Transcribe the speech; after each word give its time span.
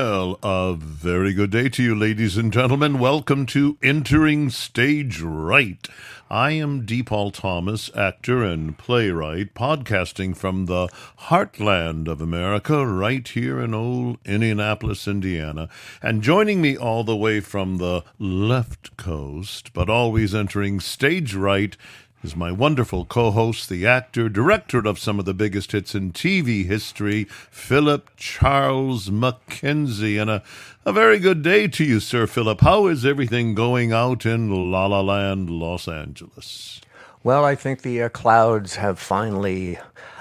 Well, 0.00 0.38
a 0.44 0.76
very 0.78 1.34
good 1.34 1.50
day 1.50 1.68
to 1.70 1.82
you, 1.82 1.92
ladies 1.92 2.36
and 2.36 2.52
gentlemen. 2.52 3.00
Welcome 3.00 3.46
to 3.46 3.78
Entering 3.82 4.48
Stage 4.48 5.20
Right. 5.20 5.88
I 6.30 6.52
am 6.52 6.86
Paul 7.04 7.32
Thomas, 7.32 7.90
actor 7.96 8.44
and 8.44 8.78
playwright, 8.78 9.54
podcasting 9.54 10.36
from 10.36 10.66
the 10.66 10.86
heartland 11.22 12.06
of 12.06 12.20
America, 12.20 12.86
right 12.86 13.26
here 13.26 13.60
in 13.60 13.74
old 13.74 14.18
Indianapolis, 14.24 15.08
Indiana. 15.08 15.68
And 16.00 16.22
joining 16.22 16.62
me 16.62 16.76
all 16.76 17.02
the 17.02 17.16
way 17.16 17.40
from 17.40 17.78
the 17.78 18.04
left 18.20 18.96
coast, 18.96 19.72
but 19.72 19.90
always 19.90 20.32
entering 20.32 20.78
stage 20.78 21.34
right, 21.34 21.76
is 22.22 22.34
my 22.34 22.50
wonderful 22.50 23.04
co 23.04 23.30
host, 23.30 23.68
the 23.68 23.86
actor, 23.86 24.28
director 24.28 24.78
of 24.78 24.98
some 24.98 25.18
of 25.18 25.24
the 25.24 25.34
biggest 25.34 25.72
hits 25.72 25.94
in 25.94 26.12
TV 26.12 26.64
history, 26.64 27.24
Philip 27.50 28.10
Charles 28.16 29.10
MacKenzie. 29.10 30.20
And 30.20 30.30
a, 30.30 30.42
a 30.84 30.92
very 30.92 31.18
good 31.18 31.42
day 31.42 31.68
to 31.68 31.84
you, 31.84 32.00
Sir 32.00 32.26
Philip. 32.26 32.60
How 32.60 32.86
is 32.86 33.06
everything 33.06 33.54
going 33.54 33.92
out 33.92 34.26
in 34.26 34.70
La 34.70 34.86
La 34.86 35.00
Land, 35.00 35.48
Los 35.48 35.86
Angeles? 35.86 36.80
Well, 37.22 37.44
I 37.44 37.54
think 37.54 37.82
the 37.82 38.02
uh, 38.02 38.08
clouds 38.08 38.76
have 38.76 38.98
finally 38.98 39.78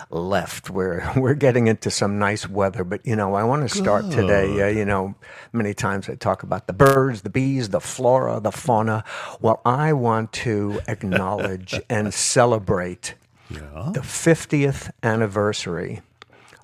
left. 0.10 0.70
We're 0.70 1.10
we're 1.16 1.34
getting 1.34 1.68
into 1.68 1.92
some 1.92 2.20
nice 2.20 2.48
weather, 2.48 2.84
but 2.84 3.06
you 3.06 3.16
know, 3.16 3.36
I 3.36 3.44
want 3.44 3.70
to 3.70 3.76
start 3.76 4.04
Good. 4.04 4.16
today. 4.16 4.62
Uh, 4.64 4.68
you 4.68 4.86
know, 4.86 5.16
many 5.54 5.74
times 5.74 6.10
I 6.10 6.16
talk 6.16 6.44
about 6.44 6.68
the 6.68 6.74
birds, 6.74 7.22
the 7.22 7.30
bees, 7.30 7.70
the 7.70 7.82
flora, 7.82 8.40
the 8.40 8.52
fauna. 8.52 9.04
Well, 9.42 9.62
I 9.66 9.94
want 9.94 10.34
to 10.34 10.80
acknowledge 10.88 11.80
and 11.90 12.14
celebrate 12.14 13.16
yeah. 13.50 13.92
the 13.94 14.02
50th 14.02 14.92
anniversary 15.04 16.02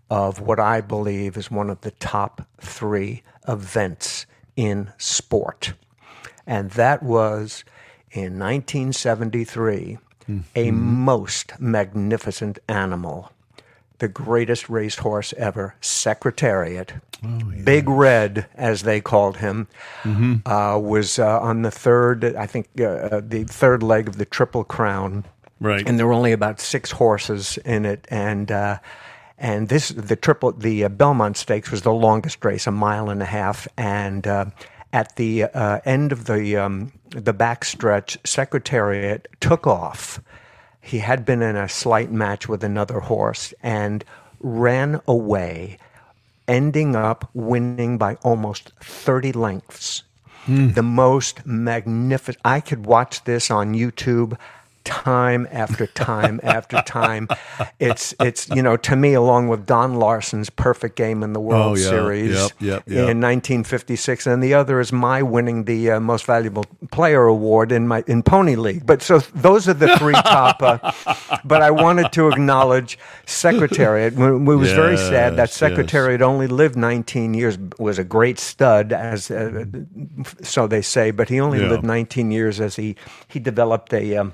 of 0.09 0.39
what 0.39 0.59
I 0.59 0.81
believe 0.81 1.37
is 1.37 1.49
one 1.49 1.69
of 1.69 1.81
the 1.81 1.91
top 1.91 2.47
three 2.59 3.23
events 3.47 4.25
in 4.55 4.91
sport, 4.97 5.73
and 6.45 6.71
that 6.71 7.01
was 7.01 7.63
in 8.11 8.37
1973 8.37 9.97
mm-hmm. 10.29 10.39
a 10.55 10.71
most 10.71 11.59
magnificent 11.59 12.59
animal 12.67 13.32
the 13.99 14.07
greatest 14.07 14.69
racehorse 14.69 15.33
ever, 15.37 15.75
Secretariat. 15.81 16.93
Oh, 17.23 17.51
yes. 17.55 17.63
Big 17.63 17.87
Red, 17.87 18.47
as 18.55 18.83
they 18.83 18.99
called 18.99 19.37
him, 19.37 19.67
mm-hmm. 20.03 20.47
uh, 20.47 20.77
was 20.77 21.19
uh, 21.19 21.39
on 21.39 21.61
the 21.61 21.71
third, 21.71 22.35
I 22.35 22.45
think, 22.45 22.67
uh, 22.79 22.83
uh, 22.83 23.21
the 23.23 23.45
third 23.45 23.81
leg 23.81 24.07
of 24.07 24.17
the 24.17 24.25
Triple 24.25 24.63
Crown. 24.63 25.25
Right. 25.59 25.87
And 25.87 25.97
there 25.97 26.05
were 26.05 26.13
only 26.13 26.33
about 26.33 26.59
six 26.59 26.91
horses 26.91 27.57
in 27.59 27.85
it, 27.85 28.05
and 28.09 28.51
uh, 28.51 28.79
and 29.37 29.69
this 29.69 29.89
the 29.89 30.17
triple 30.17 30.51
the 30.51 30.83
uh, 30.83 30.89
Belmont 30.89 31.37
Stakes 31.37 31.71
was 31.71 31.83
the 31.83 31.93
longest 31.93 32.43
race, 32.43 32.67
a 32.67 32.71
mile 32.71 33.09
and 33.09 33.21
a 33.21 33.25
half, 33.25 33.65
and 33.77 34.27
at 34.27 35.15
the 35.15 35.45
end 35.85 36.11
of 36.11 36.25
the 36.25 36.57
um, 36.57 36.91
the 37.11 37.33
backstretch, 37.33 38.17
Secretariat 38.27 39.29
took 39.39 39.65
off 39.65 40.19
he 40.83 40.99
had 40.99 41.25
been 41.25 41.41
in 41.41 41.55
a 41.55 41.69
slight 41.69 42.11
match 42.11 42.49
with 42.49 42.61
another 42.61 42.99
horse 42.99 43.53
and 43.63 44.03
ran 44.41 44.99
away, 45.07 45.77
ending 46.45 46.93
up 46.93 47.29
winning 47.33 47.97
by 47.97 48.15
almost 48.15 48.73
30 48.81 49.31
lengths. 49.31 50.03
Mm. 50.45 50.75
The 50.75 50.83
most 50.83 51.45
magnificent. 51.45 52.37
I 52.43 52.59
could 52.59 52.85
watch 52.85 53.23
this 53.23 53.49
on 53.49 53.73
YouTube 53.73 54.37
time 54.83 55.47
after 55.51 55.87
time 55.87 56.39
after 56.43 56.81
time. 56.81 57.27
It's 57.79 58.13
it's 58.19 58.49
you 58.49 58.61
know 58.61 58.77
to 58.77 58.95
me 58.95 59.13
along 59.13 59.47
with 59.47 59.65
Don 59.65 59.95
Larsen's 59.95 60.49
perfect 60.49 60.95
game 60.95 61.23
in 61.23 61.33
the 61.33 61.39
World 61.39 61.77
oh, 61.77 61.81
yeah. 61.81 61.89
Series 61.89 62.35
yep, 62.35 62.51
yep, 62.59 62.83
yep. 62.87 62.97
in 63.09 63.21
1956, 63.21 64.27
and 64.27 64.43
the 64.43 64.53
other 64.53 64.79
is 64.79 64.91
my 64.91 65.21
winning 65.21 65.65
the 65.65 65.91
uh, 65.91 65.99
most 65.99 66.25
valuable 66.25 66.65
player 66.91 67.23
award 67.23 67.71
in 67.71 67.87
my 67.87 68.03
in 68.07 68.23
Pony 68.23 68.55
League. 68.55 68.85
But 68.85 69.01
so 69.01 69.19
those 69.19 69.67
are 69.67 69.73
the 69.73 69.97
three 69.97 70.13
top. 70.25 70.61
Uh, 70.61 70.91
but 71.43 71.61
I 71.61 71.71
wanted 71.71 72.11
to 72.13 72.29
acknowledge 72.29 72.97
Secretariat. 73.25 74.13
It 74.13 74.17
was 74.17 74.69
yes, 74.69 74.75
very 74.75 74.97
sad 74.97 75.35
that 75.37 75.49
Secretariat 75.49 76.19
yes. 76.19 76.27
only 76.27 76.47
lived 76.47 76.75
19 76.75 77.33
years. 77.33 77.57
Was 77.79 77.99
a 77.99 78.03
great 78.03 78.39
stud, 78.39 78.93
as 78.93 79.31
uh, 79.31 79.65
so 80.41 80.67
they 80.67 80.81
say, 80.81 81.11
but 81.11 81.29
he 81.29 81.39
only 81.39 81.61
yeah. 81.61 81.69
lived 81.69 81.83
19 81.83 82.31
years 82.31 82.59
as 82.59 82.75
he 82.75 82.95
he 83.27 83.39
developed 83.39 83.93
a. 83.93 84.17
Um, 84.17 84.33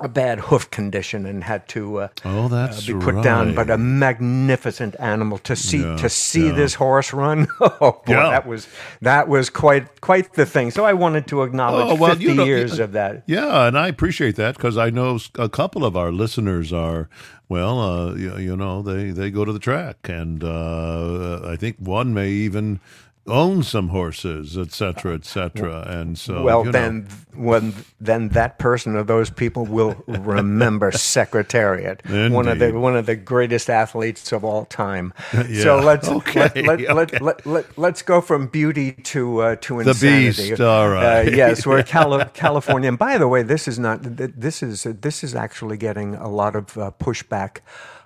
a 0.00 0.08
bad 0.08 0.38
hoof 0.38 0.70
condition 0.70 1.26
and 1.26 1.42
had 1.42 1.66
to 1.68 1.98
uh, 1.98 2.08
oh, 2.24 2.48
that's 2.48 2.88
uh, 2.88 2.92
be 2.92 3.04
put 3.04 3.14
right. 3.16 3.24
down. 3.24 3.54
But 3.54 3.70
a 3.70 3.78
magnificent 3.78 4.94
animal 4.98 5.38
to 5.38 5.56
see 5.56 5.80
yeah, 5.80 5.96
to 5.96 6.08
see 6.08 6.46
yeah. 6.46 6.52
this 6.52 6.74
horse 6.74 7.12
run. 7.12 7.48
Oh 7.80 8.02
boy, 8.06 8.14
yeah. 8.14 8.30
that 8.30 8.46
was 8.46 8.66
that 9.02 9.28
was 9.28 9.50
quite 9.50 10.00
quite 10.00 10.34
the 10.34 10.46
thing. 10.46 10.70
So 10.70 10.84
I 10.84 10.94
wanted 10.94 11.26
to 11.28 11.42
acknowledge 11.42 11.86
oh, 11.90 11.94
well, 11.96 12.10
50 12.12 12.24
you 12.24 12.34
know, 12.34 12.44
years 12.44 12.78
of 12.78 12.92
that. 12.92 13.22
Yeah, 13.26 13.66
and 13.66 13.78
I 13.78 13.88
appreciate 13.88 14.36
that 14.36 14.56
because 14.56 14.78
I 14.78 14.90
know 14.90 15.18
a 15.36 15.48
couple 15.48 15.84
of 15.84 15.96
our 15.96 16.10
listeners 16.10 16.72
are 16.72 17.08
well, 17.48 17.80
uh, 17.80 18.14
you, 18.14 18.36
you, 18.36 18.56
know, 18.56 18.82
they 18.82 19.10
they 19.10 19.30
go 19.30 19.44
to 19.44 19.52
the 19.52 19.58
track, 19.58 20.08
and 20.08 20.44
uh, 20.44 21.40
I 21.44 21.56
think 21.56 21.76
one 21.78 22.12
may 22.12 22.30
even 22.30 22.80
own 23.28 23.62
some 23.62 23.88
horses, 23.88 24.56
etc., 24.56 25.14
etc. 25.14 25.84
And 25.86 26.18
so, 26.18 26.42
well, 26.42 26.60
you 26.60 26.64
know. 26.66 26.72
then, 26.72 27.08
when 27.34 27.74
then 28.00 28.30
that 28.30 28.58
person 28.58 28.96
or 28.96 29.04
those 29.04 29.30
people 29.30 29.64
will 29.64 30.02
remember 30.06 30.90
Secretariat, 30.92 32.02
Indeed. 32.04 32.32
one 32.32 32.48
of 32.48 32.58
the 32.58 32.72
one 32.72 32.96
of 32.96 33.06
the 33.06 33.16
greatest 33.16 33.70
athletes 33.70 34.32
of 34.32 34.44
all 34.44 34.64
time. 34.64 35.12
yeah. 35.32 35.62
So 35.62 35.78
let's 35.78 36.08
okay. 36.18 36.40
let, 36.40 36.56
let, 36.56 36.80
okay. 36.80 37.18
let, 37.18 37.46
let, 37.46 37.78
let, 37.78 37.94
us 37.94 38.02
go 38.02 38.20
from 38.20 38.48
beauty 38.48 38.92
to 38.92 39.40
uh, 39.40 39.56
to 39.56 39.80
insanity. 39.80 40.30
The 40.30 40.48
beast, 40.50 40.60
all 40.60 40.88
right. 40.88 41.28
Uh, 41.28 41.30
yes, 41.30 41.66
we're 41.66 41.82
Cali- 41.82 42.24
California. 42.34 42.88
And 42.88 42.98
by 42.98 43.18
the 43.18 43.28
way, 43.28 43.42
this 43.42 43.68
is 43.68 43.78
not 43.78 44.00
this 44.02 44.62
is 44.62 44.82
this 44.82 45.22
is 45.22 45.34
actually 45.34 45.76
getting 45.76 46.14
a 46.14 46.28
lot 46.28 46.56
of 46.56 46.76
uh, 46.76 46.90
pushback. 46.98 47.58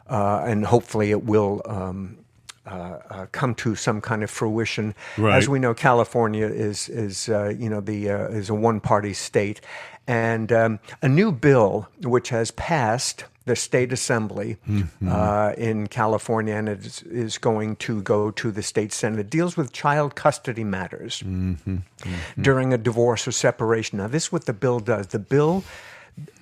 Uh, 0.08 0.44
and 0.46 0.66
hopefully 0.66 1.10
it 1.10 1.24
will 1.24 1.62
um, 1.64 2.21
uh, 2.66 2.98
uh, 3.10 3.26
come 3.32 3.54
to 3.56 3.74
some 3.74 4.00
kind 4.00 4.22
of 4.22 4.30
fruition. 4.30 4.94
Right. 5.18 5.36
As 5.36 5.48
we 5.48 5.58
know, 5.58 5.74
California 5.74 6.46
is 6.46 6.88
is 6.88 7.28
uh, 7.28 7.54
you 7.58 7.68
know 7.68 7.80
the 7.80 8.10
uh, 8.10 8.28
is 8.28 8.50
a 8.50 8.54
one 8.54 8.80
party 8.80 9.14
state, 9.14 9.60
and 10.06 10.52
um, 10.52 10.78
a 11.02 11.08
new 11.08 11.32
bill 11.32 11.88
which 12.02 12.28
has 12.28 12.50
passed 12.52 13.24
the 13.44 13.56
state 13.56 13.92
assembly 13.92 14.56
mm-hmm. 14.68 15.08
Uh, 15.08 15.50
in 15.58 15.88
California 15.88 16.54
and 16.54 16.68
it 16.68 16.86
is, 16.86 17.02
is, 17.02 17.38
going 17.38 17.74
to 17.74 18.00
go 18.02 18.30
to 18.30 18.52
the 18.52 18.62
state 18.62 18.92
senate. 18.92 19.18
It 19.18 19.30
deals 19.30 19.56
with 19.56 19.72
child 19.72 20.14
custody 20.14 20.62
matters 20.62 21.24
mm-hmm. 21.26 21.78
Mm-hmm. 21.78 22.42
during 22.42 22.72
a 22.72 22.78
divorce 22.78 23.26
or 23.26 23.32
separation. 23.32 23.98
Now, 23.98 24.06
this 24.06 24.26
is 24.26 24.32
what 24.32 24.46
the 24.46 24.52
bill 24.52 24.78
does. 24.78 25.08
The 25.08 25.18
bill 25.18 25.64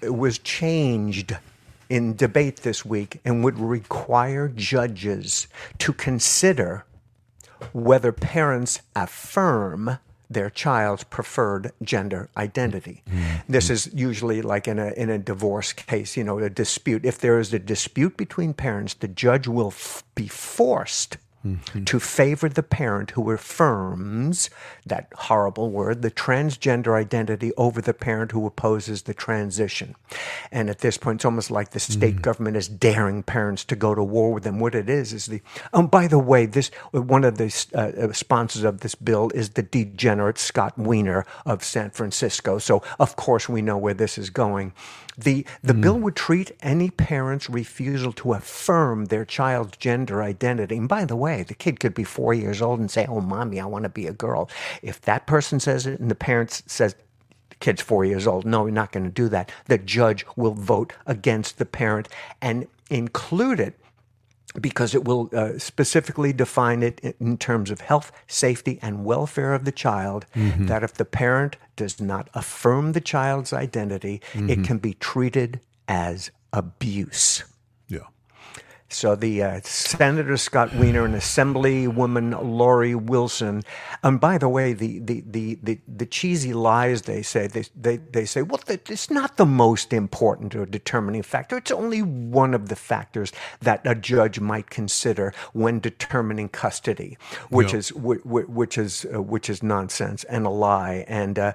was 0.02 0.38
changed 0.38 1.36
in 1.90 2.14
debate 2.16 2.58
this 2.58 2.84
week 2.84 3.20
and 3.24 3.44
would 3.44 3.58
require 3.58 4.48
judges 4.48 5.48
to 5.78 5.92
consider 5.92 6.86
whether 7.72 8.12
parents 8.12 8.80
affirm 8.96 9.98
their 10.30 10.48
child's 10.48 11.02
preferred 11.02 11.72
gender 11.82 12.30
identity. 12.36 13.02
Mm-hmm. 13.10 13.52
This 13.52 13.68
is 13.68 13.90
usually 13.92 14.40
like 14.40 14.68
in 14.68 14.78
a 14.78 14.92
in 14.92 15.10
a 15.10 15.18
divorce 15.18 15.72
case, 15.72 16.16
you 16.16 16.22
know, 16.22 16.38
a 16.38 16.48
dispute. 16.48 17.04
If 17.04 17.18
there 17.18 17.40
is 17.40 17.52
a 17.52 17.58
dispute 17.58 18.16
between 18.16 18.54
parents, 18.54 18.94
the 18.94 19.08
judge 19.08 19.48
will 19.48 19.68
f- 19.68 20.04
be 20.14 20.28
forced 20.28 21.18
Mm-hmm. 21.42 21.84
to 21.84 21.98
favor 21.98 22.50
the 22.50 22.62
parent 22.62 23.12
who 23.12 23.30
affirms 23.30 24.50
that 24.84 25.08
horrible 25.16 25.70
word, 25.70 26.02
the 26.02 26.10
transgender 26.10 26.94
identity, 26.94 27.50
over 27.56 27.80
the 27.80 27.94
parent 27.94 28.32
who 28.32 28.44
opposes 28.46 29.04
the 29.04 29.14
transition. 29.14 29.96
And 30.52 30.68
at 30.68 30.80
this 30.80 30.98
point, 30.98 31.20
it's 31.20 31.24
almost 31.24 31.50
like 31.50 31.70
the 31.70 31.80
state 31.80 32.16
mm-hmm. 32.16 32.20
government 32.20 32.58
is 32.58 32.68
daring 32.68 33.22
parents 33.22 33.64
to 33.64 33.74
go 33.76 33.94
to 33.94 34.02
war 34.02 34.34
with 34.34 34.44
them. 34.44 34.60
What 34.60 34.74
it 34.74 34.90
is 34.90 35.14
is 35.14 35.26
the. 35.26 35.40
Oh, 35.72 35.86
by 35.86 36.08
the 36.08 36.18
way, 36.18 36.44
this 36.44 36.70
one 36.92 37.24
of 37.24 37.38
the 37.38 37.68
uh, 37.74 38.08
uh, 38.08 38.12
sponsors 38.12 38.64
of 38.64 38.80
this 38.80 38.94
bill 38.94 39.30
is 39.34 39.50
the 39.50 39.62
degenerate 39.62 40.36
Scott 40.36 40.76
Wiener 40.76 41.24
of 41.46 41.64
San 41.64 41.88
Francisco. 41.88 42.58
So 42.58 42.82
of 42.98 43.16
course 43.16 43.48
we 43.48 43.62
know 43.62 43.78
where 43.78 43.94
this 43.94 44.18
is 44.18 44.28
going. 44.28 44.72
The, 45.18 45.44
the 45.62 45.74
mm. 45.74 45.82
bill 45.82 45.98
would 45.98 46.16
treat 46.16 46.52
any 46.60 46.88
parent's 46.90 47.50
refusal 47.50 48.12
to 48.14 48.32
affirm 48.32 49.06
their 49.06 49.24
child's 49.24 49.76
gender 49.76 50.22
identity. 50.22 50.76
And 50.78 50.88
by 50.88 51.04
the 51.04 51.16
way, 51.16 51.29
the 51.38 51.54
kid 51.54 51.80
could 51.80 51.94
be 51.94 52.04
four 52.04 52.34
years 52.34 52.60
old 52.60 52.80
and 52.80 52.90
say, 52.90 53.06
Oh, 53.06 53.20
mommy, 53.20 53.60
I 53.60 53.66
want 53.66 53.84
to 53.84 53.88
be 53.88 54.06
a 54.06 54.12
girl. 54.12 54.48
If 54.82 55.00
that 55.02 55.26
person 55.26 55.60
says 55.60 55.86
it 55.86 56.00
and 56.00 56.10
the 56.10 56.14
parent 56.14 56.62
says, 56.66 56.94
the 57.50 57.56
kid's 57.56 57.82
four 57.82 58.04
years 58.04 58.26
old, 58.26 58.44
no, 58.44 58.64
we're 58.64 58.70
not 58.70 58.92
going 58.92 59.04
to 59.04 59.10
do 59.10 59.28
that, 59.28 59.50
the 59.66 59.78
judge 59.78 60.24
will 60.36 60.54
vote 60.54 60.92
against 61.06 61.58
the 61.58 61.66
parent 61.66 62.08
and 62.40 62.66
include 62.90 63.60
it 63.60 63.78
because 64.60 64.94
it 64.94 65.04
will 65.04 65.30
uh, 65.32 65.58
specifically 65.58 66.32
define 66.32 66.82
it 66.82 67.00
in 67.20 67.36
terms 67.38 67.70
of 67.70 67.80
health, 67.80 68.10
safety, 68.26 68.78
and 68.82 69.04
welfare 69.04 69.54
of 69.54 69.64
the 69.64 69.72
child. 69.72 70.26
Mm-hmm. 70.34 70.66
That 70.66 70.82
if 70.82 70.94
the 70.94 71.04
parent 71.04 71.56
does 71.76 72.00
not 72.00 72.28
affirm 72.34 72.92
the 72.92 73.00
child's 73.00 73.52
identity, 73.52 74.20
mm-hmm. 74.32 74.50
it 74.50 74.64
can 74.64 74.78
be 74.78 74.94
treated 74.94 75.60
as 75.86 76.30
abuse. 76.52 77.44
So 78.92 79.14
the 79.14 79.42
uh, 79.42 79.60
Senator 79.62 80.36
Scott 80.36 80.74
Wiener 80.74 81.04
and 81.04 81.14
Assemblywoman 81.14 82.42
Lori 82.42 82.94
Wilson. 82.94 83.62
And 84.02 84.20
by 84.20 84.36
the 84.36 84.48
way, 84.48 84.72
the 84.72 84.98
the, 84.98 85.22
the, 85.26 85.58
the, 85.62 85.78
the 85.86 86.06
cheesy 86.06 86.52
lies 86.52 87.02
they 87.02 87.22
say 87.22 87.46
they 87.46 87.64
they, 87.76 87.96
they 87.98 88.24
say 88.24 88.42
well 88.42 88.60
it's 88.68 89.10
not 89.10 89.36
the 89.36 89.46
most 89.46 89.92
important 89.92 90.54
or 90.56 90.66
determining 90.66 91.22
factor. 91.22 91.56
It's 91.56 91.70
only 91.70 92.02
one 92.02 92.52
of 92.52 92.68
the 92.68 92.76
factors 92.76 93.32
that 93.60 93.80
a 93.84 93.94
judge 93.94 94.40
might 94.40 94.70
consider 94.70 95.32
when 95.52 95.78
determining 95.80 96.48
custody, 96.48 97.16
which 97.48 97.72
is 97.72 97.92
which 97.92 98.76
is 98.76 99.06
uh, 99.14 99.22
which 99.22 99.48
is 99.48 99.62
nonsense 99.62 100.24
and 100.24 100.46
a 100.46 100.50
lie. 100.50 101.04
And 101.06 101.38
uh, 101.38 101.52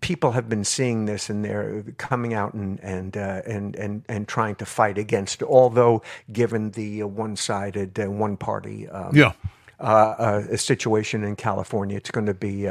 people 0.00 0.32
have 0.32 0.48
been 0.48 0.64
seeing 0.64 1.06
this 1.06 1.28
and 1.30 1.44
they're 1.44 1.82
coming 1.98 2.32
out 2.32 2.54
and 2.54 2.78
and 2.80 3.16
uh, 3.16 3.42
and 3.46 3.74
and 3.76 4.04
and 4.08 4.28
trying 4.28 4.54
to 4.56 4.66
fight 4.66 4.98
against. 4.98 5.42
Although 5.42 6.02
given 6.32 6.70
the 6.76 7.02
uh, 7.02 7.06
one-sided, 7.08 7.98
uh, 7.98 8.08
one-party 8.08 8.88
um, 8.88 9.10
yeah. 9.12 9.32
Uh, 9.80 10.56
situation 10.56 11.24
in 11.24 11.34
California. 11.36 11.96
It's 11.96 12.12
going 12.12 12.26
to 12.26 12.34
be 12.34 12.64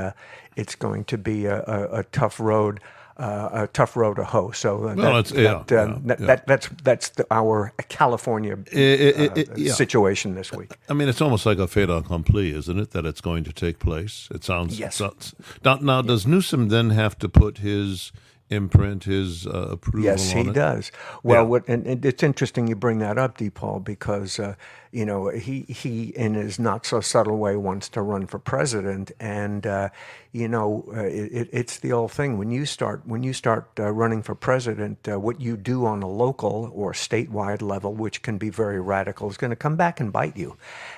it's 0.55 0.75
going 0.75 1.03
to 1.05 1.17
be 1.17 1.45
a, 1.45 1.57
a, 1.67 1.99
a 1.99 2.03
tough 2.03 2.39
road. 2.39 2.79
Uh, 3.17 3.63
a 3.63 3.67
tough 3.67 3.95
road 3.95 4.15
to 4.17 4.25
hoe. 4.25 4.51
So 4.51 4.69
well, 4.75 5.23
that, 5.23 5.31
yeah, 5.31 5.63
that, 5.67 5.79
um, 5.79 5.89
yeah, 5.89 5.99
that, 6.07 6.19
yeah. 6.19 6.25
that, 6.25 6.47
that's 6.47 6.69
that's 6.83 7.09
the, 7.15 7.25
our 7.31 7.71
California 7.87 8.57
it, 8.71 8.99
it, 9.21 9.37
it, 9.37 9.49
uh, 9.49 9.73
situation 9.73 10.35
this 10.35 10.51
week. 10.51 10.71
I 10.89 10.93
mean, 10.93 11.07
it's 11.07 11.21
almost 11.21 11.45
like 11.45 11.57
a 11.57 11.67
fait 11.67 11.89
accompli, 11.89 12.51
isn't 12.53 12.77
it? 12.77 12.91
That 12.91 13.05
it's 13.05 13.21
going 13.21 13.45
to 13.45 13.53
take 13.53 13.79
place. 13.79 14.27
It 14.35 14.43
sounds. 14.43 14.77
Yes. 14.77 14.95
Sounds, 14.97 15.33
now, 15.63 15.77
now, 15.79 16.01
does 16.01 16.27
Newsom 16.27 16.67
then 16.67 16.89
have 16.89 17.15
to 17.19 17.29
put 17.29 17.59
his 17.59 18.11
imprint, 18.49 19.05
his 19.05 19.47
uh, 19.47 19.69
approval? 19.71 20.05
Yes, 20.05 20.31
he 20.31 20.43
does. 20.43 20.91
Well, 21.23 21.45
what, 21.45 21.67
and, 21.67 22.05
it's 22.05 22.23
interesting 22.23 22.67
you 22.67 22.75
bring 22.75 22.99
that 22.99 23.17
up, 23.17 23.37
D. 23.37 23.49
Paul, 23.49 23.79
because 23.79 24.39
uh, 24.39 24.55
you 24.95 25.05
know, 25.05 25.27
he 25.27 25.63
he 25.63 26.05
in 26.15 26.35
his 26.35 26.57
not 26.57 26.85
so 26.85 27.01
subtle 27.01 27.37
way 27.37 27.57
wants 27.57 27.89
to 27.89 28.01
run 28.01 28.27
for 28.27 28.39
president, 28.39 29.11
and 29.19 29.67
uh, 29.67 29.89
you 30.31 30.47
know, 30.47 30.85
uh, 30.95 31.01
it, 31.01 31.49
it's 31.51 31.79
the 31.79 31.91
old 31.91 32.13
thing 32.13 32.37
when 32.37 32.49
you 32.49 32.65
start 32.65 33.01
when 33.05 33.21
you 33.21 33.33
start 33.33 33.69
uh, 33.77 33.91
running 33.91 34.23
for 34.23 34.35
president, 34.35 35.05
uh, 35.05 35.19
what 35.19 35.41
you 35.41 35.57
do 35.57 35.85
on 35.85 36.01
a 36.01 36.07
local 36.07 36.71
or 36.73 36.93
statewide 36.93 37.61
level, 37.61 37.93
which 37.93 38.21
can 38.21 38.37
be 38.37 38.49
very 38.49 38.79
radical, 38.79 39.29
is 39.29 39.35
going 39.35 39.49
to 39.49 39.57
come 39.57 39.75
back 39.75 39.99
and 39.99 40.13
bite 40.13 40.37
you, 40.37 40.55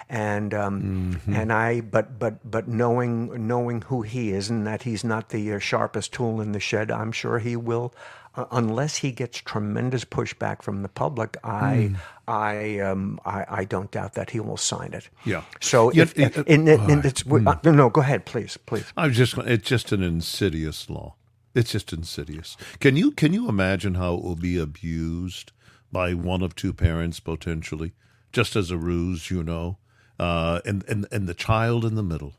and 0.10 0.54
um, 0.54 0.82
mm-hmm. 0.82 1.34
and 1.34 1.52
I 1.52 1.82
but 1.82 2.18
but 2.18 2.50
but 2.50 2.68
knowing 2.68 3.48
knowing 3.48 3.82
who 3.82 4.02
he 4.02 4.32
is 4.32 4.50
and 4.50 4.66
that 4.66 4.84
he's 4.84 5.04
not 5.04 5.30
the 5.30 5.54
uh, 5.54 5.60
sharpest 5.60 6.14
tool 6.14 6.42
in 6.42 6.52
the 6.52 6.60
shed, 6.60 6.92
I'm 6.92 7.12
sure 7.12 7.40
he 7.40 7.56
will 7.56 7.94
uh, 8.38 8.46
unless 8.52 8.98
he 8.98 9.12
gets 9.12 9.40
tremendous 9.40 10.06
pushback 10.06 10.62
from 10.62 10.84
the 10.84 10.90
public, 10.90 11.38
I, 11.44 11.92
mm. 11.92 11.96
I, 12.28 12.80
um, 12.80 13.20
I, 13.26 13.46
I, 13.50 13.66
don't 13.66 13.90
doubt 13.90 14.14
that 14.14 14.30
he 14.30 14.40
will 14.40 14.58
sign 14.58 14.94
it. 14.94 15.10
Yeah. 15.26 15.42
So 15.60 15.90
if, 15.90 16.18
uh, 16.20 16.44
in, 16.46 16.68
in, 16.68 16.90
in, 16.90 17.06
it's, 17.06 17.24
mm. 17.24 17.48
uh, 17.48 17.72
no, 17.72 17.90
go 17.90 18.02
ahead, 18.02 18.26
please, 18.26 18.56
please. 18.56 18.86
I 18.96 19.08
was 19.08 19.18
just, 19.18 19.38
it's 19.40 19.68
just 19.68 19.92
an 19.92 20.04
insidious 20.04 20.88
law. 20.88 21.16
It's 21.56 21.72
just 21.72 21.92
insidious. 21.92 22.56
Can 22.80 22.96
you 22.96 23.10
can 23.10 23.34
you 23.34 23.50
imagine 23.50 23.96
how 23.96 24.14
it 24.14 24.24
will 24.24 24.36
be 24.36 24.60
abused 24.60 25.52
by 25.92 26.14
one 26.14 26.44
of 26.44 26.56
two 26.56 26.72
parents 26.72 27.20
potentially, 27.20 27.94
just 28.32 28.56
as 28.56 28.70
a 28.70 28.78
ruse, 28.78 29.32
you 29.32 29.42
know, 29.42 29.80
uh, 30.20 30.62
and 30.66 30.84
and 30.88 31.08
and 31.12 31.28
the 31.28 31.34
child 31.34 31.86
in 31.86 31.96
the 31.96 32.04
middle. 32.04 32.34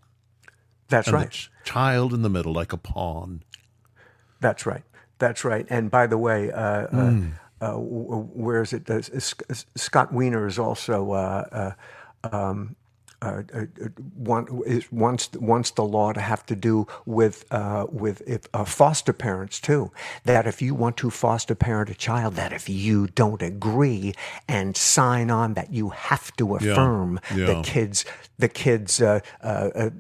That's 0.89 1.09
and 1.09 1.15
right. 1.15 1.31
Ch- 1.31 1.51
child 1.65 2.15
in 2.15 2.23
the 2.23 2.31
middle, 2.31 2.53
like 2.53 2.73
a 2.73 2.77
pawn. 2.79 3.43
That's 4.41 4.67
right. 4.67 4.83
That's 5.19 5.45
right. 5.45 5.67
And 5.69 5.91
by 5.91 6.07
the 6.07 6.19
way, 6.19 6.51
uh, 6.51 6.87
mm. 6.87 7.33
uh, 7.61 7.73
where 7.75 8.63
is 8.63 8.73
it? 8.73 8.89
Scott 9.77 10.13
Wiener 10.13 10.47
is 10.47 10.59
also 10.59 11.13
uh, 11.13 11.75
uh, 12.25 12.31
um, 12.33 12.77
uh, 13.21 13.43
uh, 13.53 13.65
wants 14.17 15.33
wants 15.37 15.71
the 15.73 15.83
law 15.83 16.13
to 16.13 16.21
have 16.21 16.47
to 16.47 16.55
do 16.55 16.87
with 17.05 17.45
uh, 17.51 17.87
with 17.91 18.23
if, 18.27 18.47
uh, 18.55 18.65
foster 18.65 19.13
parents 19.13 19.59
too. 19.61 19.91
That 20.25 20.47
if 20.47 20.63
you 20.63 20.75
want 20.75 20.97
to 20.99 21.11
foster 21.11 21.57
parent 21.57 21.91
a 21.91 21.95
child, 21.95 22.35
that 22.35 22.53
if 22.53 22.69
you 22.69 23.09
don't 23.09 23.43
agree 23.43 24.15
and 24.47 24.77
sign 24.77 25.31
on, 25.31 25.55
that 25.55 25.73
you 25.73 25.89
have 25.89 26.35
to 26.37 26.55
affirm 26.55 27.19
yeah. 27.31 27.37
Yeah. 27.39 27.47
the 27.47 27.63
kids 27.63 28.05
the 28.39 28.49
kids 28.49 29.03
uh, 29.03 29.21
uh, 29.43 29.91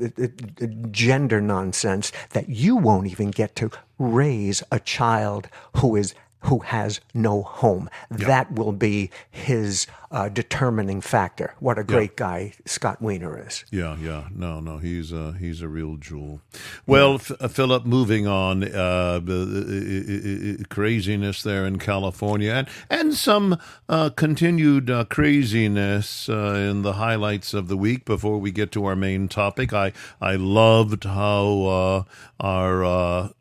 gender 0.90 1.40
nonsense. 1.40 2.12
That 2.30 2.48
you 2.48 2.76
won't 2.76 3.08
even 3.08 3.32
get 3.32 3.56
to 3.56 3.70
raise 3.98 4.62
a 4.70 4.78
child 4.78 5.48
who 5.78 5.96
is 5.96 6.14
who 6.40 6.60
has 6.60 7.00
no 7.14 7.42
home. 7.42 7.90
That 8.10 8.52
will 8.52 8.72
be 8.72 9.10
his 9.30 9.86
uh, 10.10 10.28
determining 10.28 11.00
factor. 11.00 11.54
What 11.60 11.78
a 11.78 11.84
great 11.84 12.16
guy 12.16 12.52
Scott 12.64 13.02
Wiener 13.02 13.46
is. 13.46 13.64
Yeah, 13.70 13.96
yeah. 14.00 14.28
No, 14.34 14.60
no, 14.60 14.78
he's 14.78 15.12
a, 15.12 15.34
he's 15.34 15.60
a 15.60 15.68
real 15.68 15.96
jewel. 15.96 16.40
Well, 16.86 17.10
yeah. 17.10 17.14
F- 17.16 17.32
uh, 17.40 17.48
Philip, 17.48 17.84
moving 17.84 18.26
on, 18.26 18.64
uh, 18.64 19.20
the, 19.22 20.64
craziness 20.70 21.42
there 21.42 21.66
in 21.66 21.78
California 21.78 22.52
and, 22.52 22.68
and 22.88 23.14
some 23.14 23.58
uh, 23.88 24.10
continued 24.10 24.90
uh, 24.90 25.04
craziness 25.04 26.28
uh, 26.28 26.54
in 26.54 26.82
the 26.82 26.94
highlights 26.94 27.52
of 27.52 27.68
the 27.68 27.76
week 27.76 28.04
before 28.04 28.38
we 28.38 28.50
get 28.50 28.72
to 28.72 28.84
our 28.86 28.96
main 28.96 29.28
topic. 29.28 29.72
I, 29.72 29.92
I 30.20 30.36
loved 30.36 31.04
how 31.04 32.06
our, 32.40 32.84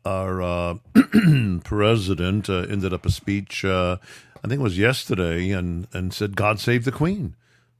our 0.04 0.80
president 1.64 2.48
ended 2.88 3.00
up 3.00 3.06
a 3.06 3.10
speech, 3.10 3.64
uh, 3.66 3.98
I 4.42 4.48
think 4.48 4.60
it 4.60 4.62
was 4.62 4.78
yesterday, 4.78 5.50
and, 5.50 5.86
and 5.92 6.14
said, 6.14 6.36
God 6.36 6.58
save 6.58 6.84
the 6.84 6.92
Queen. 6.92 7.34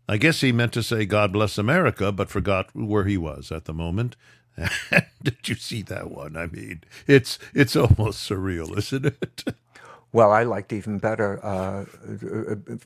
I 0.06 0.19
guess 0.19 0.43
he 0.43 0.52
meant 0.52 0.72
to 0.75 0.82
say, 0.82 1.06
God 1.06 1.32
bless 1.32 1.56
America, 1.56 2.12
but 2.12 2.28
forgot 2.28 2.75
where 2.75 3.05
he 3.05 3.16
was 3.16 3.50
at 3.50 3.64
the 3.64 3.72
moment. 3.72 4.16
Did 5.22 5.49
you 5.49 5.55
see 5.55 5.82
that 5.82 6.10
one? 6.10 6.37
I 6.37 6.46
mean, 6.46 6.82
it's 7.06 7.38
it's 7.55 7.76
almost 7.76 8.28
surreal, 8.28 8.76
isn't 8.76 9.06
it? 9.06 9.44
Well, 10.10 10.32
I 10.32 10.43
liked 10.43 10.72
even 10.72 10.99
better. 10.99 11.44
Uh, 11.44 11.84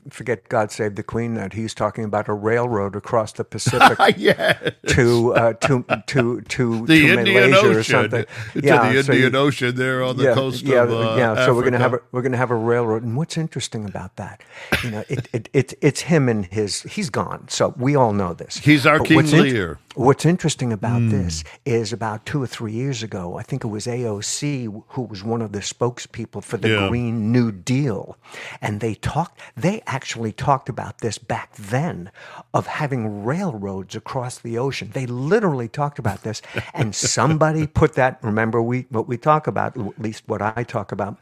forget 0.09 0.49
God 0.49 0.71
Save 0.71 0.95
the 0.95 1.03
Queen. 1.03 1.35
That 1.35 1.53
he's 1.53 1.73
talking 1.73 2.03
about 2.03 2.27
a 2.27 2.33
railroad 2.33 2.97
across 2.97 3.31
the 3.31 3.45
Pacific 3.45 3.97
yes. 4.17 4.73
to 4.87 5.33
uh, 5.33 5.53
to 5.53 5.85
to 6.07 6.41
to 6.41 6.81
the 6.85 6.99
to 6.99 7.19
Indian 7.19 7.51
Malaysia 7.51 7.57
Ocean, 7.59 7.75
or 7.77 7.83
something. 7.83 8.25
To 8.53 8.61
yeah, 8.61 8.91
the 8.91 8.99
Indian 8.99 9.33
you, 9.33 9.39
Ocean 9.39 9.75
there 9.75 10.03
on 10.03 10.17
the 10.17 10.25
yeah, 10.25 10.33
coast 10.33 10.63
yeah, 10.63 10.83
of 10.83 10.91
uh, 10.91 11.15
yeah. 11.17 11.35
So 11.35 11.41
Africa. 11.41 11.53
we're 11.53 11.63
gonna 11.63 11.79
have 11.79 11.93
a, 11.93 11.99
we're 12.11 12.21
gonna 12.23 12.37
have 12.37 12.51
a 12.51 12.55
railroad. 12.55 13.03
And 13.03 13.15
what's 13.15 13.37
interesting 13.37 13.85
about 13.85 14.17
that, 14.17 14.41
you 14.83 14.91
know, 14.91 15.03
it, 15.07 15.29
it, 15.31 15.49
it 15.53 15.73
it's 15.81 16.01
him 16.01 16.27
and 16.27 16.45
his. 16.45 16.81
He's 16.83 17.09
gone. 17.09 17.47
So 17.47 17.73
we 17.77 17.95
all 17.95 18.11
know 18.11 18.33
this. 18.33 18.57
He's 18.57 18.85
our 18.85 18.99
but 18.99 19.07
King 19.07 19.31
Lear. 19.31 19.71
In, 19.92 19.92
what's 19.95 20.25
interesting 20.25 20.73
about 20.73 21.01
mm. 21.01 21.11
this 21.11 21.43
is 21.65 21.93
about 21.93 22.25
two 22.25 22.41
or 22.41 22.47
three 22.47 22.73
years 22.73 23.03
ago, 23.03 23.37
I 23.37 23.43
think 23.43 23.63
it 23.63 23.67
was 23.67 23.85
AOC 23.85 24.83
who 24.89 25.01
was 25.03 25.23
one 25.23 25.41
of 25.41 25.51
the 25.51 25.59
spokespeople 25.59 26.43
for 26.43 26.57
the 26.57 26.69
yeah. 26.69 26.87
Green 26.89 27.31
New 27.31 27.51
Deal 27.51 27.83
deal. 27.83 28.17
And 28.61 28.79
they 28.79 28.95
talked, 28.95 29.39
they 29.55 29.81
actually 29.87 30.31
talked 30.31 30.69
about 30.69 30.99
this 30.99 31.17
back 31.17 31.55
then 31.55 32.11
of 32.53 32.67
having 32.67 33.23
railroads 33.23 33.95
across 33.95 34.39
the 34.39 34.57
ocean. 34.57 34.91
They 34.93 35.05
literally 35.05 35.67
talked 35.67 35.99
about 35.99 36.23
this. 36.23 36.41
And 36.73 36.95
somebody 36.95 37.67
put 37.81 37.93
that, 37.93 38.19
remember 38.21 38.61
we, 38.61 38.85
what 38.89 39.07
we 39.07 39.17
talk 39.17 39.47
about, 39.47 39.77
at 39.77 39.99
least 39.99 40.23
what 40.27 40.41
I 40.41 40.63
talk 40.63 40.91
about, 40.91 41.17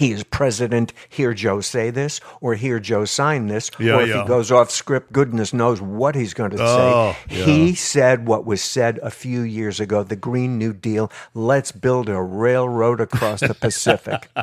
he 0.00 0.12
is 0.12 0.24
president, 0.24 0.94
hear 1.10 1.34
Joe 1.34 1.60
say 1.60 1.90
this, 1.90 2.22
or 2.40 2.54
hear 2.54 2.80
Joe 2.80 3.04
sign 3.04 3.48
this, 3.48 3.70
yeah, 3.78 3.96
or 3.96 4.00
if 4.00 4.08
yeah. 4.08 4.22
he 4.22 4.28
goes 4.28 4.50
off 4.50 4.70
script, 4.70 5.12
goodness 5.12 5.52
knows 5.52 5.82
what 5.82 6.14
he's 6.14 6.32
going 6.32 6.52
to 6.52 6.56
oh, 6.58 7.14
say. 7.28 7.36
Yeah. 7.36 7.44
He 7.44 7.74
said 7.74 8.26
what 8.26 8.46
was 8.46 8.62
said 8.62 8.98
a 9.02 9.10
few 9.10 9.42
years 9.42 9.78
ago 9.78 10.02
the 10.02 10.16
Green 10.16 10.56
New 10.56 10.72
Deal, 10.72 11.12
let's 11.34 11.70
build 11.70 12.08
a 12.08 12.18
railroad 12.18 12.98
across 12.98 13.40
the 13.40 13.52
Pacific. 13.52 14.30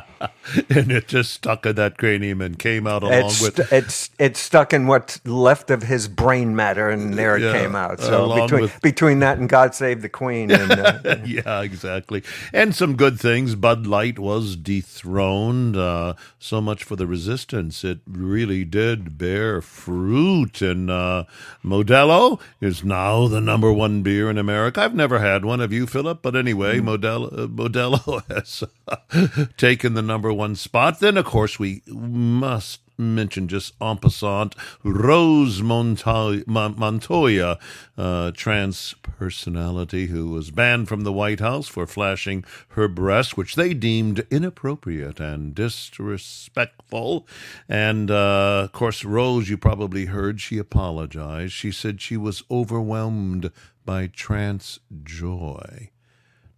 and 0.70 0.92
it 0.92 1.08
just 1.08 1.32
stuck 1.32 1.66
in 1.66 1.74
that 1.74 1.98
cranium 1.98 2.40
and 2.40 2.56
came 2.56 2.86
out 2.86 3.02
along 3.02 3.24
it's, 3.24 3.40
with 3.42 3.72
it's 3.72 4.10
it's 4.20 4.38
stuck 4.38 4.72
in 4.72 4.86
what's 4.86 5.26
left 5.26 5.72
of 5.72 5.82
his 5.82 6.06
brain 6.06 6.54
matter, 6.54 6.88
and 6.88 7.14
there 7.14 7.36
it 7.36 7.52
came 7.52 7.74
out. 7.74 7.98
So 7.98 8.42
between 8.42 8.60
with, 8.62 8.80
between 8.80 9.18
that 9.18 9.38
and 9.38 9.48
God 9.48 9.74
Save 9.74 10.02
the 10.02 10.08
Queen, 10.08 10.52
and, 10.52 10.70
uh, 10.70 11.16
yeah, 11.24 11.62
exactly, 11.62 12.22
and 12.52 12.76
some 12.76 12.94
good 12.94 13.18
things. 13.18 13.56
Bud 13.56 13.88
Light 13.88 14.20
was 14.20 14.54
dethroned. 14.54 15.47
Uh, 15.48 16.14
so 16.38 16.60
much 16.60 16.84
for 16.84 16.96
the 16.96 17.06
resistance. 17.06 17.84
It 17.84 18.00
really 18.06 18.64
did 18.64 19.18
bear 19.18 19.60
fruit, 19.60 20.60
and 20.62 20.90
uh, 20.90 21.24
Modelo 21.64 22.40
is 22.60 22.84
now 22.84 23.28
the 23.28 23.40
number 23.40 23.72
one 23.72 24.02
beer 24.02 24.30
in 24.30 24.38
America. 24.38 24.82
I've 24.82 24.94
never 24.94 25.18
had 25.18 25.44
one. 25.44 25.60
Have 25.60 25.72
you, 25.72 25.86
Philip? 25.86 26.20
But 26.22 26.36
anyway, 26.36 26.78
mm. 26.78 26.98
Modelo 26.98 27.32
uh, 27.32 27.46
Modelo 27.46 28.22
has 28.34 28.64
taken 29.56 29.94
the 29.94 30.02
number 30.02 30.32
one 30.32 30.56
spot. 30.56 31.00
Then, 31.00 31.16
of 31.16 31.24
course, 31.24 31.58
we 31.58 31.82
must 31.86 32.80
mention 32.98 33.48
just 33.48 33.74
en 33.80 33.96
passant 33.96 34.54
Rose 34.82 35.62
Montoya, 35.62 36.42
Montoya 36.46 37.58
uh, 37.96 38.32
trans 38.32 38.94
personality 39.02 40.06
who 40.06 40.30
was 40.30 40.50
banned 40.50 40.88
from 40.88 41.02
the 41.02 41.12
White 41.12 41.40
House 41.40 41.68
for 41.68 41.86
flashing 41.86 42.44
her 42.70 42.88
breasts, 42.88 43.36
which 43.36 43.54
they 43.54 43.74
deemed 43.74 44.26
inappropriate 44.30 45.20
and 45.20 45.54
disrespectful. 45.54 47.26
And 47.68 48.10
uh, 48.10 48.62
of 48.64 48.72
course, 48.72 49.04
Rose, 49.04 49.48
you 49.48 49.56
probably 49.56 50.06
heard, 50.06 50.40
she 50.40 50.58
apologized. 50.58 51.52
She 51.52 51.70
said 51.70 52.00
she 52.00 52.16
was 52.16 52.42
overwhelmed 52.50 53.50
by 53.84 54.06
trans 54.08 54.80
joy. 55.04 55.90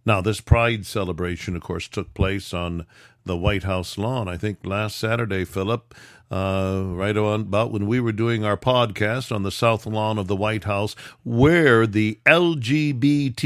Now, 0.05 0.21
this 0.21 0.41
Pride 0.41 0.85
celebration, 0.85 1.55
of 1.55 1.61
course, 1.61 1.87
took 1.87 2.13
place 2.13 2.53
on 2.53 2.85
the 3.23 3.37
White 3.37 3.63
House 3.63 3.97
lawn. 3.97 4.27
I 4.27 4.35
think 4.37 4.65
last 4.65 4.97
Saturday, 4.97 5.45
Philip, 5.45 5.93
uh, 6.31 6.83
right 6.85 7.15
on 7.17 7.41
about 7.41 7.71
when 7.71 7.85
we 7.85 7.99
were 7.99 8.11
doing 8.11 8.43
our 8.43 8.57
podcast 8.57 9.31
on 9.35 9.43
the 9.43 9.51
south 9.51 9.85
lawn 9.85 10.17
of 10.17 10.27
the 10.27 10.35
White 10.35 10.63
House, 10.63 10.95
where 11.23 11.85
the 11.85 12.19
LGBTQI 12.25 13.37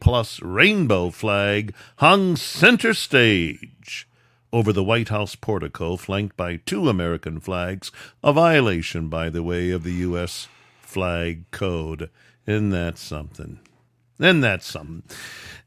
plus 0.00 0.40
rainbow 0.40 1.10
flag 1.10 1.74
hung 1.96 2.36
center 2.36 2.94
stage 2.94 4.08
over 4.52 4.72
the 4.72 4.84
White 4.84 5.08
House 5.08 5.34
portico, 5.34 5.96
flanked 5.96 6.36
by 6.36 6.56
two 6.56 6.88
American 6.88 7.40
flags, 7.40 7.90
a 8.22 8.32
violation, 8.32 9.08
by 9.08 9.28
the 9.28 9.42
way, 9.42 9.70
of 9.70 9.82
the 9.82 9.92
U.S. 9.94 10.46
flag 10.80 11.50
code. 11.50 12.08
Isn't 12.46 12.70
that 12.70 12.96
something? 12.96 13.58
Isn't 14.18 14.40
that 14.40 14.62
something? 14.62 15.02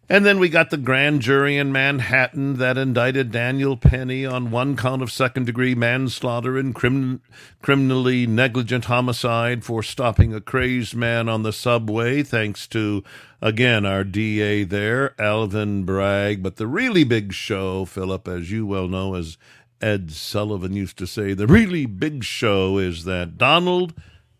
And 0.10 0.26
then 0.26 0.40
we 0.40 0.48
got 0.48 0.70
the 0.70 0.78
grand 0.78 1.22
jury 1.22 1.58
in 1.58 1.74
Manhattan 1.74 2.56
that 2.60 2.78
indicted 2.78 3.30
Daniel 3.30 3.76
Penny 3.76 4.26
on 4.26 4.52
one 4.52 4.78
count 4.78 5.02
of 5.02 5.12
second 5.12 5.48
degree 5.48 5.76
manslaughter 5.76 6.58
and 6.58 6.74
crim- 6.74 7.22
criminally 7.62 8.26
negligent 8.26 8.86
homicide 8.86 9.66
for 9.66 9.84
stopping 9.84 10.34
a 10.34 10.40
crazed 10.40 10.96
man 10.96 11.28
on 11.28 11.44
the 11.44 11.52
subway, 11.52 12.24
thanks 12.24 12.68
to, 12.68 13.04
again, 13.42 13.86
our 13.86 14.06
DA 14.06 14.64
there, 14.64 15.14
Alvin 15.20 15.84
Bragg. 15.84 16.42
But 16.42 16.56
the 16.56 16.68
really 16.68 17.04
big 17.04 17.34
show, 17.34 17.84
Philip, 17.84 18.30
as 18.30 18.50
you 18.50 18.66
well 18.66 18.88
know, 18.88 19.14
as 19.14 19.38
Ed 19.82 20.12
Sullivan 20.12 20.72
used 20.72 20.98
to 21.00 21.08
say, 21.08 21.34
the 21.34 21.48
really 21.48 21.86
big 21.86 22.24
show 22.24 22.78
is 22.78 23.04
that 23.04 23.38
Donald 23.38 23.94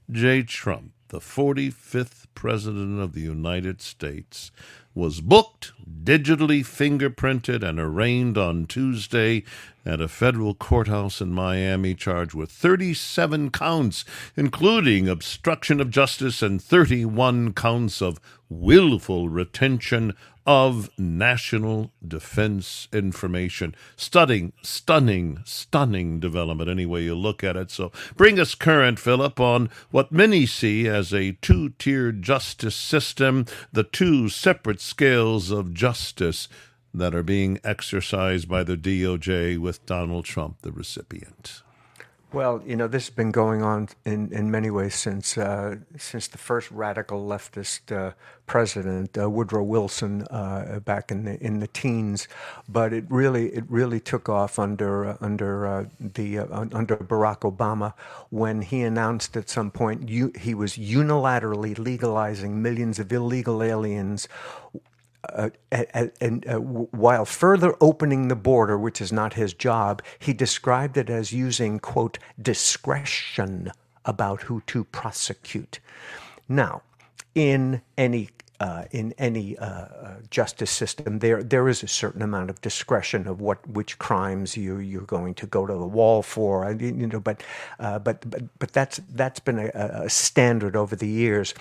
J. 0.10 0.44
Trump, 0.44 0.94
the 1.10 1.20
45th 1.20 2.27
President 2.38 3.02
of 3.02 3.14
the 3.14 3.22
United 3.22 3.82
States, 3.82 4.52
was 4.98 5.22
booked, 5.22 5.74
digitally 6.04 6.62
fingerprinted, 6.66 7.64
and 7.64 7.80
arraigned 7.80 8.38
on 8.38 8.66
Tuesday 8.66 9.44
at 9.86 10.02
a 10.02 10.08
federal 10.08 10.56
courthouse 10.56 11.22
in 11.22 11.32
Miami, 11.32 11.94
charged 11.96 12.34
with 12.34 12.52
37 12.52 13.52
counts, 13.52 14.04
including 14.36 15.08
obstruction 15.08 15.80
of 15.80 15.92
justice 15.92 16.42
and 16.42 16.62
31 16.62 17.54
counts 17.54 18.02
of 18.02 18.20
willful 18.50 19.30
retention 19.30 20.14
of 20.48 20.90
national 20.98 21.92
defense 22.08 22.88
information. 22.94 23.76
Stunning, 23.98 24.54
stunning, 24.62 25.40
stunning 25.44 26.22
development, 26.22 26.70
any 26.70 26.86
way 26.86 27.04
you 27.04 27.16
look 27.16 27.44
at 27.44 27.58
it. 27.58 27.70
So 27.70 27.92
bring 28.16 28.40
us 28.40 28.56
current, 28.56 28.98
Philip, 28.98 29.40
on 29.42 29.70
what 29.92 30.12
many 30.14 30.46
see 30.46 30.88
as 30.88 31.14
a 31.14 31.34
two 31.42 31.72
tiered 31.78 32.22
justice 32.22 32.76
system, 32.76 33.46
the 33.74 33.84
two 33.84 34.30
separate 34.30 34.80
scales 34.88 35.52
of 35.52 35.74
justice 35.74 36.48
that 36.94 37.14
are 37.14 37.24
being 37.24 37.60
exercised 37.64 38.48
by 38.48 38.64
the 38.64 38.78
DOJ 38.78 39.58
with 39.58 39.86
Donald 39.86 40.26
Trump, 40.26 40.62
the 40.62 40.72
recipient. 40.72 41.62
Well, 42.38 42.62
you 42.68 42.76
know, 42.76 42.88
this 42.88 43.08
has 43.08 43.16
been 43.16 43.32
going 43.32 43.64
on 43.64 43.90
in, 44.06 44.32
in 44.32 44.52
many 44.52 44.70
ways 44.70 44.94
since 44.94 45.40
uh, 45.40 45.78
since 45.98 46.28
the 46.28 46.38
first 46.38 46.70
radical 46.70 47.26
leftist 47.26 47.92
uh, 47.92 48.14
president 48.46 49.18
uh, 49.18 49.28
Woodrow 49.28 49.64
Wilson 49.64 50.22
uh, 50.30 50.80
back 50.86 51.10
in 51.10 51.24
the 51.24 51.44
in 51.44 51.62
the 51.62 51.68
teens, 51.68 52.28
but 52.70 52.94
it 52.94 53.06
really 53.10 53.48
it 53.56 53.64
really 53.68 54.00
took 54.00 54.30
off 54.30 54.60
under 54.60 55.08
uh, 55.08 55.18
under 55.20 55.66
uh, 55.66 55.86
the 56.00 56.38
under 56.38 56.98
Barack 56.98 57.40
Obama 57.40 57.96
when 58.30 58.62
he 58.62 58.84
announced 58.84 59.36
at 59.36 59.50
some 59.50 59.72
point 59.72 60.08
you, 60.08 60.32
he 60.40 60.54
was 60.54 60.78
unilaterally 60.78 61.76
legalizing 61.80 62.62
millions 62.62 63.00
of 63.00 63.12
illegal 63.12 63.64
aliens 63.64 64.28
uh, 65.34 65.50
and 66.22 66.48
uh, 66.48 66.60
while 66.60 67.26
further 67.26 67.76
opening 67.82 68.28
the 68.28 68.36
border, 68.36 68.78
which 68.78 69.02
is 69.02 69.12
not 69.12 69.34
his 69.34 69.54
job, 69.54 70.02
he 70.20 70.34
described 70.34 70.98
it 70.98 71.10
as 71.10 71.32
using, 71.32 71.80
quote, 71.80 72.18
discretion 72.42 73.72
about 74.06 74.44
who 74.44 74.62
to 74.68 74.84
prosecute. 74.86 75.80
Now, 76.48 76.82
in 77.36 77.82
any 77.98 78.30
uh, 78.60 78.86
in 78.90 79.14
any 79.20 79.56
uh, 79.60 79.66
uh, 79.66 80.16
justice 80.32 80.72
system, 80.72 81.20
there 81.20 81.44
there 81.44 81.70
is 81.70 81.84
a 81.84 81.88
certain 81.88 82.24
amount 82.24 82.50
of 82.50 82.60
discretion 82.62 83.28
of 83.28 83.40
what 83.40 83.68
which 83.70 84.00
crimes 84.00 84.58
you 84.58 84.80
you're 84.80 85.02
going 85.02 85.36
to 85.36 85.46
go 85.46 85.68
to 85.68 85.74
the 85.74 85.86
wall 85.86 86.24
for. 86.24 86.72
You 86.72 87.06
know, 87.08 87.20
but 87.20 87.44
but 87.78 88.04
but 88.04 88.58
but 88.58 88.72
that's 88.72 89.00
that's 89.12 89.40
been 89.40 89.60
a, 89.60 89.70
a 90.06 90.10
standard 90.10 90.76
over 90.76 90.96
the 90.96 91.08
years 91.08 91.54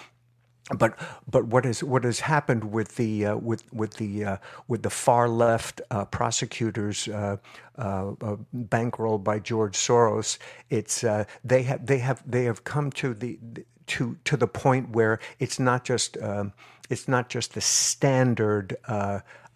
but 0.75 0.99
but 1.31 1.47
what 1.47 1.65
is 1.65 1.83
what 1.85 2.05
has 2.05 2.21
happened 2.21 2.73
with 2.73 2.97
the 2.97 3.27
uh, 3.27 3.37
with 3.37 3.63
with 3.73 3.95
the 3.95 4.25
uh, 4.25 4.37
with 4.67 4.83
the 4.83 4.91
far 4.91 5.29
left 5.29 5.81
uh, 5.91 6.05
prosecutors 6.07 7.07
uh, 7.07 7.37
uh, 7.79 8.11
uh, 8.21 8.37
bankrolled 8.55 9.23
by 9.23 9.39
George 9.39 9.77
Soros? 9.77 10.39
It's 10.69 11.05
they 11.45 11.63
have 11.63 11.87
they 11.87 11.99
have 11.99 12.23
they 12.29 12.45
have 12.45 12.65
come 12.65 12.91
to 12.93 13.15
the 13.15 13.39
to 13.87 14.17
to 14.25 14.37
the 14.37 14.49
point 14.49 14.91
where 14.91 15.21
it's 15.39 15.61
not 15.61 15.85
just 15.85 16.21
um, 16.21 16.53
it's 16.91 17.07
not 17.07 17.29
just 17.29 17.55
the 17.55 17.61
standard 17.61 18.77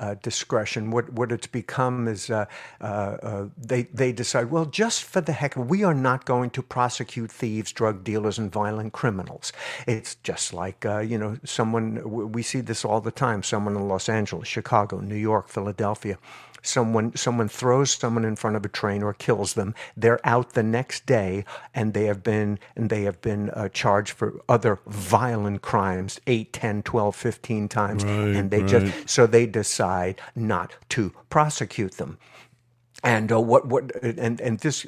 uh, 0.00 0.14
discretion. 0.22 0.90
What 0.90 1.12
what 1.12 1.30
it's 1.30 1.46
become 1.46 2.08
is 2.08 2.30
uh, 2.30 2.46
uh, 2.80 2.84
uh 2.84 3.48
they 3.56 3.82
they 3.84 4.12
decide 4.12 4.50
well 4.50 4.64
just 4.64 5.04
for 5.04 5.20
the 5.20 5.32
heck 5.32 5.54
we 5.56 5.84
are 5.84 5.94
not 5.94 6.24
going 6.24 6.50
to 6.50 6.62
prosecute 6.62 7.30
thieves, 7.30 7.70
drug 7.72 8.02
dealers, 8.02 8.38
and 8.38 8.50
violent 8.50 8.92
criminals. 8.92 9.52
It's 9.86 10.16
just 10.16 10.52
like 10.52 10.84
uh, 10.84 10.98
you 10.98 11.18
know 11.18 11.38
someone 11.44 12.32
we 12.32 12.42
see 12.42 12.60
this 12.60 12.84
all 12.84 13.00
the 13.00 13.12
time. 13.12 13.42
Someone 13.42 13.76
in 13.76 13.86
Los 13.86 14.08
Angeles, 14.08 14.48
Chicago, 14.48 15.00
New 15.00 15.14
York, 15.30 15.48
Philadelphia 15.48 16.18
someone 16.62 17.14
someone 17.16 17.48
throws 17.48 17.90
someone 17.92 18.24
in 18.24 18.36
front 18.36 18.56
of 18.56 18.64
a 18.64 18.68
train 18.68 19.02
or 19.02 19.14
kills 19.14 19.54
them 19.54 19.74
they're 19.96 20.20
out 20.24 20.52
the 20.52 20.62
next 20.62 21.06
day 21.06 21.44
and 21.74 21.94
they 21.94 22.04
have 22.04 22.22
been 22.22 22.58
and 22.76 22.90
they 22.90 23.02
have 23.02 23.20
been 23.20 23.50
uh, 23.50 23.68
charged 23.68 24.12
for 24.12 24.40
other 24.48 24.78
violent 24.86 25.62
crimes 25.62 26.20
8 26.26 26.52
10 26.52 26.82
12 26.82 27.16
15 27.16 27.68
times 27.68 28.04
right, 28.04 28.12
and 28.12 28.50
they 28.50 28.60
right. 28.60 28.68
just 28.68 29.08
so 29.08 29.26
they 29.26 29.46
decide 29.46 30.20
not 30.34 30.74
to 30.90 31.12
prosecute 31.28 31.92
them 31.92 32.18
and 33.02 33.32
uh, 33.32 33.40
what 33.40 33.66
what 33.66 33.90
and 34.02 34.40
and 34.40 34.58
this 34.60 34.86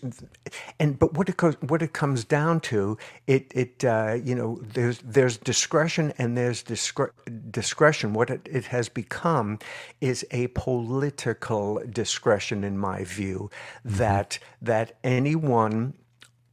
and 0.79 0.99
but 0.99 1.15
what 1.15 1.29
it 1.29 1.37
goes, 1.37 1.55
what 1.61 1.83
it 1.83 1.93
comes 1.93 2.25
down 2.25 2.61
to 2.61 2.99
it 3.27 3.51
it 3.55 3.85
uh, 3.85 4.19
you 4.23 4.35
know 4.35 4.61
there's 4.63 4.99
there's 4.99 5.39
discretion 5.39 6.13
and 6.19 6.37
there's 6.37 6.63
discre- 6.63 7.11
discretion 7.51 8.13
what 8.13 8.31
it, 8.31 8.47
it 8.51 8.67
has 8.67 8.89
become 8.89 9.59
is 10.01 10.27
a 10.31 10.49
political 10.49 11.81
discretion 11.91 12.65
in 12.65 12.77
my 12.79 13.05
view 13.05 13.51
mm-hmm. 13.87 13.97
that 13.97 14.39
that 14.61 14.97
anyone 15.03 15.95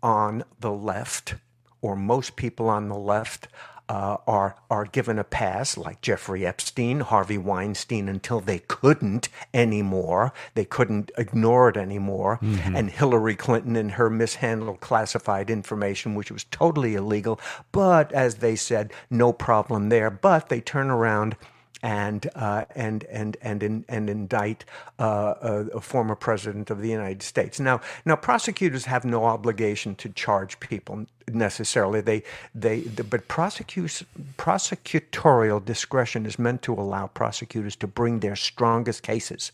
on 0.01 0.43
the 0.59 0.71
left 0.71 1.35
or 1.81 1.95
most 1.95 2.35
people 2.35 2.69
on 2.69 2.87
the 2.87 2.97
left 2.97 3.47
uh, 3.89 4.17
are 4.27 4.55
are 4.69 4.85
given 4.85 5.17
a 5.17 5.23
pass, 5.23 5.75
like 5.75 5.99
Jeffrey 5.99 6.45
Epstein, 6.45 6.99
Harvey 6.99 7.39
Weinstein, 7.39 8.07
until 8.07 8.39
they 8.39 8.59
couldn't 8.59 9.29
anymore. 9.51 10.31
They 10.53 10.63
couldn't 10.65 11.11
ignore 11.17 11.69
it 11.69 11.77
anymore. 11.77 12.37
Mm-hmm. 12.41 12.75
And 12.75 12.91
Hillary 12.91 13.35
Clinton 13.35 13.75
and 13.75 13.91
her 13.93 14.09
mishandled 14.09 14.79
classified 14.79 15.49
information, 15.49 16.13
which 16.13 16.31
was 16.31 16.43
totally 16.45 16.93
illegal. 16.93 17.39
But 17.71 18.11
as 18.13 18.35
they 18.35 18.55
said, 18.55 18.93
no 19.09 19.33
problem 19.33 19.89
there. 19.89 20.11
But 20.11 20.49
they 20.49 20.61
turn 20.61 20.91
around 20.91 21.35
and 21.81 22.29
uh, 22.35 22.65
and 22.75 23.05
and 23.05 23.37
and 23.41 23.63
in, 23.63 23.85
and 23.87 24.09
indict 24.09 24.65
uh, 24.99 25.35
a, 25.41 25.53
a, 25.75 25.81
former 25.81 26.15
president 26.15 26.69
of 26.69 26.81
the 26.81 26.89
United 26.89 27.23
States. 27.23 27.57
Now, 27.59 27.81
now 28.05 28.17
prosecutors 28.17 28.85
have 28.85 29.05
no 29.05 29.25
obligation 29.25 29.95
to 29.95 30.09
charge 30.09 30.59
people 30.59 31.07
necessarily. 31.27 32.01
They 32.01 32.21
they 32.53 32.81
the, 32.81 33.03
but 33.03 33.27
prosecutorial 33.29 35.63
discretion 35.63 36.25
is 36.25 36.37
meant 36.37 36.61
to 36.63 36.73
allow 36.73 37.07
prosecutors 37.07 37.77
to 37.77 37.87
bring 37.87 38.19
their 38.19 38.35
strongest 38.35 39.03
cases. 39.03 39.53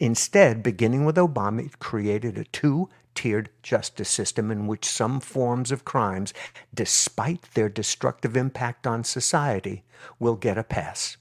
Instead, 0.00 0.62
beginning 0.62 1.04
with 1.04 1.16
Obama, 1.16 1.66
it 1.66 1.80
created 1.80 2.38
a 2.38 2.44
two 2.44 2.88
tiered 3.16 3.50
justice 3.64 4.08
system 4.08 4.52
in 4.52 4.68
which 4.68 4.84
some 4.84 5.18
forms 5.18 5.72
of 5.72 5.84
crimes, 5.84 6.32
despite 6.72 7.42
their 7.54 7.68
destructive 7.68 8.36
impact 8.36 8.86
on 8.86 9.02
society, 9.02 9.82
will 10.20 10.36
get 10.36 10.56
a 10.56 10.62
pass 10.62 11.16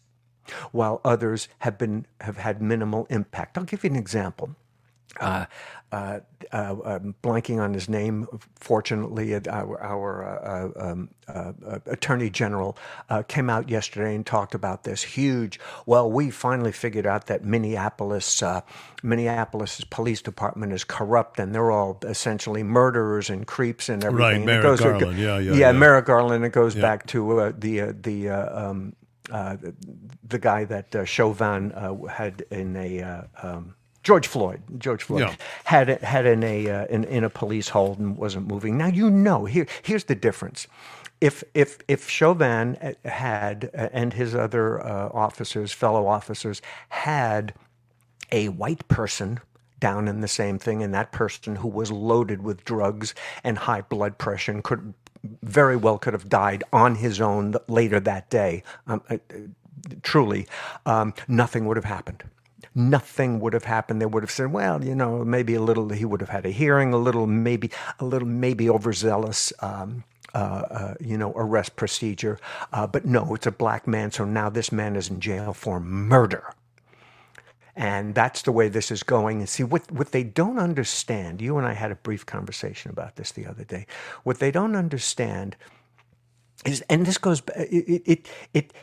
while 0.72 1.02
others 1.04 1.48
have 1.60 1.78
been 1.78 2.06
have 2.22 2.38
had 2.38 2.62
minimal 2.62 3.06
impact. 3.10 3.58
I'll 3.58 3.64
give 3.64 3.84
you 3.84 3.90
an 3.90 3.96
example. 3.96 4.56
uh, 5.20 5.46
uh, 5.90 6.20
uh, 6.52 6.76
um, 6.84 7.16
blanking 7.24 7.62
on 7.62 7.74
his 7.74 7.88
name. 7.88 8.28
Fortunately, 8.56 9.34
our, 9.48 9.82
our 9.82 10.24
uh, 10.26 10.82
uh, 10.82 10.92
um, 10.92 11.10
uh, 11.30 11.80
attorney 11.86 12.30
general 12.30 12.78
came 13.30 13.50
out 13.50 13.70
yesterday 13.70 14.14
and 14.14 14.26
talked 14.26 14.54
about 14.54 14.84
this 14.84 15.02
huge. 15.02 15.60
Well, 15.86 16.12
we 16.12 16.30
finally 16.30 16.74
figured 16.74 17.06
out 17.06 17.28
that 17.28 17.46
Minneapolis, 17.46 18.44
Minneapolis 19.02 19.82
police 19.90 20.22
department 20.22 20.74
is 20.74 20.84
corrupt, 20.84 21.40
and 21.40 21.56
they're 21.56 21.72
all 21.72 22.00
essentially 22.04 22.64
murderers 22.64 23.30
and 23.30 23.48
creeps 23.48 23.88
and 23.88 24.04
everything. 24.04 24.46
Right, 24.46 24.62
Merrick 24.62 24.80
Garland. 24.80 25.18
yeah, 25.18 25.38
yeah, 25.38 25.52
yeah, 25.52 25.58
yeah. 25.58 25.72
Merrick 25.72 26.06
Garland. 26.06 26.44
It 26.44 26.52
goes 26.52 26.76
yeah. 26.76 26.82
back 26.82 27.08
to 27.08 27.54
the 27.58 27.96
the. 28.00 28.30
Um, 28.30 28.94
the 29.30 30.40
guy 30.40 30.66
that 30.66 31.08
Chauvin 31.08 31.72
had 32.10 32.44
in 32.52 32.76
a 32.76 33.26
um, 33.42 33.76
George 34.08 34.28
Floyd. 34.28 34.62
George 34.78 35.04
Floyd 35.04 35.24
yeah. 35.24 35.36
had 35.66 36.02
had 36.02 36.26
in 36.26 36.42
a 36.42 36.70
uh, 36.70 36.86
in, 36.86 37.04
in 37.04 37.26
a 37.26 37.30
police 37.30 37.68
hold 37.68 38.00
and 38.00 38.16
wasn't 38.16 38.48
moving. 38.48 38.78
Now 38.78 38.88
you 38.88 39.10
know 39.10 39.44
here 39.44 39.68
here's 39.84 40.06
the 40.06 40.16
difference. 40.16 40.66
If 41.20 41.44
if 41.54 41.80
if 41.90 42.10
Chauvin 42.10 42.96
had 43.04 43.70
uh, 43.78 43.90
and 43.92 44.14
his 44.14 44.34
other 44.34 44.80
uh, 44.82 45.10
officers, 45.10 45.74
fellow 45.74 46.08
officers, 46.08 46.62
had 46.88 47.54
a 48.32 48.48
white 48.48 48.88
person 48.88 49.42
down 49.82 50.08
in 50.08 50.22
the 50.22 50.30
same 50.30 50.58
thing, 50.58 50.82
and 50.82 50.94
that 50.94 51.12
person 51.12 51.58
who 51.58 51.68
was 51.68 51.92
loaded 51.92 52.42
with 52.42 52.64
drugs 52.64 53.14
and 53.44 53.58
high 53.58 53.82
blood 53.82 54.18
pressure 54.18 54.54
and 54.54 54.64
could 54.64 54.94
very 55.42 55.76
well 55.76 55.98
could 55.98 56.14
have 56.14 56.30
died 56.30 56.64
on 56.72 56.96
his 56.96 57.20
own 57.22 57.56
later 57.68 58.00
that 58.00 58.30
day. 58.30 58.64
Um, 58.88 59.02
uh, 59.10 59.18
truly, 60.02 60.48
um, 60.86 61.14
nothing 61.28 61.66
would 61.66 61.78
have 61.78 61.86
happened 61.86 62.24
nothing 62.78 63.40
would 63.40 63.54
have 63.54 63.64
happened. 63.64 64.00
They 64.00 64.06
would 64.06 64.22
have 64.22 64.32
said, 64.32 64.52
well, 64.54 64.84
you 64.84 64.94
know, 64.94 65.26
maybe 65.26 65.56
a 65.56 65.62
little, 65.62 65.90
he 65.90 66.06
would 66.06 66.22
have 66.22 66.30
had 66.30 66.46
a 66.46 66.52
hearing, 66.52 66.94
a 66.94 66.98
little, 66.98 67.26
maybe, 67.26 67.72
a 68.00 68.06
little, 68.06 68.28
maybe 68.28 68.70
overzealous. 68.70 69.52
Um, 69.60 70.04
uh, 70.36 70.38
uh, 70.70 70.94
you 71.00 71.18
know, 71.18 71.32
arrest 71.36 71.76
procedure. 71.76 72.38
Uh, 72.72 72.86
but 72.86 73.06
no, 73.06 73.34
it's 73.34 73.48
a 73.48 73.52
black 73.52 73.88
man, 73.88 74.12
so 74.12 74.24
now 74.24 74.50
this 74.50 74.72
man 74.72 74.96
is 74.96 75.10
in 75.10 75.20
jail 75.20 75.54
for 75.54 75.80
murder. 75.80 76.54
And 77.78 78.16
that's 78.16 78.42
the 78.42 78.52
way 78.52 78.70
this 78.70 78.90
is 78.90 79.04
going. 79.04 79.38
And 79.38 79.48
see, 79.48 79.64
what, 79.64 79.92
what 79.92 80.12
they 80.12 80.24
don't 80.24 80.58
understand, 80.58 81.42
you 81.42 81.60
and 81.60 81.68
I 81.68 81.74
had 81.74 81.92
a 81.92 81.96
brief 81.96 82.26
conversation 82.26 82.90
about 82.90 83.18
this 83.18 83.32
the 83.32 83.46
other 83.46 83.64
day. 83.64 83.86
What 84.24 84.40
they 84.40 84.50
don't 84.50 84.76
understand 84.76 85.56
is, 86.66 86.84
and 86.90 87.06
this 87.06 87.20
goes, 87.20 87.44
it, 87.56 88.04
it, 88.08 88.30
it, 88.54 88.74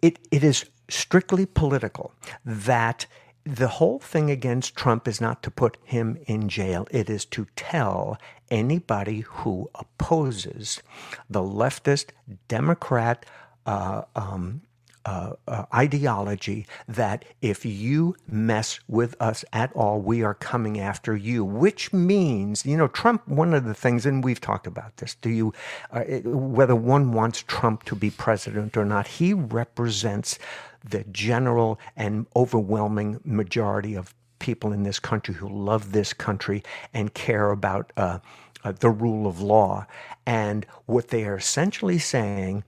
it, 0.00 0.18
it 0.30 0.44
is 0.44 0.66
strictly 0.88 1.46
political 1.46 2.14
that 2.44 3.06
the 3.42 3.66
whole 3.66 3.98
thing 3.98 4.30
against 4.30 4.76
Trump 4.76 5.08
is 5.08 5.20
not 5.20 5.42
to 5.42 5.50
put 5.50 5.76
him 5.82 6.16
in 6.26 6.48
jail. 6.48 6.86
It 6.92 7.10
is 7.10 7.24
to 7.26 7.48
tell 7.56 8.18
anybody 8.52 9.20
who 9.20 9.68
opposes 9.74 10.80
the 11.28 11.40
leftist 11.40 12.10
Democrat 12.46 13.26
uh, 13.66 14.02
um, 14.14 14.62
uh, 15.04 15.32
uh, 15.46 15.64
ideology 15.74 16.66
that 16.88 17.24
if 17.42 17.64
you 17.64 18.16
mess 18.26 18.80
with 18.88 19.14
us 19.20 19.44
at 19.52 19.72
all, 19.74 20.00
we 20.00 20.22
are 20.22 20.34
coming 20.34 20.80
after 20.80 21.16
you, 21.16 21.44
which 21.44 21.92
means, 21.92 22.64
you 22.64 22.76
know, 22.76 22.88
Trump, 22.88 23.26
one 23.28 23.54
of 23.54 23.64
the 23.64 23.74
things, 23.74 24.06
and 24.06 24.24
we've 24.24 24.40
talked 24.40 24.66
about 24.66 24.96
this, 24.98 25.14
do 25.16 25.30
you, 25.30 25.52
uh, 25.90 26.02
whether 26.24 26.74
one 26.74 27.12
wants 27.12 27.44
Trump 27.46 27.84
to 27.84 27.94
be 27.94 28.10
president 28.10 28.76
or 28.76 28.84
not, 28.84 29.06
he 29.06 29.34
represents 29.34 30.38
the 30.82 31.04
general 31.04 31.78
and 31.96 32.26
overwhelming 32.36 33.20
majority 33.24 33.94
of 33.94 34.14
people 34.38 34.72
in 34.72 34.82
this 34.82 34.98
country 34.98 35.34
who 35.34 35.48
love 35.48 35.92
this 35.92 36.12
country 36.12 36.62
and 36.92 37.14
care 37.14 37.50
about 37.50 37.92
uh, 37.96 38.18
uh, 38.62 38.72
the 38.72 38.90
rule 38.90 39.26
of 39.26 39.40
law. 39.40 39.86
And 40.26 40.66
what 40.86 41.08
they 41.08 41.24
are 41.24 41.36
essentially 41.36 41.98
saying, 41.98 42.64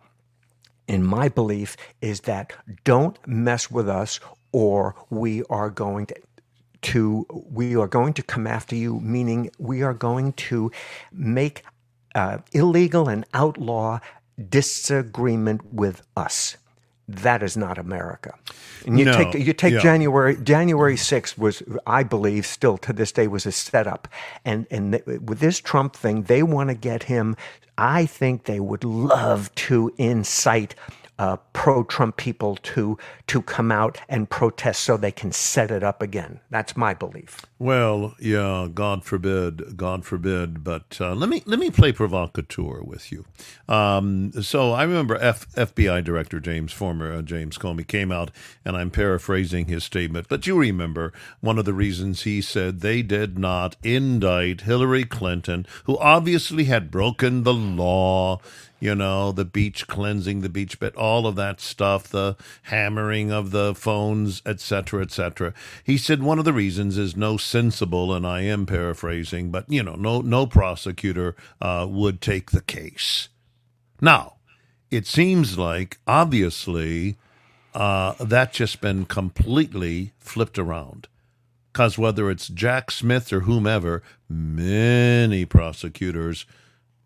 in 0.88 1.04
my 1.04 1.28
belief, 1.28 1.76
is 2.00 2.20
that 2.22 2.52
don't 2.84 3.18
mess 3.26 3.70
with 3.70 3.88
us 3.88 4.20
or 4.52 4.94
we 5.10 5.42
are 5.44 5.70
going 5.70 6.06
to 6.06 6.14
to 6.82 7.26
we 7.50 7.74
are 7.74 7.88
going 7.88 8.12
to 8.12 8.22
come 8.22 8.46
after 8.46 8.76
you 8.76 9.00
meaning 9.00 9.50
we 9.58 9.82
are 9.82 9.94
going 9.94 10.32
to 10.34 10.70
make 11.10 11.64
uh, 12.14 12.38
illegal 12.52 13.08
and 13.08 13.24
outlaw 13.34 13.98
disagreement 14.48 15.72
with 15.72 16.02
us 16.16 16.56
that 17.08 17.42
is 17.42 17.56
not 17.56 17.78
America. 17.78 18.34
And 18.84 18.98
you 18.98 19.04
no, 19.04 19.12
take 19.12 19.34
you 19.34 19.52
take 19.52 19.74
yeah. 19.74 19.80
January 19.80 20.36
January 20.36 20.96
sixth 20.96 21.38
was 21.38 21.62
I 21.86 22.02
believe 22.02 22.46
still 22.46 22.78
to 22.78 22.92
this 22.92 23.12
day 23.12 23.28
was 23.28 23.46
a 23.46 23.52
setup, 23.52 24.08
and 24.44 24.66
and 24.70 25.00
with 25.24 25.38
this 25.38 25.58
Trump 25.58 25.94
thing 25.94 26.22
they 26.22 26.42
want 26.42 26.70
to 26.70 26.74
get 26.74 27.04
him. 27.04 27.36
I 27.78 28.06
think 28.06 28.44
they 28.44 28.58
would 28.58 28.84
love 28.84 29.54
to 29.56 29.92
incite 29.98 30.74
uh, 31.18 31.36
pro-Trump 31.52 32.16
people 32.16 32.56
to 32.56 32.98
to 33.26 33.42
come 33.42 33.72
out 33.72 33.98
and 34.08 34.28
protest 34.28 34.82
so 34.82 34.96
they 34.96 35.12
can 35.12 35.32
set 35.32 35.70
it 35.70 35.82
up 35.82 36.02
again. 36.02 36.40
That's 36.50 36.76
my 36.76 36.94
belief. 36.94 37.44
Well, 37.58 38.14
yeah, 38.20 38.68
God 38.72 39.02
forbid, 39.02 39.78
God 39.78 40.04
forbid. 40.04 40.62
But 40.62 40.98
uh, 41.00 41.14
let 41.14 41.30
me 41.30 41.42
let 41.46 41.58
me 41.58 41.70
play 41.70 41.90
provocateur 41.90 42.82
with 42.82 43.10
you. 43.10 43.24
Um, 43.66 44.32
so 44.42 44.72
I 44.72 44.82
remember 44.82 45.16
F- 45.16 45.50
FBI 45.54 46.04
Director 46.04 46.38
James, 46.38 46.72
former 46.72 47.14
uh, 47.14 47.22
James 47.22 47.56
Comey, 47.56 47.86
came 47.86 48.12
out, 48.12 48.30
and 48.64 48.76
I'm 48.76 48.90
paraphrasing 48.90 49.66
his 49.66 49.84
statement, 49.84 50.28
but 50.28 50.46
you 50.46 50.58
remember 50.58 51.14
one 51.40 51.58
of 51.58 51.64
the 51.64 51.72
reasons 51.72 52.22
he 52.22 52.42
said 52.42 52.80
they 52.80 53.00
did 53.00 53.38
not 53.38 53.76
indict 53.82 54.62
Hillary 54.62 55.04
Clinton, 55.04 55.66
who 55.84 55.96
obviously 55.96 56.64
had 56.64 56.90
broken 56.90 57.42
the 57.42 57.54
law 57.54 58.38
you 58.78 58.94
know, 58.94 59.32
the 59.32 59.44
beach 59.44 59.86
cleansing, 59.86 60.42
the 60.42 60.48
BleachBit, 60.48 60.96
all 60.96 61.26
of 61.26 61.36
that 61.36 61.60
stuff, 61.60 62.08
the 62.08 62.36
hammering 62.64 63.32
of 63.32 63.50
the 63.50 63.74
phones, 63.74 64.42
etc., 64.44 65.02
etc. 65.02 65.54
He 65.82 65.96
said 65.96 66.22
one 66.22 66.38
of 66.38 66.44
the 66.44 66.52
reasons 66.52 66.98
is 66.98 67.16
no 67.16 67.36
sensible, 67.46 68.12
and 68.12 68.26
I 68.26 68.42
am 68.42 68.66
paraphrasing, 68.66 69.50
but 69.50 69.64
you 69.70 69.82
know, 69.82 69.94
no 69.94 70.20
no 70.20 70.46
prosecutor 70.46 71.36
uh, 71.60 71.86
would 71.88 72.20
take 72.20 72.50
the 72.50 72.62
case. 72.62 73.28
Now, 74.00 74.34
it 74.90 75.06
seems 75.06 75.56
like 75.58 75.98
obviously 76.06 77.16
uh, 77.74 78.14
that's 78.20 78.56
just 78.56 78.80
been 78.80 79.04
completely 79.04 80.12
flipped 80.18 80.58
around. 80.58 81.08
Because 81.72 81.98
whether 81.98 82.30
it's 82.30 82.48
Jack 82.48 82.90
Smith 82.90 83.30
or 83.34 83.40
whomever, 83.40 84.02
many 84.30 85.44
prosecutors 85.44 86.46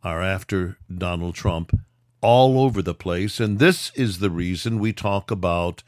are 0.04 0.22
after 0.22 0.78
Donald 0.96 1.34
Trump 1.34 1.76
all 2.20 2.60
over 2.60 2.82
the 2.82 2.94
place. 2.94 3.40
And 3.40 3.58
this 3.58 3.90
is 3.96 4.20
the 4.20 4.30
reason 4.30 4.78
we 4.78 4.92
talk 4.92 5.32
about 5.32 5.82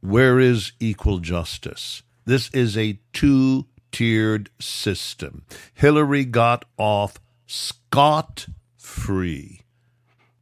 where 0.00 0.38
is 0.38 0.70
equal 0.78 1.18
justice. 1.18 2.02
This 2.26 2.50
is 2.50 2.76
a 2.76 2.98
two 3.12 3.66
tiered 3.90 4.50
system. 4.60 5.44
Hillary 5.72 6.24
got 6.24 6.66
off 6.76 7.18
scot 7.46 8.46
free. 8.76 9.62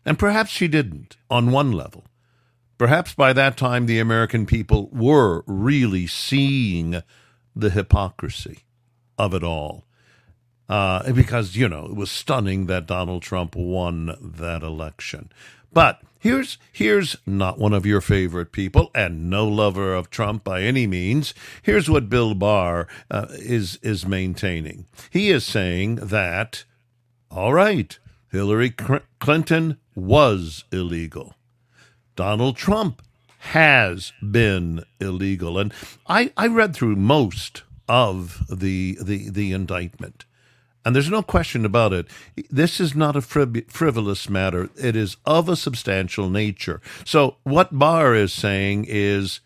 And 0.05 0.18
perhaps 0.18 0.51
she 0.51 0.66
didn't 0.66 1.16
on 1.31 1.53
one 1.53 1.70
level. 1.73 2.05
Perhaps 2.79 3.14
by 3.14 3.33
that 3.33 3.57
time 3.57 3.87
the 3.87 4.01
American 4.01 4.47
people 4.47 4.88
were 4.92 5.44
really 5.47 6.07
seeing 6.07 7.03
the 7.55 7.70
hypocrisy 7.70 8.64
of 9.16 9.33
it 9.33 9.44
all 9.44 9.85
uh, 10.68 11.12
because 11.12 11.57
you 11.57 11.68
know 11.68 11.87
it 11.87 11.94
was 11.94 12.11
stunning 12.11 12.66
that 12.66 12.87
Donald 12.87 13.23
Trump 13.23 13.55
won 13.55 14.16
that 14.20 14.62
election. 14.62 15.31
But 15.73 16.01
here's 16.25 16.57
here's 16.73 17.17
not 17.27 17.59
one 17.59 17.75
of 17.75 17.85
your 17.85 18.01
favorite 18.01 18.51
people 18.51 18.91
and 18.95 19.29
no 19.29 19.47
lover 19.47 19.95
of 19.95 20.09
Trump 20.09 20.43
by 20.43 20.63
any 20.63 20.87
means. 20.87 21.35
Here's 21.63 21.91
what 21.91 22.09
Bill 22.09 22.35
Barr 22.35 22.89
uh, 23.11 23.27
is 23.33 23.79
is 23.83 24.07
maintaining. 24.07 24.87
He 25.11 25.29
is 25.29 25.45
saying 25.45 25.97
that 25.97 26.65
all 27.31 27.53
right, 27.53 27.97
Hillary 28.33 28.75
Clinton 29.21 29.77
was 29.95 30.65
illegal. 30.73 31.35
Donald 32.17 32.57
Trump 32.57 33.03
has 33.51 34.13
been 34.23 34.83
illegal, 35.01 35.59
and 35.59 35.75
I 36.07 36.33
I 36.39 36.47
read 36.47 36.75
through 36.75 36.97
most 36.97 37.65
of 37.87 38.45
the 38.49 38.97
the 39.01 39.29
the 39.29 39.53
indictment. 39.53 40.25
And 40.85 40.94
there's 40.94 41.11
no 41.11 41.23
question 41.23 41.64
about 41.64 41.92
it. 41.92 42.07
This 42.51 42.79
is 42.79 42.94
not 42.94 43.16
a 43.16 43.23
frivolous 43.23 44.29
matter. 44.29 44.68
It 44.77 44.94
is 44.94 45.16
of 45.25 45.49
a 45.49 45.57
substantial 45.57 46.29
nature. 46.29 46.81
So, 47.05 47.37
what 47.42 47.79
Barr 47.79 48.14
is 48.14 48.33
saying 48.33 48.87
is 48.88 49.40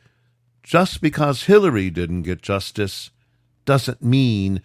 just 0.62 1.00
because 1.00 1.44
Hillary 1.44 1.90
didn't 1.90 2.22
get 2.22 2.42
justice 2.42 3.10
doesn't 3.64 4.02
mean 4.02 4.62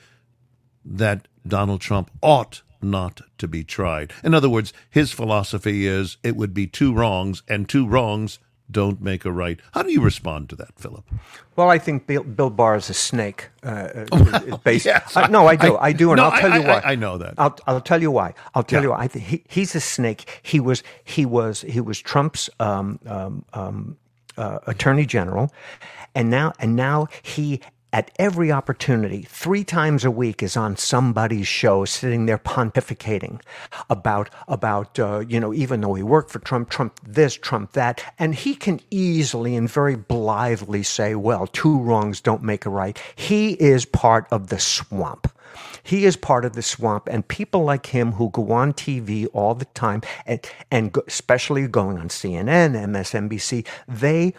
that 0.84 1.28
Donald 1.48 1.82
Trump 1.82 2.10
ought 2.22 2.62
not 2.82 3.22
to 3.38 3.48
be 3.48 3.64
tried. 3.64 4.12
In 4.24 4.34
other 4.34 4.50
words, 4.50 4.74
his 4.90 5.12
philosophy 5.12 5.88
is 5.88 6.18
it 6.24 6.36
would 6.36 6.54
be 6.54 6.68
two 6.68 6.94
wrongs, 6.94 7.44
and 7.48 7.70
two 7.70 7.88
wrongs 7.88 8.40
don't 8.72 9.02
make 9.02 9.26
a 9.26 9.32
right. 9.32 9.60
How 9.74 9.84
do 9.84 9.92
you 9.92 10.02
respond 10.02 10.50
to 10.50 10.56
that, 10.58 10.78
Philip? 10.78 11.06
Well, 11.56 11.70
I 11.70 11.78
think 11.78 12.08
Bill, 12.08 12.24
Bill 12.24 12.50
Barr 12.50 12.76
is 12.76 12.90
a 12.90 12.94
snake. 12.94 13.50
Uh, 13.64 14.06
uh 14.12 14.58
based, 14.64 14.86
yes, 14.86 15.16
uh, 15.16 15.28
no, 15.28 15.48
I 15.48 15.56
do. 15.56 15.76
I, 15.76 15.88
I 15.88 15.92
do, 15.94 16.12
and 16.12 16.18
no, 16.18 16.26
I'll 16.26 16.40
tell 16.40 16.54
I, 16.54 16.58
you 16.58 16.64
why. 16.64 16.80
I, 16.80 16.92
I, 16.92 16.96
know 16.96 17.18
that. 17.18 17.36
I'll, 17.38 17.58
I'll 17.68 17.82
tell 17.82 18.02
you 18.02 18.12
why. 18.12 18.34
I'll 18.56 18.64
tell 18.64 18.82
yeah. 18.82 18.88
you 18.88 18.92
why. 18.92 19.10
I 19.14 19.18
he, 19.18 19.44
he's 19.48 19.76
a 19.76 19.80
snake. 19.80 20.40
He 20.42 20.60
was 20.60 20.84
he 21.04 21.26
was 21.26 21.62
he 21.62 21.82
was 21.82 22.02
Trump's 22.02 22.50
um, 22.60 23.00
um, 23.06 23.46
um, 23.54 23.98
uh, 24.38 24.60
attorney 24.66 25.06
general, 25.06 25.54
and 26.16 26.30
now 26.30 26.54
and 26.60 26.76
now 26.76 27.08
he 27.22 27.62
at 27.94 28.10
every 28.18 28.52
opportunity, 28.52 29.22
three 29.22 29.64
times 29.64 30.04
a 30.04 30.10
week, 30.12 30.42
is 30.42 30.58
on 30.58 30.76
somebody's 30.76 31.48
show, 31.48 31.86
sitting 31.86 32.26
there 32.26 32.40
pontificating 32.40 33.40
about 33.90 34.32
about 34.48 34.98
uh, 35.00 35.20
you 35.20 35.40
know 35.40 35.54
even 35.54 35.80
though 35.82 35.94
he 35.94 36.04
worked 36.04 36.32
for 36.32 36.40
Trump, 36.40 36.70
Trump 36.70 37.00
this, 37.04 37.36
Trump 37.36 37.74
that, 37.74 38.04
and 38.18 38.34
he 38.34 38.56
can 38.56 38.82
easily 38.90 39.56
and 39.56 39.70
very 39.70 39.96
blithely 39.96 40.82
say, 40.82 41.14
"Well, 41.14 41.46
two 41.46 41.80
wrongs 41.80 42.20
don't 42.20 42.44
make 42.44 42.66
a 42.66 42.70
right." 42.70 43.00
He 43.16 43.52
is 43.54 43.86
part 43.86 44.28
of 44.32 44.48
the 44.48 44.60
swamp. 44.60 45.32
He 45.84 46.06
is 46.06 46.16
part 46.16 46.46
of 46.46 46.54
the 46.54 46.62
swamp, 46.62 47.08
and 47.12 47.28
people 47.28 47.64
like 47.64 47.88
him 47.88 48.14
who 48.14 48.30
go 48.32 48.52
on 48.52 48.74
TV 48.74 49.28
all 49.34 49.54
the 49.54 49.66
time, 49.66 50.02
and, 50.26 50.40
and 50.72 50.96
especially 51.08 51.68
going 51.68 52.00
on 52.00 52.08
CNN, 52.08 52.74
MSNBC, 52.74 53.68
they 53.88 54.34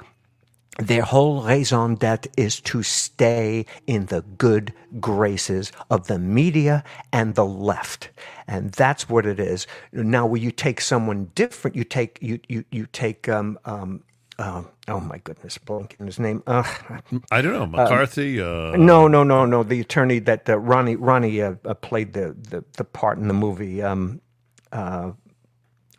their 0.79 1.03
whole 1.03 1.43
raison 1.43 1.95
d'etre 1.95 2.31
is 2.37 2.61
to 2.61 2.83
stay 2.83 3.65
in 3.87 4.07
the 4.07 4.23
good 4.39 4.73
graces 5.01 5.73
of 5.91 6.07
the 6.07 6.19
media 6.19 6.83
and 7.13 7.35
the 7.35 7.45
left 7.45 8.11
and 8.47 8.73
that's 8.73 9.09
what 9.09 9.27
it 9.27 9.39
is 9.39 9.67
now 9.93 10.27
when 10.27 10.43
you 10.43 10.51
take 10.51 10.81
someone 10.81 11.31
different 11.35 11.77
you 11.77 11.85
take 11.85 12.19
you 12.21 12.39
you, 12.49 12.65
you 12.71 12.87
take 12.93 13.29
um, 13.29 13.59
um, 13.65 14.03
uh, 14.39 14.63
oh 14.89 15.01
my 15.01 15.19
goodness, 15.19 15.59
blanking 15.59 16.07
his 16.07 16.19
name. 16.19 16.43
Uh, 16.47 16.65
I 17.31 17.41
don't 17.41 17.53
know 17.53 17.67
McCarthy. 17.67 18.41
Uh, 18.41 18.77
no, 18.77 19.07
no, 19.07 19.23
no, 19.23 19.47
no. 19.47 19.63
The 19.63 19.81
attorney 19.81 20.19
that 20.21 20.49
uh, 20.49 20.59
Ronnie 20.59 20.97
Ronnie 20.97 21.41
uh, 21.41 21.55
uh, 21.65 21.75
played 21.75 22.15
the, 22.15 22.35
the, 22.37 22.65
the 22.77 22.85
part 22.85 23.19
in 23.19 23.29
the 23.29 23.35
movie. 23.35 23.83
Um, 23.83 24.21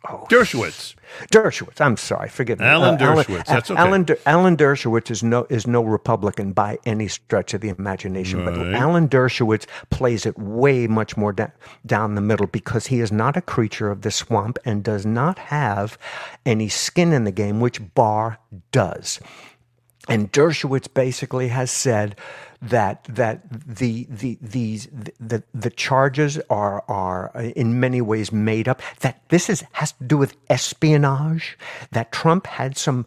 Oh, 0.08 0.26
Dershowitz. 0.30 0.94
Dershowitz. 1.32 1.80
I'm 1.80 1.96
sorry. 1.96 2.28
Forgive 2.28 2.60
me. 2.60 2.66
Alan 2.66 2.94
uh, 2.94 2.98
Dershowitz. 2.98 3.28
Alan, 3.28 3.44
That's 3.46 3.70
okay. 3.70 3.80
Alan, 3.80 4.06
Alan 4.26 4.56
Dershowitz 4.56 5.10
is 5.10 5.22
no 5.22 5.46
is 5.48 5.66
no 5.66 5.82
Republican 5.82 6.52
by 6.52 6.78
any 6.84 7.08
stretch 7.08 7.54
of 7.54 7.60
the 7.60 7.68
imagination, 7.68 8.44
right. 8.44 8.54
but 8.54 8.74
Alan 8.74 9.08
Dershowitz 9.08 9.66
plays 9.90 10.26
it 10.26 10.38
way 10.38 10.86
much 10.86 11.16
more 11.16 11.32
da- 11.32 11.48
down 11.84 12.14
the 12.14 12.20
middle 12.20 12.46
because 12.46 12.86
he 12.86 13.00
is 13.00 13.10
not 13.10 13.36
a 13.36 13.40
creature 13.40 13.90
of 13.90 14.02
the 14.02 14.10
swamp 14.10 14.58
and 14.64 14.82
does 14.82 15.06
not 15.06 15.38
have 15.38 15.98
any 16.44 16.68
skin 16.68 17.12
in 17.12 17.24
the 17.24 17.32
game, 17.32 17.60
which 17.60 17.80
Barr 17.94 18.38
does. 18.72 19.20
And 20.08 20.32
Dershowitz 20.32 20.92
basically 20.92 21.48
has 21.48 21.70
said 21.70 22.16
that 22.62 23.04
that 23.04 23.42
the 23.50 24.06
the 24.08 24.38
these 24.40 24.88
the 25.20 25.42
the 25.52 25.70
charges 25.70 26.38
are 26.48 26.84
are 26.88 27.30
uh, 27.34 27.42
in 27.56 27.80
many 27.80 28.00
ways 28.00 28.32
made 28.32 28.68
up. 28.68 28.82
That 29.00 29.20
this 29.28 29.50
is 29.50 29.64
has 29.72 29.92
to 29.92 30.04
do 30.04 30.16
with 30.16 30.36
espionage. 30.48 31.58
That 31.92 32.12
Trump 32.12 32.46
had 32.46 32.76
some 32.76 33.06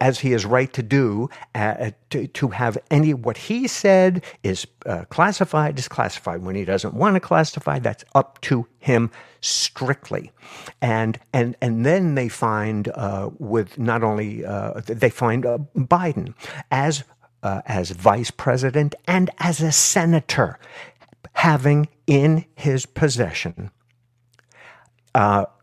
as 0.00 0.20
he 0.20 0.32
is 0.32 0.44
right 0.44 0.72
to 0.72 0.82
do, 0.82 1.28
uh, 1.54 1.90
to, 2.10 2.26
to 2.28 2.48
have 2.48 2.78
any 2.90 3.14
what 3.14 3.36
he 3.36 3.68
said 3.68 4.24
is 4.42 4.66
uh, 4.86 5.04
classified 5.06 5.78
is 5.78 5.88
classified. 5.88 6.42
When 6.42 6.56
he 6.56 6.64
doesn't 6.64 6.94
want 6.94 7.14
to 7.14 7.20
classify, 7.20 7.78
that's 7.78 8.04
up 8.14 8.40
to 8.42 8.66
him 8.78 9.10
strictly. 9.40 10.32
And 10.80 11.18
and 11.32 11.56
and 11.60 11.86
then 11.86 12.14
they 12.14 12.28
find 12.28 12.88
uh, 12.88 13.30
with 13.38 13.78
not 13.78 14.02
only 14.02 14.44
uh, 14.44 14.80
they 14.86 15.10
find 15.10 15.46
uh, 15.46 15.58
Biden 15.76 16.34
as 16.70 17.04
uh, 17.42 17.62
as 17.66 17.90
vice 17.90 18.30
president 18.30 18.94
and 19.06 19.30
as 19.38 19.60
a 19.60 19.72
senator, 19.72 20.58
having 21.34 21.88
in 22.06 22.44
his 22.56 22.86
possession 22.86 23.70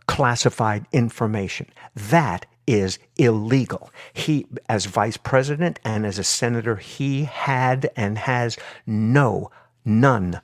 classified 0.07 0.85
information. 0.91 1.67
That 1.95 2.45
is 2.67 2.99
illegal. 3.17 3.91
He, 4.13 4.47
as 4.67 4.86
vice 4.86 5.17
president 5.17 5.80
and 5.84 6.06
as 6.06 6.19
a 6.19 6.23
senator, 6.23 6.75
he 6.78 7.25
had 7.25 7.91
and 7.95 8.17
has 8.17 8.58
no, 8.86 9.51
none 9.84 10.41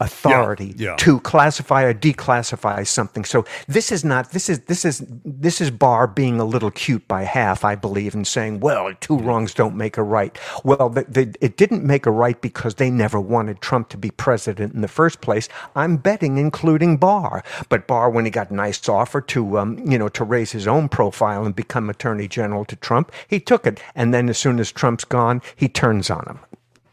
authority 0.00 0.74
yeah, 0.76 0.90
yeah. 0.90 0.96
to 0.96 1.20
classify 1.20 1.82
or 1.82 1.94
declassify 1.94 2.86
something. 2.86 3.24
So 3.24 3.44
this 3.66 3.90
is 3.90 4.04
not 4.04 4.32
this 4.32 4.48
is 4.48 4.60
this 4.60 4.84
is 4.84 5.04
this 5.24 5.60
is 5.60 5.70
Barr 5.70 6.06
being 6.06 6.40
a 6.40 6.44
little 6.44 6.70
cute 6.70 7.06
by 7.08 7.22
half, 7.22 7.64
I 7.64 7.74
believe, 7.74 8.14
and 8.14 8.26
saying, 8.26 8.60
"Well, 8.60 8.92
two 9.00 9.18
wrongs 9.18 9.54
don't 9.54 9.76
make 9.76 9.96
a 9.96 10.02
right." 10.02 10.36
Well, 10.64 10.92
it 10.96 11.56
didn't 11.56 11.84
make 11.84 12.06
a 12.06 12.10
right 12.10 12.40
because 12.40 12.74
they 12.74 12.90
never 12.90 13.20
wanted 13.20 13.60
Trump 13.60 13.88
to 13.90 13.96
be 13.96 14.10
president 14.10 14.74
in 14.74 14.80
the 14.80 14.88
first 14.88 15.20
place. 15.20 15.48
I'm 15.74 15.96
betting, 15.96 16.38
including 16.38 16.96
Barr. 16.96 17.42
But 17.68 17.86
Barr, 17.86 18.10
when 18.10 18.24
he 18.24 18.30
got 18.30 18.50
a 18.50 18.54
nice 18.54 18.88
offer 18.88 19.20
to 19.20 19.58
um, 19.58 19.78
you 19.90 19.98
know 19.98 20.08
to 20.08 20.24
raise 20.24 20.52
his 20.52 20.66
own 20.66 20.88
profile 20.88 21.44
and 21.44 21.54
become 21.54 21.90
Attorney 21.90 22.28
General 22.28 22.64
to 22.66 22.76
Trump, 22.76 23.12
he 23.28 23.40
took 23.40 23.66
it. 23.66 23.80
And 23.94 24.12
then 24.12 24.28
as 24.28 24.38
soon 24.38 24.58
as 24.58 24.72
Trump's 24.72 25.04
gone, 25.04 25.42
he 25.56 25.68
turns 25.68 26.10
on 26.10 26.26
him. 26.26 26.38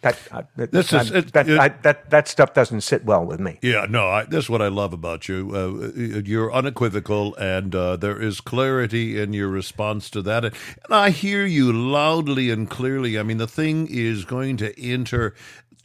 That 0.03 0.19
uh, 0.31 0.43
this 0.55 0.91
is 0.91 1.11
it, 1.11 1.31
that, 1.31 1.47
it, 1.47 1.57
I, 1.57 1.69
that 1.83 2.09
that 2.09 2.27
stuff 2.27 2.53
doesn't 2.53 2.81
sit 2.81 3.05
well 3.05 3.25
with 3.25 3.39
me. 3.39 3.57
Yeah, 3.61 3.87
no, 3.89 4.09
I, 4.09 4.25
this 4.25 4.45
is 4.45 4.49
what 4.49 4.61
I 4.61 4.67
love 4.67 4.91
about 4.91 5.29
you. 5.29 5.51
Uh, 5.55 6.19
you're 6.25 6.53
unequivocal, 6.53 7.35
and 7.37 7.73
uh, 7.73 7.95
there 7.95 8.21
is 8.21 8.41
clarity 8.41 9.17
in 9.17 9.31
your 9.31 9.47
response 9.47 10.09
to 10.09 10.21
that. 10.23 10.43
And 10.43 10.53
I 10.89 11.09
hear 11.09 11.45
you 11.45 11.71
loudly 11.71 12.51
and 12.51 12.69
clearly. 12.69 13.17
I 13.17 13.23
mean, 13.23 13.37
the 13.37 13.47
thing 13.47 13.87
is 13.89 14.25
going 14.25 14.57
to 14.57 14.77
enter 14.77 15.33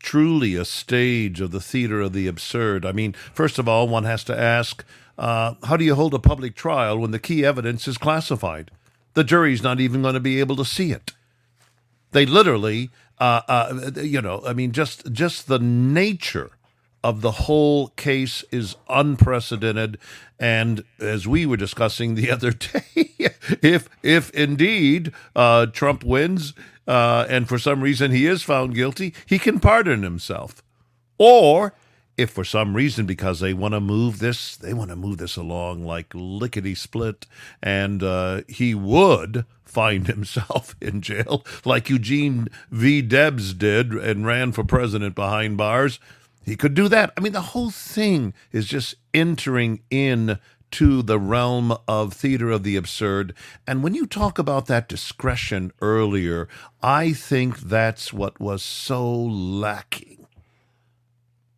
truly 0.00 0.57
a 0.57 0.64
stage 0.64 1.40
of 1.40 1.52
the 1.52 1.61
theater 1.61 2.00
of 2.00 2.12
the 2.12 2.26
absurd. 2.26 2.85
I 2.85 2.90
mean, 2.90 3.12
first 3.33 3.57
of 3.57 3.68
all, 3.68 3.87
one 3.87 4.04
has 4.04 4.24
to 4.24 4.37
ask, 4.37 4.85
uh, 5.16 5.54
how 5.62 5.76
do 5.76 5.85
you 5.85 5.94
hold 5.94 6.12
a 6.14 6.18
public 6.18 6.57
trial 6.57 6.98
when 6.98 7.12
the 7.12 7.20
key 7.20 7.44
evidence 7.44 7.87
is 7.87 7.98
classified? 7.98 8.72
The 9.14 9.22
jury's 9.22 9.62
not 9.62 9.78
even 9.78 10.02
going 10.02 10.14
to 10.14 10.20
be 10.20 10.40
able 10.40 10.57
to 10.57 10.64
see 10.64 10.90
it. 10.90 11.12
They 12.11 12.26
literally 12.26 12.90
uh, 13.20 13.42
uh, 13.48 13.90
you 13.96 14.22
know, 14.22 14.42
I 14.46 14.52
mean, 14.52 14.72
just 14.72 15.12
just 15.12 15.48
the 15.48 15.59
nature 15.59 16.50
of 17.04 17.20
the 17.20 17.31
whole 17.33 17.88
case 17.88 18.44
is 18.50 18.76
unprecedented. 18.88 19.98
And 20.38 20.85
as 21.00 21.26
we 21.26 21.46
were 21.46 21.57
discussing 21.57 22.14
the 22.14 22.31
other 22.37 22.52
day, 22.52 23.14
if 23.62 23.88
if 24.02 24.31
indeed 24.31 25.12
uh, 25.35 25.66
Trump 25.66 26.04
wins 26.04 26.54
uh, 26.87 27.26
and 27.28 27.48
for 27.48 27.59
some 27.59 27.83
reason 27.83 28.11
he 28.11 28.26
is 28.26 28.42
found 28.42 28.74
guilty, 28.74 29.14
he 29.26 29.38
can 29.38 29.61
pardon 29.61 30.02
himself, 30.02 30.62
or 31.18 31.74
if 32.16 32.31
for 32.31 32.44
some 32.44 32.74
reason 32.74 33.07
because 33.07 33.38
they 33.38 33.54
want 33.54 33.74
to 33.74 33.81
move 33.81 34.18
this, 34.18 34.57
they 34.57 34.74
want 34.74 34.90
to 34.90 34.96
move 34.96 35.18
this 35.18 35.37
along 35.37 35.85
like 35.85 36.09
lickety 36.14 36.74
split, 36.74 37.26
and 37.62 38.02
uh, 38.02 38.42
he 38.48 38.74
would 38.74 39.44
find 39.68 40.07
himself 40.07 40.74
in 40.81 41.00
jail 41.00 41.44
like 41.64 41.90
Eugene 41.90 42.48
V. 42.70 43.02
Debs 43.02 43.54
did 43.54 43.92
and 43.92 44.26
ran 44.26 44.52
for 44.52 44.64
president 44.64 45.14
behind 45.14 45.57
bars. 45.57 46.00
He 46.44 46.57
could 46.57 46.74
do 46.74 46.88
that. 46.88 47.12
I 47.16 47.20
mean, 47.20 47.33
the 47.33 47.42
whole 47.42 47.70
thing 47.70 48.33
is 48.52 48.66
just 48.66 48.94
entering 49.12 49.83
in 49.90 50.38
to 50.70 51.02
the 51.02 51.18
realm 51.18 51.76
of 51.87 52.12
theater 52.12 52.50
of 52.50 52.62
the 52.62 52.76
absurd. 52.76 53.35
And 53.66 53.83
when 53.83 53.94
you 53.94 54.07
talk 54.07 54.38
about 54.38 54.66
that 54.66 54.88
discretion 54.88 55.72
earlier, 55.81 56.48
I 56.83 57.12
think 57.12 57.61
that's 57.61 58.12
what 58.12 58.40
was 58.40 58.62
so 58.62 59.11
lacking 59.14 60.26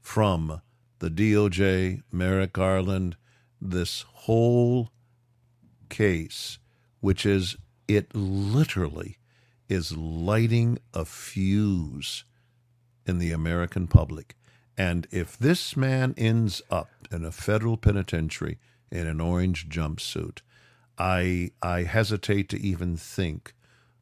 from 0.01 0.61
the 0.99 1.11
DOJ, 1.11 2.03
Merrick 2.13 2.53
Garland, 2.53 3.17
this 3.61 4.05
whole 4.13 4.91
case, 5.89 6.59
which 7.01 7.27
is 7.27 7.57
it 7.97 8.15
literally 8.15 9.19
is 9.69 9.97
lighting 9.97 10.79
a 10.95 11.05
fuse 11.05 12.25
in 13.05 13.19
the 13.19 13.33
American 13.33 13.89
public. 13.89 14.37
And 14.79 15.09
if 15.11 15.37
this 15.37 15.77
man 15.77 16.15
ends 16.17 16.63
up 16.71 16.89
in 17.11 17.25
a 17.25 17.33
federal 17.33 17.77
penitentiary 17.77 18.59
in 18.93 19.09
an 19.09 19.21
orange 19.21 19.69
jumpsuit, 19.69 20.39
I 20.99 21.51
I 21.63 21.83
hesitate 21.83 22.49
to 22.51 22.61
even 22.61 22.97
think 22.97 23.55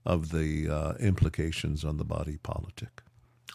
of 0.05 0.33
the 0.33 0.69
uh, 0.69 0.93
implications 0.95 1.85
on 1.85 1.97
the 1.97 2.05
body 2.05 2.37
politic. 2.43 3.03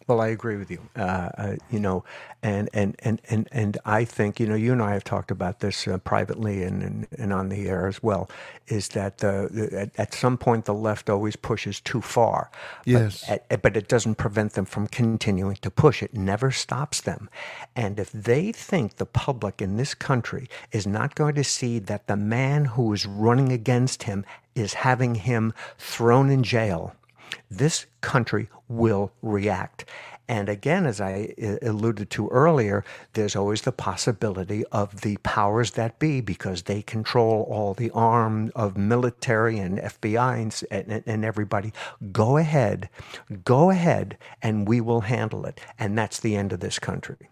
Well, 0.07 0.19
I 0.19 0.27
agree 0.27 0.57
with 0.57 0.69
you. 0.69 0.81
Uh, 0.97 1.29
uh, 1.37 1.55
you 1.71 1.79
know, 1.79 2.03
and, 2.41 2.69
and 2.73 2.95
and 2.99 3.21
and 3.29 3.47
and 3.51 3.77
I 3.85 4.03
think 4.03 4.39
you 4.39 4.45
know 4.45 4.55
you 4.55 4.73
and 4.73 4.81
I 4.81 4.93
have 4.93 5.03
talked 5.03 5.31
about 5.31 5.59
this 5.61 5.87
uh, 5.87 5.97
privately 5.99 6.63
and, 6.63 6.83
and, 6.83 7.07
and 7.17 7.31
on 7.31 7.49
the 7.49 7.69
air 7.69 7.87
as 7.87 8.03
well. 8.03 8.29
Is 8.67 8.89
that 8.89 9.19
the, 9.19 9.47
the 9.49 9.79
at, 9.79 9.91
at, 9.97 10.13
some 10.13 10.37
point 10.37 10.65
the 10.65 10.73
left 10.73 11.09
always 11.09 11.35
pushes 11.35 11.79
too 11.79 12.01
far. 12.01 12.51
Yes. 12.85 13.23
But, 13.27 13.45
at, 13.49 13.61
but 13.61 13.77
it 13.77 13.87
doesn't 13.87 14.15
prevent 14.15 14.53
them 14.53 14.65
from 14.65 14.87
continuing 14.87 15.55
to 15.57 15.71
push. 15.71 16.03
It 16.03 16.13
never 16.13 16.51
stops 16.51 17.01
them. 17.01 17.29
And 17.75 17.99
if 17.99 18.11
they 18.11 18.51
think 18.51 18.97
the 18.97 19.05
public 19.05 19.61
in 19.61 19.77
this 19.77 19.93
country 19.93 20.49
is 20.71 20.85
not 20.85 21.15
going 21.15 21.35
to 21.35 21.43
see 21.43 21.79
that 21.79 22.07
the 22.07 22.17
man 22.17 22.65
who 22.65 22.91
is 22.93 23.05
running 23.05 23.51
against 23.51 24.03
him 24.03 24.25
is 24.55 24.73
having 24.73 25.15
him 25.15 25.53
thrown 25.77 26.29
in 26.29 26.43
jail 26.43 26.95
this 27.49 27.85
country 28.01 28.49
will 28.67 29.11
react. 29.21 29.85
And 30.27 30.47
again, 30.47 30.85
as 30.85 31.01
I 31.01 31.33
uh, 31.41 31.57
alluded 31.61 32.09
to 32.11 32.29
earlier, 32.29 32.85
there's 33.11 33.35
always 33.35 33.63
the 33.63 33.73
possibility 33.73 34.63
of 34.71 35.01
the 35.01 35.17
powers 35.17 35.71
that 35.71 35.99
be 35.99 36.21
because 36.21 36.63
they 36.63 36.81
control 36.81 37.45
all 37.49 37.73
the 37.73 37.91
arm 37.91 38.51
of 38.55 38.77
military 38.77 39.59
and 39.59 39.79
FBI 39.79 40.65
and, 40.71 41.03
and, 41.05 41.25
everybody. 41.25 41.73
Go 42.13 42.37
ahead, 42.37 42.89
go 43.43 43.69
ahead, 43.69 44.17
and 44.41 44.67
we 44.67 44.79
will 44.79 45.01
handle 45.01 45.45
it. 45.45 45.59
And 45.77 45.97
that's 45.97 46.21
the 46.21 46.37
end 46.37 46.53
of 46.53 46.61
this 46.61 46.79
country. 46.79 47.29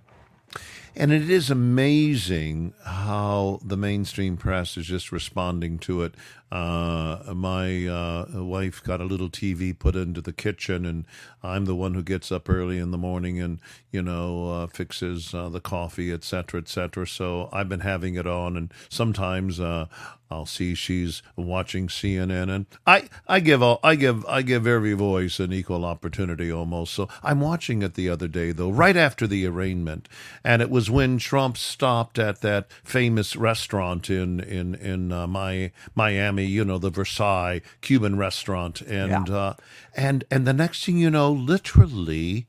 And 0.93 1.13
it 1.13 1.29
is 1.29 1.49
amazing 1.49 2.73
how 2.83 3.61
the 3.63 3.77
mainstream 3.77 4.35
press 4.35 4.75
is 4.75 4.85
just 4.85 5.11
responding 5.11 5.79
to 5.79 6.03
it. 6.03 6.15
Uh, 6.51 7.33
my 7.33 7.87
uh, 7.87 8.25
wife 8.43 8.83
got 8.83 8.99
a 8.99 9.05
little 9.05 9.29
TV 9.29 9.77
put 9.77 9.95
into 9.95 10.19
the 10.19 10.33
kitchen, 10.33 10.85
and 10.85 11.05
I'm 11.41 11.63
the 11.63 11.75
one 11.75 11.93
who 11.93 12.03
gets 12.03 12.29
up 12.29 12.49
early 12.49 12.77
in 12.77 12.91
the 12.91 12.97
morning 12.97 13.39
and 13.39 13.59
you 13.89 14.01
know 14.01 14.49
uh, 14.49 14.67
fixes 14.67 15.33
uh, 15.33 15.47
the 15.47 15.61
coffee, 15.61 16.11
et 16.11 16.25
cetera, 16.25 16.59
et 16.59 16.67
cetera. 16.67 17.07
So 17.07 17.47
I've 17.53 17.69
been 17.69 17.79
having 17.79 18.15
it 18.15 18.27
on, 18.27 18.57
and 18.57 18.73
sometimes 18.89 19.61
uh, 19.61 19.85
I'll 20.31 20.45
see 20.45 20.73
she's 20.75 21.21
watching 21.35 21.89
CNN, 21.89 22.49
and 22.49 22.65
I 22.87 23.09
I 23.27 23.41
give 23.41 23.61
all, 23.61 23.81
I 23.83 23.95
give 23.95 24.25
I 24.25 24.41
give 24.41 24.65
every 24.65 24.93
voice 24.93 25.39
an 25.41 25.51
equal 25.51 25.83
opportunity 25.83 26.49
almost. 26.49 26.93
So 26.93 27.09
I'm 27.21 27.41
watching 27.41 27.81
it 27.81 27.95
the 27.95 28.09
other 28.09 28.29
day 28.29 28.53
though, 28.53 28.71
right 28.71 28.95
after 28.95 29.27
the 29.27 29.45
arraignment, 29.45 30.07
and 30.43 30.61
it 30.61 30.69
was 30.69 30.89
when 30.89 31.17
Trump 31.17 31.57
stopped 31.57 32.17
at 32.17 32.39
that 32.41 32.71
famous 32.83 33.35
restaurant 33.35 34.09
in 34.09 34.39
in 34.39 34.73
in 34.75 35.11
uh, 35.11 35.27
my 35.27 35.71
Miami 35.95 36.45
you 36.45 36.63
know, 36.63 36.77
the 36.77 36.89
Versailles 36.89 37.61
Cuban 37.81 38.17
restaurant, 38.17 38.81
and 38.81 39.27
yeah. 39.27 39.35
uh, 39.35 39.53
and 39.95 40.23
and 40.31 40.47
the 40.47 40.53
next 40.53 40.85
thing 40.85 40.97
you 40.97 41.09
know, 41.09 41.29
literally, 41.29 42.47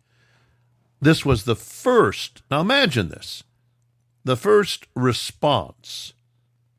this 1.01 1.25
was 1.27 1.45
the 1.45 1.57
first. 1.57 2.43
Now 2.49 2.61
imagine 2.61 3.09
this, 3.09 3.43
the 4.25 4.37
first 4.37 4.87
response 4.95 6.13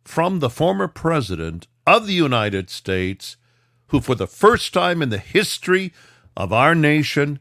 from 0.03 0.39
the 0.39 0.49
former 0.49 0.87
president 0.87 1.67
of 1.85 2.07
the 2.07 2.13
United 2.13 2.69
States, 2.69 3.37
who 3.87 4.01
for 4.01 4.15
the 4.15 4.27
first 4.27 4.73
time 4.73 5.01
in 5.01 5.09
the 5.09 5.17
history 5.17 5.93
of 6.35 6.51
our 6.51 6.73
nation 6.73 7.39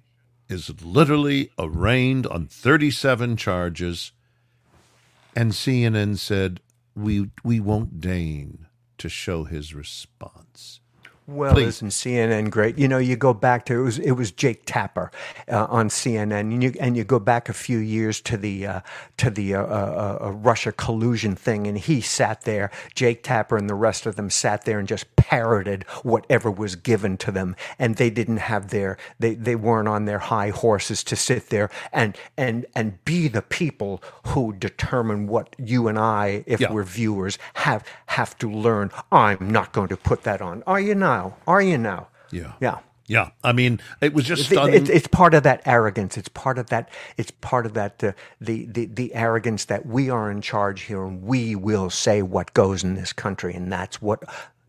is 0.49 0.83
literally 0.83 1.51
arraigned 1.59 2.27
on 2.27 2.47
37 2.47 3.37
charges. 3.37 4.13
And 5.35 5.53
CNN 5.53 6.19
said, 6.19 6.61
we, 6.95 7.31
we 7.43 7.59
won't 7.59 8.01
deign 8.01 8.67
to 8.99 9.09
show 9.09 9.45
his 9.45 9.75
response. 9.75 10.82
Well, 11.29 11.55
Please. 11.55 11.83
isn't 11.83 11.91
CNN 11.91 12.51
great? 12.51 12.77
You 12.79 12.89
know, 12.89 12.99
you 12.99 13.15
go 13.15 13.33
back 13.33 13.65
to 13.67 13.79
it 13.79 13.83
was 13.85 13.99
it 14.01 14.13
was 14.13 14.33
Jake 14.33 14.63
Tapper 14.67 15.13
uh, 15.49 15.67
on 15.71 15.89
CNN, 15.89 16.41
and 16.41 16.63
you 16.63 16.75
and 16.81 16.97
you 16.97 17.05
go 17.05 17.21
back 17.21 17.49
a 17.49 17.53
few 17.53 17.79
years 17.79 18.21
to 18.23 18.37
the 18.37 18.67
uh, 18.67 18.81
to 19.19 19.31
the 19.31 19.55
uh, 19.55 19.63
uh, 19.63 20.19
uh, 20.21 20.31
Russia 20.33 20.73
collusion 20.73 21.37
thing, 21.37 21.69
and 21.69 21.79
he 21.79 22.01
sat 22.01 22.43
there. 22.43 22.73
Jake 22.97 23.23
Tapper 23.23 23.57
and 23.57 23.71
the 23.71 23.77
rest 23.77 24.05
of 24.05 24.17
them 24.17 24.31
sat 24.31 24.65
there 24.65 24.81
and 24.81 24.89
just 24.89 25.15
parroted 25.15 25.85
whatever 26.03 26.51
was 26.51 26.75
given 26.75 27.17
to 27.19 27.31
them, 27.31 27.55
and 27.79 27.97
they 27.97 28.11
didn't 28.11 28.39
have 28.39 28.71
their 28.71 28.99
they 29.21 29.35
they 29.37 29.55
weren't 29.55 29.87
on 29.87 30.07
their 30.07 30.19
high 30.19 30.51
horses 30.51 31.05
to 31.05 31.15
sit 31.15 31.51
there 31.51 31.71
and 31.93 32.17
and 32.37 32.67
and 32.75 33.05
be 33.05 33.29
the 33.29 33.43
people 33.43 34.03
who 34.27 34.53
determine 34.53 35.29
what 35.29 35.55
you 35.57 35.87
and 35.87 36.01
I, 36.01 36.43
if 36.49 36.59
yeah. 36.59 36.73
we're 36.73 36.83
viewers, 36.83 37.39
have 37.55 37.85
have 38.07 38.37
to 38.39 38.51
learn. 38.51 38.91
I'm 39.13 39.49
not 39.49 39.73
going 39.73 39.89
to 39.89 39.97
put 39.97 40.25
that 40.25 40.43
on. 40.43 40.65
Are 40.67 40.81
you 40.81 40.97
not? 40.97 41.12
Now? 41.13 41.37
Are 41.47 41.63
you 41.63 41.79
now? 41.79 42.09
Yeah. 42.31 42.53
Yeah. 42.61 42.79
Yeah, 43.09 43.31
I 43.43 43.53
mean, 43.53 43.81
it 44.01 44.15
was 44.15 44.25
just 44.25 44.47
stunning. 44.47 44.75
It's, 44.75 44.89
it's, 44.89 45.09
part 45.09 45.35
of 45.35 45.43
that 45.43 45.61
arrogance. 45.67 46.17
It's 46.17 46.29
part 46.29 46.57
of 46.57 46.69
that. 46.69 46.89
It's 47.17 47.31
part 47.31 47.67
of 47.67 47.75
that. 47.75 48.03
Uh, 48.03 48.13
the, 48.41 48.65
the 48.67 48.87
the 48.87 49.15
arrogance 49.15 49.67
that 49.67 49.85
we 49.85 50.09
are 50.09 50.31
in 50.31 50.41
charge 50.41 50.83
here 50.83 51.05
and 51.05 51.23
we 51.23 51.55
will 51.57 51.91
say 51.91 52.23
what 52.23 52.55
goes 52.55 52.85
in 52.85 52.95
this 52.95 53.13
country, 53.13 53.55
and 53.55 53.71
that's 53.71 54.01
what 54.01 54.23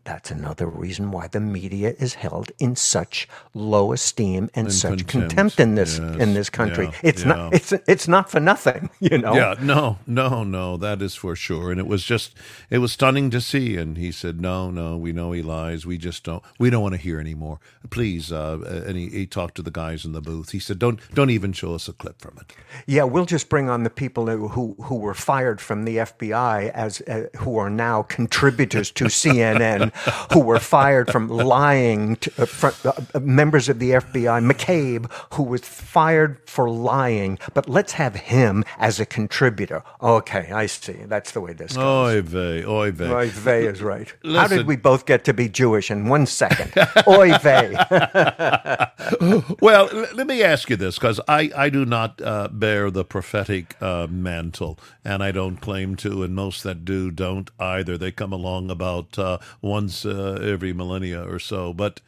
that's 0.04 0.30
another 0.30 0.66
reason 0.66 1.10
why 1.10 1.28
the 1.28 1.40
media 1.40 1.94
is 1.98 2.14
held 2.14 2.52
in 2.58 2.76
such 2.76 3.28
low 3.54 3.92
esteem 3.92 4.50
and, 4.54 4.66
and 4.66 4.72
such 4.72 5.06
contempt, 5.06 5.56
contempt 5.56 5.60
in 5.60 5.74
this 5.74 5.98
yes. 5.98 6.16
in 6.16 6.34
this 6.34 6.50
country. 6.50 6.86
Yeah. 6.86 7.00
It's 7.02 7.22
yeah. 7.22 7.28
not 7.28 7.54
it's 7.54 7.72
it's 7.72 8.06
not 8.06 8.30
for 8.30 8.40
nothing, 8.40 8.90
you 9.00 9.18
know. 9.18 9.34
Yeah, 9.34 9.54
no, 9.60 9.98
no, 10.06 10.44
no, 10.44 10.76
that 10.76 11.00
is 11.00 11.14
for 11.14 11.34
sure. 11.34 11.70
And 11.70 11.80
it 11.80 11.86
was 11.86 12.04
just 12.04 12.34
it 12.70 12.78
was 12.78 12.92
stunning 12.92 13.30
to 13.30 13.40
see. 13.40 13.76
And 13.76 13.96
he 13.96 14.12
said, 14.12 14.40
"No, 14.40 14.70
no, 14.70 14.96
we 14.96 15.12
know 15.12 15.32
he 15.32 15.42
lies. 15.42 15.86
We 15.86 15.98
just 15.98 16.24
don't. 16.24 16.42
We 16.58 16.70
don't 16.70 16.82
want 16.82 16.94
to 16.94 17.00
hear 17.00 17.18
anymore. 17.18 17.60
Please." 17.90 18.30
Uh, 18.30 18.84
and 18.86 18.96
he, 18.96 19.08
he 19.08 19.26
talked 19.26 19.54
to 19.56 19.62
the 19.62 19.70
guys 19.70 20.04
in 20.04 20.12
the 20.12 20.20
booth. 20.20 20.50
He 20.50 20.58
said, 20.58 20.78
"Don't 20.78 21.00
don't 21.14 21.30
even 21.30 21.52
show 21.52 21.74
us 21.74 21.88
a 21.88 21.92
clip 21.92 22.20
from 22.20 22.38
it." 22.38 22.52
Yeah, 22.86 23.04
we'll 23.04 23.26
just 23.26 23.48
bring 23.48 23.70
on 23.70 23.84
the 23.84 23.90
people 23.90 24.26
who 24.26 24.76
who 24.82 24.96
were 24.96 25.14
fired 25.14 25.60
from 25.60 25.84
the 25.84 25.96
FBI 25.96 26.70
as 26.70 27.00
uh, 27.02 27.28
who 27.38 27.56
are 27.56 27.70
now 27.70 28.02
contributors 28.02 28.90
to 28.92 29.04
CNN 29.22 29.93
who 30.32 30.40
were 30.40 30.58
fired 30.58 31.10
from 31.10 31.28
lying, 31.28 32.16
to, 32.16 32.42
uh, 32.42 32.46
from, 32.46 32.72
uh, 32.84 33.20
members 33.20 33.68
of 33.68 33.78
the 33.78 33.90
FBI, 33.92 34.50
McCabe, 34.50 35.10
who 35.34 35.42
was 35.42 35.62
fired 35.62 36.38
for 36.46 36.68
lying, 36.68 37.38
but 37.52 37.68
let's 37.68 37.92
have 37.92 38.14
him 38.14 38.64
as 38.78 39.00
a 39.00 39.06
contributor. 39.06 39.82
Okay, 40.02 40.50
I 40.52 40.66
see. 40.66 41.04
That's 41.06 41.32
the 41.32 41.40
way 41.40 41.52
this 41.52 41.76
goes. 41.76 41.84
Oy 41.84 42.22
vey, 42.22 42.64
oy 42.64 42.90
vey. 42.92 43.10
Oy 43.10 43.28
vey 43.28 43.66
is 43.66 43.82
right. 43.82 44.12
Listen. 44.22 44.40
How 44.40 44.48
did 44.48 44.66
we 44.66 44.76
both 44.76 45.06
get 45.06 45.24
to 45.24 45.34
be 45.34 45.48
Jewish 45.48 45.90
in 45.90 46.08
one 46.08 46.26
second? 46.26 46.72
oy 47.06 47.36
vey. 47.38 47.74
well, 49.60 49.88
let 50.14 50.26
me 50.26 50.42
ask 50.42 50.70
you 50.70 50.76
this, 50.76 50.96
because 50.96 51.20
I, 51.28 51.50
I 51.56 51.68
do 51.70 51.84
not 51.84 52.20
uh, 52.22 52.48
bear 52.48 52.90
the 52.90 53.04
prophetic 53.04 53.80
uh, 53.80 54.06
mantle, 54.08 54.78
and 55.04 55.22
I 55.22 55.32
don't 55.32 55.56
claim 55.56 55.96
to, 55.96 56.22
and 56.22 56.34
most 56.34 56.62
that 56.64 56.84
do 56.84 57.10
don't 57.10 57.50
either. 57.58 57.96
They 57.96 58.12
come 58.12 58.32
along 58.32 58.70
about 58.70 59.18
uh, 59.18 59.38
once 59.84 60.06
uh, 60.06 60.38
every 60.42 60.72
millennia 60.72 61.22
or 61.22 61.38
so. 61.38 61.74
But 61.74 62.00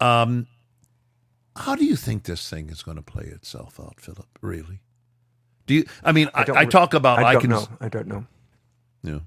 um, 0.00 0.46
how 1.56 1.74
do 1.74 1.84
you 1.84 1.96
think 1.96 2.24
this 2.24 2.48
thing 2.48 2.70
is 2.70 2.82
going 2.82 2.96
to 2.96 3.02
play 3.02 3.24
itself 3.24 3.80
out, 3.80 4.00
Philip? 4.00 4.28
Really? 4.40 4.80
Do 5.66 5.74
you? 5.74 5.84
I 6.04 6.12
mean, 6.12 6.30
I, 6.34 6.42
I, 6.42 6.60
I 6.60 6.64
talk 6.64 6.94
about. 6.94 7.18
I, 7.18 7.34
I 7.34 7.36
can. 7.36 7.50
Know. 7.50 7.66
I 7.80 7.88
don't 7.88 8.06
know. 8.06 8.26
Yeah. 9.02 9.20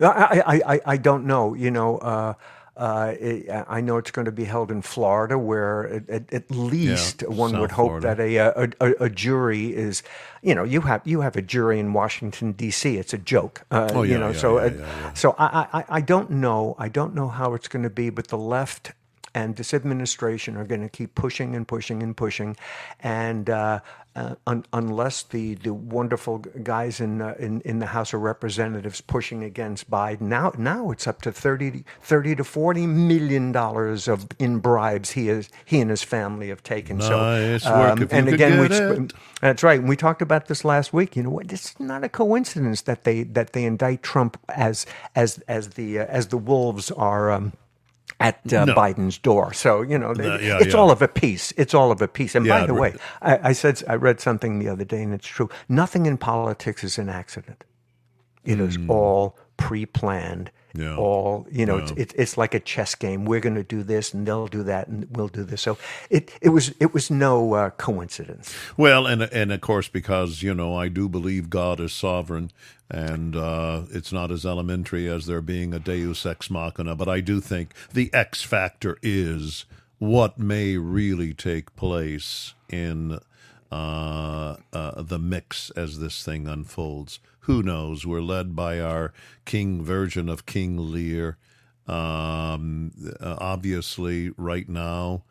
I, 0.00 0.62
I, 0.64 0.80
I, 0.86 0.96
don't 0.96 1.26
know. 1.26 1.54
You 1.54 1.72
know, 1.72 1.98
uh, 1.98 2.34
uh, 2.78 3.14
it, 3.18 3.50
I 3.68 3.80
know 3.80 3.96
it's 3.96 4.12
going 4.12 4.26
to 4.26 4.32
be 4.32 4.44
held 4.44 4.70
in 4.70 4.82
Florida, 4.82 5.36
where 5.36 6.00
at, 6.08 6.32
at 6.32 6.48
least 6.48 7.22
yeah, 7.22 7.28
one 7.28 7.50
South 7.50 7.60
would 7.60 7.72
hope 7.72 8.00
Florida. 8.00 8.14
that 8.14 8.20
a, 8.20 8.36
a, 8.36 8.68
a, 8.80 9.04
a, 9.06 9.10
jury 9.10 9.74
is, 9.74 10.04
you 10.42 10.54
know, 10.54 10.62
you 10.62 10.82
have 10.82 11.02
you 11.04 11.22
have 11.22 11.34
a 11.34 11.42
jury 11.42 11.80
in 11.80 11.92
Washington 11.92 12.52
D.C. 12.52 12.96
It's 12.96 13.12
a 13.12 13.18
joke, 13.18 13.64
uh, 13.72 13.90
oh, 13.92 14.04
yeah, 14.04 14.12
you 14.12 14.18
know. 14.20 14.30
Yeah, 14.30 14.38
so, 14.38 14.58
uh, 14.58 15.12
so 15.14 15.34
I, 15.38 15.66
I 15.72 15.84
I 15.88 16.00
don't 16.00 16.30
know. 16.30 16.76
I 16.78 16.88
don't 16.88 17.16
know 17.16 17.26
how 17.26 17.54
it's 17.54 17.66
going 17.66 17.82
to 17.82 17.90
be, 17.90 18.10
but 18.10 18.28
the 18.28 18.38
left 18.38 18.92
and 19.34 19.56
this 19.56 19.74
administration 19.74 20.56
are 20.56 20.64
going 20.64 20.82
to 20.82 20.88
keep 20.88 21.14
pushing 21.14 21.54
and 21.54 21.66
pushing 21.66 22.02
and 22.02 22.16
pushing, 22.16 22.56
and 23.00 23.50
uh, 23.50 23.80
uh, 24.16 24.34
un- 24.46 24.64
unless 24.72 25.22
the, 25.22 25.54
the 25.54 25.72
wonderful 25.72 26.38
guys 26.38 27.00
in, 27.00 27.22
uh, 27.22 27.34
in 27.38 27.60
in 27.62 27.78
the 27.78 27.86
House 27.86 28.12
of 28.12 28.20
Representatives 28.20 29.00
pushing 29.00 29.44
against 29.44 29.90
Biden 29.90 30.22
now 30.22 30.52
now 30.58 30.90
it's 30.90 31.06
up 31.06 31.22
to 31.22 31.32
30, 31.32 31.84
30 32.00 32.36
to 32.36 32.44
forty 32.44 32.86
million 32.86 33.52
dollars 33.52 34.08
of 34.08 34.26
in 34.38 34.58
bribes 34.58 35.12
he 35.12 35.28
is 35.28 35.48
he 35.64 35.80
and 35.80 35.90
his 35.90 36.02
family 36.02 36.48
have 36.48 36.62
taken. 36.62 36.98
Nice 36.98 37.62
so, 37.62 37.74
um, 37.74 38.00
work 38.00 38.12
and 38.12 38.28
again, 38.28 38.60
we, 38.60 39.08
that's 39.40 39.62
right. 39.62 39.82
We 39.82 39.96
talked 39.96 40.22
about 40.22 40.46
this 40.46 40.64
last 40.64 40.92
week. 40.92 41.14
You 41.16 41.22
know 41.22 41.30
what? 41.30 41.52
It's 41.52 41.78
not 41.78 42.02
a 42.02 42.08
coincidence 42.08 42.82
that 42.82 43.04
they 43.04 43.22
that 43.22 43.52
they 43.52 43.64
indict 43.64 44.02
Trump 44.02 44.36
as 44.48 44.86
as 45.14 45.38
as 45.46 45.70
the 45.70 46.00
uh, 46.00 46.06
as 46.06 46.28
the 46.28 46.38
wolves 46.38 46.90
are. 46.90 47.30
Um, 47.30 47.52
at 48.20 48.52
uh, 48.52 48.64
no. 48.64 48.74
Biden's 48.74 49.18
door. 49.18 49.52
So 49.52 49.82
you 49.82 49.98
know, 49.98 50.12
no, 50.12 50.36
yeah, 50.38 50.58
it's 50.60 50.74
yeah. 50.74 50.80
all 50.80 50.90
of 50.90 51.02
a 51.02 51.08
piece. 51.08 51.52
It's 51.56 51.74
all 51.74 51.90
of 51.90 52.02
a 52.02 52.08
piece. 52.08 52.34
And 52.34 52.44
yeah, 52.46 52.60
by 52.60 52.66
the 52.66 52.74
way, 52.74 52.94
I, 53.22 53.48
I, 53.48 53.52
said 53.52 53.82
I 53.88 53.94
read 53.94 54.20
something 54.20 54.58
the 54.58 54.68
other 54.68 54.84
day, 54.84 55.02
and 55.02 55.14
it's 55.14 55.26
true. 55.26 55.48
Nothing 55.68 56.06
in 56.06 56.18
politics 56.18 56.84
is 56.84 56.98
an 56.98 57.08
accident. 57.08 57.64
It 58.44 58.58
mm. 58.58 58.68
is 58.68 58.78
all 58.88 59.38
pre-planned 59.56 60.50
Yeah. 60.74 60.96
all 60.96 61.46
you 61.50 61.64
know 61.66 61.76
Yeah. 61.78 61.82
it's, 61.84 61.92
it, 61.92 62.14
it's 62.16 62.36
like 62.38 62.54
a 62.54 62.60
chess 62.60 62.94
game 62.94 63.24
we're 63.24 63.40
going 63.40 63.54
to 63.56 63.62
do 63.62 63.82
this 63.82 64.12
and 64.14 64.26
they'll 64.26 64.46
do 64.48 64.62
that 64.64 64.88
and 64.88 65.06
we'll 65.10 65.28
do 65.28 65.42
this 65.44 65.62
so 65.62 65.78
it, 66.10 66.30
it 66.42 66.50
was 66.50 66.74
it 66.78 66.92
was 66.94 67.10
no 67.10 67.54
uh, 67.54 67.70
coincidence 67.70 68.54
Well, 68.76 69.06
and 69.06 69.22
and 69.22 69.52
of 69.52 69.60
course, 69.60 69.88
because 69.88 70.42
you 70.42 70.54
know, 70.54 70.74
I 70.76 70.88
do 70.88 71.08
believe 71.08 71.50
God 71.50 71.80
is 71.80 71.92
sovereign, 71.92 72.50
and 72.90 73.34
uh, 73.36 73.82
it's 73.90 74.12
not 74.12 74.30
as 74.30 74.44
elementary 74.46 75.08
as 75.08 75.26
there 75.26 75.40
being 75.42 75.74
a 75.74 75.78
Deus 75.78 76.24
ex 76.26 76.50
machina. 76.50 76.94
But 76.96 77.08
I 77.08 77.20
do 77.20 77.40
think 77.40 77.72
the 77.92 78.10
X 78.12 78.42
factor 78.42 78.98
is 79.02 79.64
what 79.98 80.38
may 80.38 80.76
really 80.76 81.34
take 81.34 81.74
place 81.76 82.54
in 82.68 83.18
uh, 83.72 84.56
uh, 84.72 85.02
the 85.02 85.18
mix 85.18 85.70
as 85.70 85.98
this 85.98 86.24
thing 86.24 86.46
unfolds. 86.48 87.20
Who 87.48 87.62
knows? 87.62 88.04
We're 88.04 88.20
led 88.20 88.54
by 88.54 88.78
our 88.78 89.14
king 89.46 89.82
version 89.82 90.28
of 90.28 90.44
King 90.44 90.92
Lear. 90.92 91.38
Um, 91.86 92.92
uh, 93.18 93.36
obviously, 93.38 94.32
right 94.36 94.68
now, 94.68 95.22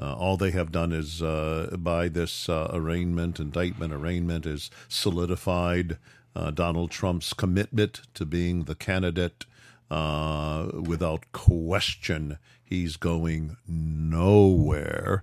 uh, 0.00 0.14
all 0.14 0.36
they 0.36 0.52
have 0.52 0.70
done 0.70 0.92
is, 0.92 1.20
uh, 1.20 1.74
by 1.76 2.06
this 2.06 2.48
uh, 2.48 2.70
arraignment, 2.72 3.40
indictment, 3.40 3.92
arraignment, 3.92 4.46
is 4.46 4.70
solidified 4.86 5.98
uh, 6.36 6.52
Donald 6.52 6.92
Trump's 6.92 7.32
commitment 7.32 8.02
to 8.14 8.24
being 8.24 8.66
the 8.66 8.76
candidate. 8.76 9.44
Uh, 9.90 10.68
without 10.74 11.32
question, 11.32 12.38
he's 12.62 12.96
going 12.96 13.56
nowhere 13.66 15.22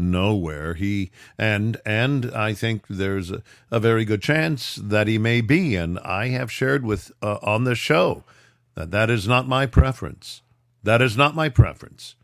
nowhere. 0.00 0.74
He 0.74 1.10
and 1.38 1.80
and 1.84 2.30
I 2.32 2.54
think 2.54 2.86
there's 2.88 3.30
a, 3.30 3.42
a 3.70 3.80
very 3.80 4.04
good 4.04 4.22
chance 4.22 4.76
that 4.76 5.06
he 5.06 5.18
may 5.18 5.40
be. 5.40 5.76
And 5.76 5.98
I 6.00 6.28
have 6.28 6.50
shared 6.50 6.84
with 6.84 7.12
uh, 7.22 7.38
on 7.42 7.64
the 7.64 7.74
show 7.74 8.24
that 8.74 8.90
that 8.90 9.10
is 9.10 9.28
not 9.28 9.46
my 9.46 9.66
preference. 9.66 10.42
That 10.82 11.02
is 11.02 11.16
not 11.16 11.34
my 11.34 11.48
preference. 11.48 12.16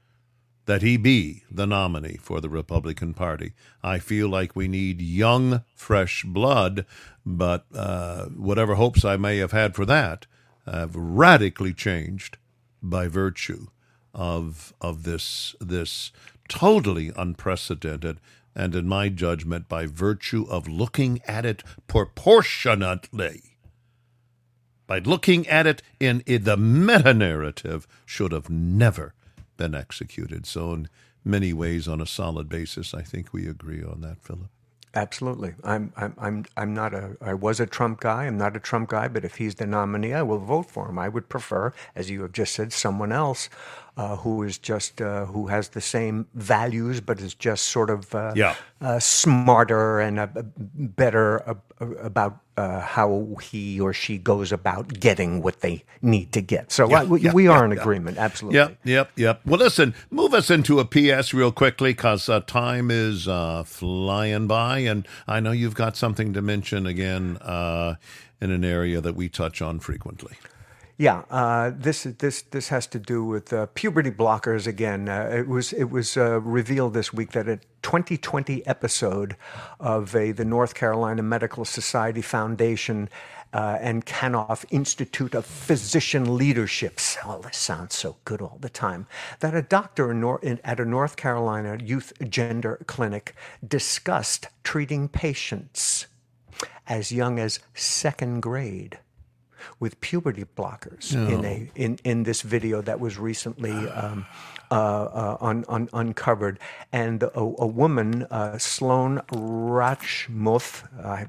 That 0.64 0.82
he 0.82 0.96
be 0.96 1.44
the 1.50 1.66
nominee 1.66 2.18
for 2.20 2.40
the 2.40 2.48
Republican 2.48 3.14
Party. 3.14 3.52
I 3.84 4.00
feel 4.00 4.28
like 4.28 4.56
we 4.56 4.66
need 4.66 5.00
young, 5.00 5.62
fresh 5.76 6.24
blood, 6.24 6.84
but 7.24 7.66
uh, 7.72 8.26
whatever 8.26 8.74
hopes 8.74 9.04
I 9.04 9.16
may 9.16 9.36
have 9.38 9.52
had 9.52 9.76
for 9.76 9.84
that 9.86 10.26
have 10.64 10.96
radically 10.96 11.72
changed 11.72 12.38
by 12.82 13.06
virtue 13.06 13.68
of 14.16 14.72
of 14.80 15.04
this 15.04 15.54
this 15.60 16.10
totally 16.48 17.12
unprecedented 17.16 18.18
and 18.54 18.74
in 18.74 18.88
my 18.88 19.08
judgment 19.08 19.68
by 19.68 19.86
virtue 19.86 20.46
of 20.48 20.66
looking 20.66 21.20
at 21.28 21.44
it 21.44 21.62
proportionately. 21.86 23.42
By 24.86 25.00
looking 25.00 25.46
at 25.46 25.66
it 25.66 25.82
in, 26.00 26.22
in 26.26 26.44
the 26.44 26.56
meta 26.56 27.12
narrative 27.12 27.86
should 28.06 28.32
have 28.32 28.48
never 28.48 29.14
been 29.56 29.74
executed. 29.74 30.46
So 30.46 30.72
in 30.72 30.88
many 31.26 31.52
ways 31.52 31.88
on 31.88 32.00
a 32.00 32.06
solid 32.06 32.48
basis 32.48 32.94
i 32.94 33.02
think 33.02 33.32
we 33.32 33.48
agree 33.48 33.82
on 33.82 34.00
that 34.00 34.22
philip 34.22 34.48
Absolutely. 34.96 35.52
I'm, 35.62 35.92
I'm, 35.96 36.14
I'm, 36.18 36.44
I'm 36.56 36.72
not 36.72 36.94
a, 36.94 37.16
I 37.20 37.34
was 37.34 37.60
a 37.60 37.66
Trump 37.66 38.00
guy. 38.00 38.24
I'm 38.24 38.38
not 38.38 38.56
a 38.56 38.60
Trump 38.60 38.88
guy, 38.88 39.08
but 39.08 39.24
if 39.26 39.36
he's 39.36 39.54
the 39.56 39.66
nominee, 39.66 40.14
I 40.14 40.22
will 40.22 40.38
vote 40.38 40.70
for 40.70 40.88
him. 40.88 40.98
I 40.98 41.08
would 41.10 41.28
prefer, 41.28 41.72
as 41.94 42.08
you 42.10 42.22
have 42.22 42.32
just 42.32 42.54
said, 42.54 42.72
someone 42.72 43.12
else 43.12 43.50
uh, 43.98 44.16
who 44.16 44.42
is 44.42 44.56
just, 44.56 45.02
uh, 45.02 45.26
who 45.26 45.48
has 45.48 45.68
the 45.68 45.82
same 45.82 46.26
values, 46.34 47.02
but 47.02 47.20
is 47.20 47.34
just 47.34 47.66
sort 47.66 47.90
of 47.90 48.14
uh, 48.14 48.32
Yeah. 48.34 48.54
uh, 48.80 48.98
smarter 48.98 50.00
and 50.00 50.18
uh, 50.18 50.28
better 50.56 51.46
uh, 51.48 51.54
about 51.80 52.38
uh, 52.56 52.80
how 52.80 53.36
he 53.42 53.78
or 53.80 53.92
she 53.92 54.16
goes 54.18 54.50
about 54.50 54.88
getting 54.88 55.42
what 55.42 55.60
they 55.60 55.84
need 56.00 56.32
to 56.32 56.40
get. 56.40 56.72
So 56.72 56.90
I- 56.92 57.04
we, 57.04 57.20
yeah, 57.20 57.32
we 57.32 57.48
are 57.48 57.58
yeah, 57.58 57.64
in 57.66 57.70
yeah. 57.72 57.80
agreement. 57.80 58.18
Absolutely. 58.18 58.58
Yep, 58.58 58.78
yep, 58.84 59.10
yep. 59.16 59.40
Well, 59.44 59.58
listen, 59.58 59.94
move 60.10 60.32
us 60.32 60.50
into 60.50 60.80
a 60.80 60.84
PS 60.84 61.34
real 61.34 61.52
quickly 61.52 61.92
because 61.92 62.28
uh, 62.28 62.40
time 62.40 62.90
is 62.90 63.28
uh, 63.28 63.62
flying 63.64 64.46
by, 64.46 64.78
and 64.80 65.06
I 65.28 65.40
know 65.40 65.52
you've 65.52 65.74
got 65.74 65.96
something 65.96 66.32
to 66.32 66.40
mention 66.42 66.86
again 66.86 67.36
uh, 67.38 67.96
in 68.40 68.50
an 68.50 68.64
area 68.64 69.00
that 69.00 69.14
we 69.14 69.28
touch 69.28 69.60
on 69.60 69.78
frequently. 69.78 70.36
Yeah, 70.98 71.24
uh, 71.28 71.72
this 71.76 72.04
this 72.04 72.40
this 72.40 72.70
has 72.70 72.86
to 72.86 72.98
do 72.98 73.22
with 73.22 73.52
uh, 73.52 73.66
puberty 73.74 74.10
blockers 74.10 74.66
again. 74.66 75.10
Uh, 75.10 75.30
it 75.30 75.46
was 75.46 75.74
it 75.74 75.90
was 75.90 76.16
uh, 76.16 76.40
revealed 76.40 76.94
this 76.94 77.12
week 77.12 77.32
that 77.32 77.46
a 77.48 77.58
2020 77.82 78.66
episode 78.66 79.36
of 79.78 80.16
a, 80.16 80.32
the 80.32 80.44
North 80.46 80.74
Carolina 80.74 81.22
Medical 81.22 81.66
Society 81.66 82.22
Foundation 82.22 83.10
uh, 83.52 83.76
and 83.78 84.06
Kanof 84.06 84.64
Institute 84.70 85.34
of 85.34 85.44
Physician 85.44 86.38
Leadership. 86.38 86.98
Oh, 87.26 87.42
this 87.42 87.58
sounds 87.58 87.94
so 87.94 88.16
good 88.24 88.40
all 88.40 88.56
the 88.58 88.70
time. 88.70 89.06
That 89.40 89.54
a 89.54 89.60
doctor 89.60 90.12
in 90.12 90.20
Nor- 90.20 90.40
in, 90.42 90.60
at 90.64 90.80
a 90.80 90.86
North 90.86 91.16
Carolina 91.16 91.78
youth 91.78 92.14
gender 92.26 92.78
clinic 92.86 93.34
discussed 93.66 94.48
treating 94.64 95.10
patients 95.10 96.06
as 96.88 97.12
young 97.12 97.38
as 97.38 97.60
second 97.74 98.40
grade 98.40 98.98
with 99.80 100.00
puberty 100.00 100.44
blockers 100.56 101.12
in 101.14 101.44
a 101.44 101.70
in, 101.74 101.98
in 102.04 102.22
this 102.24 102.42
video 102.42 102.82
that 102.82 103.00
was 103.00 103.18
recently 103.18 103.72
um, 103.72 104.26
uh, 104.70 104.74
uh, 104.74 105.36
un, 105.40 105.64
un, 105.68 105.88
uncovered, 105.92 106.58
and 106.92 107.22
a, 107.22 107.38
a 107.38 107.66
woman, 107.66 108.24
uh, 108.30 108.58
Sloan 108.58 109.20
Rachmuth, 109.30 110.82
I, 111.04 111.28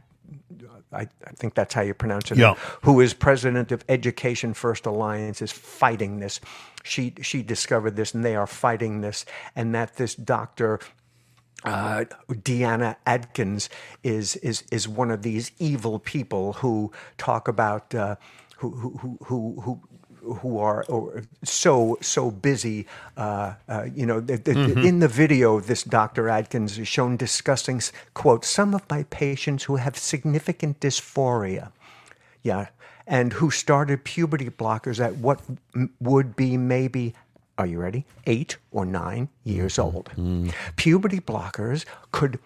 I, 0.92 1.02
I 1.02 1.32
think 1.36 1.54
that's 1.54 1.74
how 1.74 1.82
you 1.82 1.94
pronounce 1.94 2.32
it, 2.32 2.38
Yeah. 2.38 2.56
who 2.82 3.00
is 3.02 3.14
president 3.14 3.72
of 3.72 3.84
Education 3.90 4.54
First 4.54 4.86
Alliance, 4.86 5.42
is 5.42 5.52
fighting 5.52 6.20
this. 6.20 6.40
She 6.84 7.14
she 7.22 7.44
discovered 7.44 7.96
this, 7.96 8.14
and 8.14 8.24
they 8.24 8.36
are 8.36 8.48
fighting 8.48 9.02
this, 9.02 9.26
and 9.56 9.76
that 9.76 9.98
this 9.98 10.16
doctor 10.16 10.80
uh, 11.64 12.06
Deanna 12.30 12.96
Adkins 13.06 13.70
is 14.04 14.36
is 14.38 14.64
is 14.72 14.88
one 14.88 15.12
of 15.12 15.22
these 15.22 15.52
evil 15.60 16.00
people 16.00 16.54
who 16.54 16.92
talk 17.18 17.48
about 17.48 17.94
uh, 17.96 18.16
who 18.58 18.70
who 18.72 19.18
who 19.26 19.62
who. 19.62 19.82
who 20.42 20.60
are 20.60 20.84
so 21.44 21.98
so 22.02 22.32
busy, 22.32 22.86
uh, 23.16 23.54
uh, 23.70 23.86
you 23.96 24.06
know. 24.06 24.20
The, 24.20 24.38
the, 24.38 24.52
In 24.88 25.00
the 25.00 25.08
video, 25.08 25.60
this 25.62 25.84
Dr. 25.84 26.28
Adkins 26.30 26.78
is 26.78 26.88
shown 26.88 27.18
discussing 27.18 27.82
quote 28.14 28.44
some 28.46 28.76
of 28.76 28.84
my 28.90 29.04
patients 29.10 29.64
who 29.66 29.78
have 29.78 29.98
significant 29.98 30.80
dysphoria, 30.82 31.72
yeah, 32.44 32.68
and 33.08 33.34
who 33.34 33.52
started 33.52 34.04
puberty 34.04 34.50
blockers 34.50 35.00
at 35.00 35.16
what 35.18 35.40
m- 35.76 35.92
would 36.02 36.36
be 36.36 36.58
maybe, 36.58 37.14
are 37.58 37.66
you 37.66 37.80
ready? 37.80 38.06
Eight 38.26 38.58
or 38.72 38.86
nine 38.86 39.30
years 39.44 39.80
old. 39.80 40.10
Puberty 40.76 41.20
blockers 41.20 41.86
could. 42.12 42.40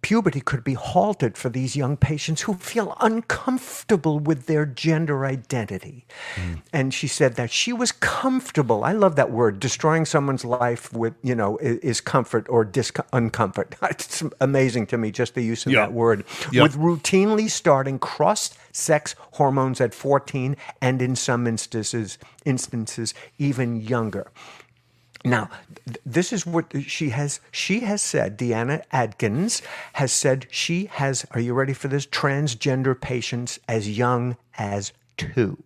Puberty 0.00 0.40
could 0.40 0.62
be 0.62 0.74
halted 0.74 1.36
for 1.36 1.48
these 1.48 1.74
young 1.74 1.96
patients 1.96 2.42
who 2.42 2.54
feel 2.54 2.96
uncomfortable 3.00 4.20
with 4.20 4.46
their 4.46 4.64
gender 4.64 5.26
identity. 5.26 6.06
And 6.72 6.94
she 6.94 7.08
said 7.08 7.34
that 7.34 7.50
she 7.50 7.72
was 7.72 7.90
comfortable. 7.90 8.84
I 8.84 8.92
love 8.92 9.16
that 9.16 9.32
word. 9.32 9.58
Destroying 9.58 10.04
someone's 10.04 10.44
life 10.44 10.92
with, 10.92 11.14
you 11.24 11.34
know, 11.34 11.58
is 11.58 12.00
comfort 12.00 12.46
or 12.48 12.64
dis- 12.64 12.92
uncomfort. 13.12 13.74
It's 13.90 14.22
amazing 14.40 14.86
to 14.86 14.98
me, 14.98 15.10
just 15.10 15.34
the 15.34 15.42
use 15.42 15.66
of 15.66 15.72
Yeah. 15.72 15.80
that 15.80 15.92
word. 15.92 16.24
Yeah. 16.52 16.62
With 16.62 16.76
routinely 16.76 17.50
starting 17.50 17.98
cross 17.98 18.56
sex 18.70 19.16
hormones 19.32 19.80
at 19.80 19.94
14 19.94 20.56
and 20.80 21.02
in 21.02 21.16
some 21.16 21.48
instances 21.48 22.18
instances 22.44 23.14
even 23.38 23.80
younger. 23.80 24.30
Now, 25.28 25.50
th- 25.86 25.98
this 26.04 26.32
is 26.32 26.46
what 26.46 26.72
she 26.82 27.10
has 27.10 27.40
she 27.50 27.80
has 27.80 28.02
said 28.02 28.38
Deanna 28.38 28.82
Adkins 28.92 29.62
has 29.94 30.12
said 30.12 30.46
she 30.50 30.86
has 30.86 31.26
are 31.32 31.40
you 31.40 31.54
ready 31.54 31.72
for 31.72 31.88
this 31.88 32.06
transgender 32.06 32.98
patients 32.98 33.58
as 33.68 33.96
young 33.98 34.36
as 34.56 34.92
2. 35.18 35.56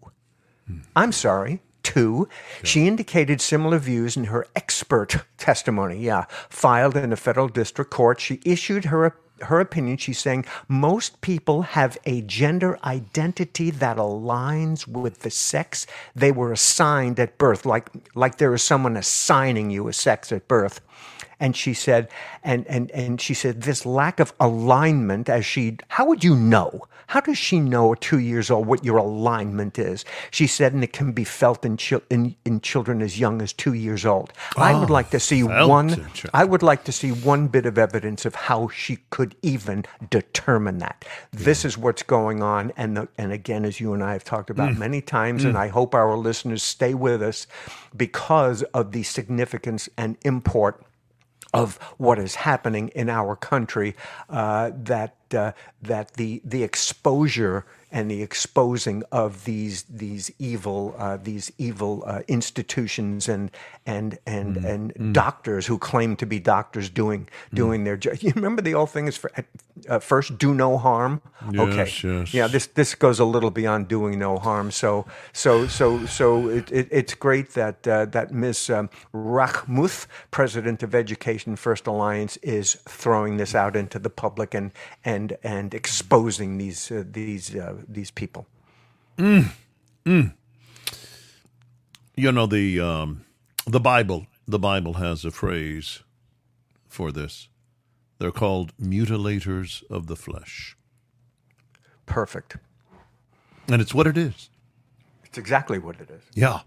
Hmm. 0.67 0.79
I'm 0.97 1.13
sorry, 1.13 1.61
two. 1.83 2.29
She 2.63 2.87
indicated 2.87 3.41
similar 3.41 3.79
views 3.79 4.17
in 4.17 4.25
her 4.25 4.47
expert 4.57 5.25
testimony, 5.39 5.99
yeah, 5.99 6.25
filed 6.49 6.97
in 6.97 7.13
a 7.13 7.17
federal 7.17 7.49
district 7.49 7.91
court. 7.91 8.21
She 8.21 8.41
issued 8.45 8.87
her 8.87 9.17
her 9.45 9.61
opinion. 9.61 9.97
She's 9.97 10.19
saying 10.19 10.45
most 10.69 11.21
people 11.21 11.63
have 11.63 11.99
a 12.05 12.23
gender 12.23 12.79
identity 12.85 13.71
that 13.71 13.97
aligns 13.97 14.87
with 14.87 15.21
the 15.21 15.31
sex 15.31 15.87
they 16.15 16.33
were 16.33 16.53
assigned 16.53 17.19
at 17.21 17.39
birth, 17.39 17.67
like 17.67 17.89
like 18.15 18.39
there 18.39 18.55
is 18.55 18.63
someone 18.63 18.97
assigning 18.97 19.71
you 19.71 19.89
a 19.89 19.93
sex 19.93 20.33
at 20.33 20.49
birth. 20.49 20.81
And 21.43 21.55
she 21.57 21.75
said, 21.75 22.09
and 22.43 22.67
and 22.69 22.91
and 22.93 23.21
she 23.21 23.35
said 23.35 23.63
this 23.63 23.85
lack 23.85 24.21
of 24.21 24.33
alignment. 24.41 25.29
As 25.29 25.45
she, 25.45 25.77
how 25.89 26.05
would 26.07 26.23
you 26.25 26.35
know? 26.37 26.71
How 27.09 27.21
does 27.21 27.37
she 27.37 27.61
know 27.61 27.93
at 27.93 28.01
two 28.01 28.19
years 28.21 28.51
old 28.51 28.67
what 28.67 28.85
your 28.87 28.97
alignment 28.97 29.79
is? 29.79 30.03
She 30.31 30.47
said, 30.47 30.73
and 30.73 30.83
it 30.83 30.95
can 30.95 31.13
be 31.13 31.25
felt 31.25 31.63
in, 31.63 31.77
chi- 31.77 32.01
in, 32.09 32.37
in 32.47 32.63
children 32.63 33.03
as 33.03 33.21
young 33.21 33.43
as 33.43 33.53
two 33.53 33.75
years 33.75 34.07
old. 34.07 34.33
I 34.57 34.73
would 34.79 34.89
Oh, 34.89 34.95
like 34.95 35.11
to 35.11 35.21
see 35.21 35.43
one. 35.43 35.91
I 36.33 36.45
would 36.45 36.63
like 36.63 36.85
to 36.85 36.93
see 36.93 37.11
one 37.13 37.49
bit 37.49 37.67
of 37.67 37.77
evidence 37.77 38.25
of 38.25 38.35
how 38.35 38.69
she 38.69 38.99
could 39.11 39.35
even 39.43 39.85
determine 40.09 40.79
that. 40.79 41.05
This 41.33 41.67
is 41.67 41.77
what's 41.77 42.03
going 42.03 42.43
on, 42.43 42.73
and 42.79 42.97
the, 42.97 43.09
and 43.19 43.31
again, 43.31 43.67
as 43.67 43.79
you 43.79 43.93
and 43.93 44.03
I 44.03 44.13
have 44.15 44.25
talked 44.25 44.49
about 44.49 44.79
many 44.79 45.03
times, 45.03 45.45
and 45.45 45.59
I 45.59 45.69
hope 45.69 45.95
our 45.95 46.17
listeners 46.17 46.63
stay 46.63 46.95
with 46.95 47.21
us 47.21 47.47
because 47.95 48.63
of 48.73 48.93
the 48.93 49.03
significance 49.03 49.89
and 49.99 50.17
import 50.23 50.83
of 51.53 51.77
what 51.99 52.19
is 52.19 52.35
happening 52.37 52.89
in 52.89 53.09
our 53.09 53.37
country. 53.37 53.95
Uh, 54.29 54.71
that 54.75 55.17
uh, 55.35 55.53
that 55.83 56.15
the 56.15 56.41
the 56.45 56.63
exposure 56.63 57.65
and 57.93 58.11
the 58.11 58.23
exposing 58.23 59.03
of 59.13 59.45
these 59.45 59.83
these 59.85 60.31
evil 60.39 60.95
uh, 60.99 61.19
these 61.19 61.53
evil 61.59 62.03
uh, 62.07 62.23
institutions 62.27 63.29
and 63.29 63.51
and 63.85 64.19
and 64.27 64.57
and 64.57 65.15
doctors 65.15 65.67
who 65.67 65.79
claim 65.79 66.17
to 66.17 66.27
be 66.27 66.41
doctors 66.41 66.89
doing 66.89 67.29
doing 67.53 67.85
their 67.85 67.97
job. 67.97 68.15
You 68.21 68.33
remember 68.35 68.63
the 68.63 68.75
old 68.75 68.91
thing 68.91 69.09
is 69.09 69.17
for, 69.17 69.31
uh, 69.89 69.99
first 69.99 70.39
do 70.39 70.55
no 70.55 70.79
harm. 70.79 71.21
okay, 71.55 71.77
Yes, 71.77 72.05
yes. 72.05 72.35
yeah. 72.35 72.47
This 72.47 72.67
this 72.67 72.95
goes 72.95 73.19
a 73.19 73.25
little 73.25 73.51
beyond 73.51 73.89
doing 73.89 74.19
no 74.19 74.39
harm. 74.39 74.71
So 74.71 75.05
so 75.33 75.67
so 75.67 76.07
so 76.07 76.49
it, 76.49 76.73
it, 76.73 76.89
it's 76.91 77.15
great 77.15 77.51
that 77.55 77.87
uh, 77.87 78.07
that 78.07 78.33
Ms. 78.33 78.71
Um, 78.71 78.89
Rachmuth, 79.13 80.07
president 80.31 80.83
of 80.83 80.95
Education 80.95 81.57
First 81.57 81.87
Alliance, 81.87 82.39
is 82.39 82.75
throwing 82.89 83.37
this 83.37 83.55
out 83.55 83.77
into 83.77 83.99
the 83.99 84.11
public 84.11 84.55
and 84.55 84.73
and 85.05 85.22
and 85.43 85.75
exposing 85.75 86.59
these 86.59 86.91
uh, 86.91 87.05
these 87.07 87.55
uh, 87.55 87.75
these 87.89 88.11
people. 88.11 88.47
You 92.17 92.33
know 92.33 92.47
the 92.47 92.81
um, 92.81 93.25
the 93.67 93.81
Bible. 93.81 94.27
The 94.47 94.59
Bible 94.59 94.95
has 94.95 95.25
a 95.25 95.31
phrase 95.31 96.03
for 96.89 97.13
this. 97.13 97.49
They're 98.19 98.33
called 98.33 98.73
mutilators 98.79 99.83
of 99.91 100.07
the 100.07 100.17
flesh, 100.17 100.77
Perfect. 102.07 102.57
and 103.69 103.81
it's 103.83 103.95
what 103.95 104.07
it 104.07 104.17
is. 104.17 104.51
It's 105.25 105.39
exactly 105.39 105.79
what 105.79 105.97
it 106.01 106.11
is. 106.11 106.23
Yeah. 106.35 106.61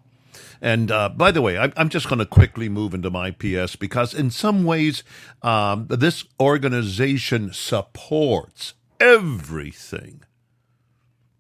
And 0.62 0.92
uh, 0.92 1.10
by 1.10 1.32
the 1.32 1.42
way, 1.42 1.58
I'm 1.58 1.90
just 1.90 2.08
going 2.08 2.20
to 2.20 2.26
quickly 2.26 2.70
move 2.70 2.94
into 2.94 3.10
my 3.10 3.32
PS 3.32 3.76
because, 3.76 4.14
in 4.14 4.32
some 4.32 4.64
ways, 4.64 5.04
um, 5.42 5.88
this 5.90 6.26
organization 6.40 7.54
supports 7.54 8.74
everything 9.00 10.22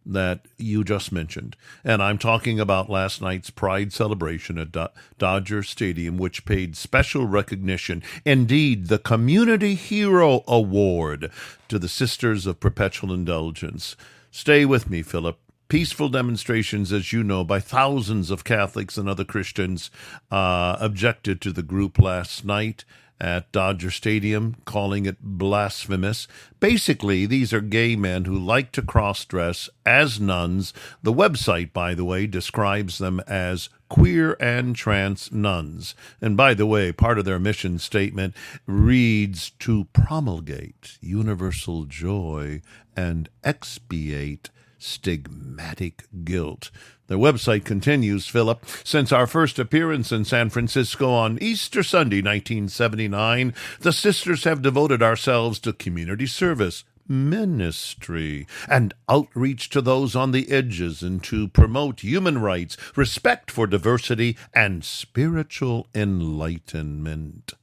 that 0.05 0.45
you 0.57 0.83
just 0.83 1.11
mentioned. 1.11 1.55
And 1.83 2.01
I'm 2.01 2.17
talking 2.17 2.59
about 2.59 2.89
last 2.89 3.21
night's 3.21 3.49
Pride 3.49 3.91
celebration 3.91 4.57
at 4.57 4.71
Do- 4.71 4.87
Dodger 5.17 5.63
Stadium, 5.63 6.17
which 6.17 6.45
paid 6.45 6.77
special 6.77 7.25
recognition, 7.25 8.03
indeed, 8.23 8.87
the 8.87 8.99
Community 8.99 9.73
Hero 9.73 10.43
Award 10.47 11.31
to 11.69 11.79
the 11.79 11.89
Sisters 11.89 12.45
of 12.45 12.59
Perpetual 12.59 13.11
Indulgence. 13.11 13.95
Stay 14.29 14.65
with 14.65 14.89
me, 14.89 15.01
Philip. 15.01 15.39
Peaceful 15.67 16.09
demonstrations, 16.09 16.93
as 16.93 17.11
you 17.11 17.23
know, 17.23 17.43
by 17.43 17.59
thousands 17.59 18.29
of 18.29 18.43
Catholics 18.43 18.97
and 18.97 19.09
other 19.09 19.25
Christians 19.25 19.89
uh, 20.29 20.77
objected 20.79 21.41
to 21.41 21.51
the 21.51 21.63
group 21.63 21.97
last 21.97 22.45
night 22.45 22.85
at 23.19 23.51
Dodger 23.51 23.91
Stadium, 23.91 24.57
calling 24.65 25.05
it 25.05 25.17
blasphemous. 25.21 26.27
Basically, 26.59 27.25
these 27.25 27.53
are 27.53 27.61
gay 27.61 27.95
men 27.95 28.25
who 28.25 28.37
like 28.37 28.71
to 28.73 28.81
cross 28.81 29.23
dress 29.25 29.69
as 29.85 30.19
nuns. 30.19 30.73
The 31.01 31.13
website, 31.13 31.71
by 31.71 31.93
the 31.93 32.05
way, 32.05 32.27
describes 32.27 32.97
them 32.97 33.21
as 33.21 33.69
queer 33.89 34.35
and 34.39 34.75
trans 34.75 35.31
nuns. 35.31 35.95
And 36.21 36.35
by 36.35 36.53
the 36.53 36.65
way, 36.65 36.91
part 36.91 37.17
of 37.17 37.25
their 37.25 37.39
mission 37.39 37.79
statement 37.79 38.35
reads 38.65 39.51
to 39.59 39.85
promulgate 39.93 40.97
universal 41.01 41.85
joy 41.85 42.61
and 42.95 43.29
expiate 43.43 44.49
stigmatic 44.85 46.05
guilt. 46.23 46.69
The 47.07 47.15
website 47.15 47.65
continues, 47.65 48.27
Philip. 48.27 48.63
Since 48.83 49.11
our 49.11 49.27
first 49.27 49.59
appearance 49.59 50.11
in 50.11 50.25
San 50.25 50.49
Francisco 50.49 51.11
on 51.11 51.37
Easter 51.41 51.83
Sunday, 51.83 52.17
1979, 52.17 53.53
the 53.81 53.91
sisters 53.91 54.43
have 54.43 54.61
devoted 54.61 55.03
ourselves 55.03 55.59
to 55.59 55.73
community 55.73 56.25
service, 56.25 56.83
ministry, 57.07 58.47
and 58.67 58.93
outreach 59.07 59.69
to 59.69 59.81
those 59.81 60.15
on 60.15 60.31
the 60.31 60.51
edges 60.51 61.03
and 61.03 61.23
to 61.25 61.47
promote 61.47 61.99
human 62.01 62.39
rights, 62.39 62.77
respect 62.95 63.51
for 63.51 63.67
diversity, 63.67 64.37
and 64.53 64.83
spiritual 64.83 65.87
enlightenment. 65.93 67.53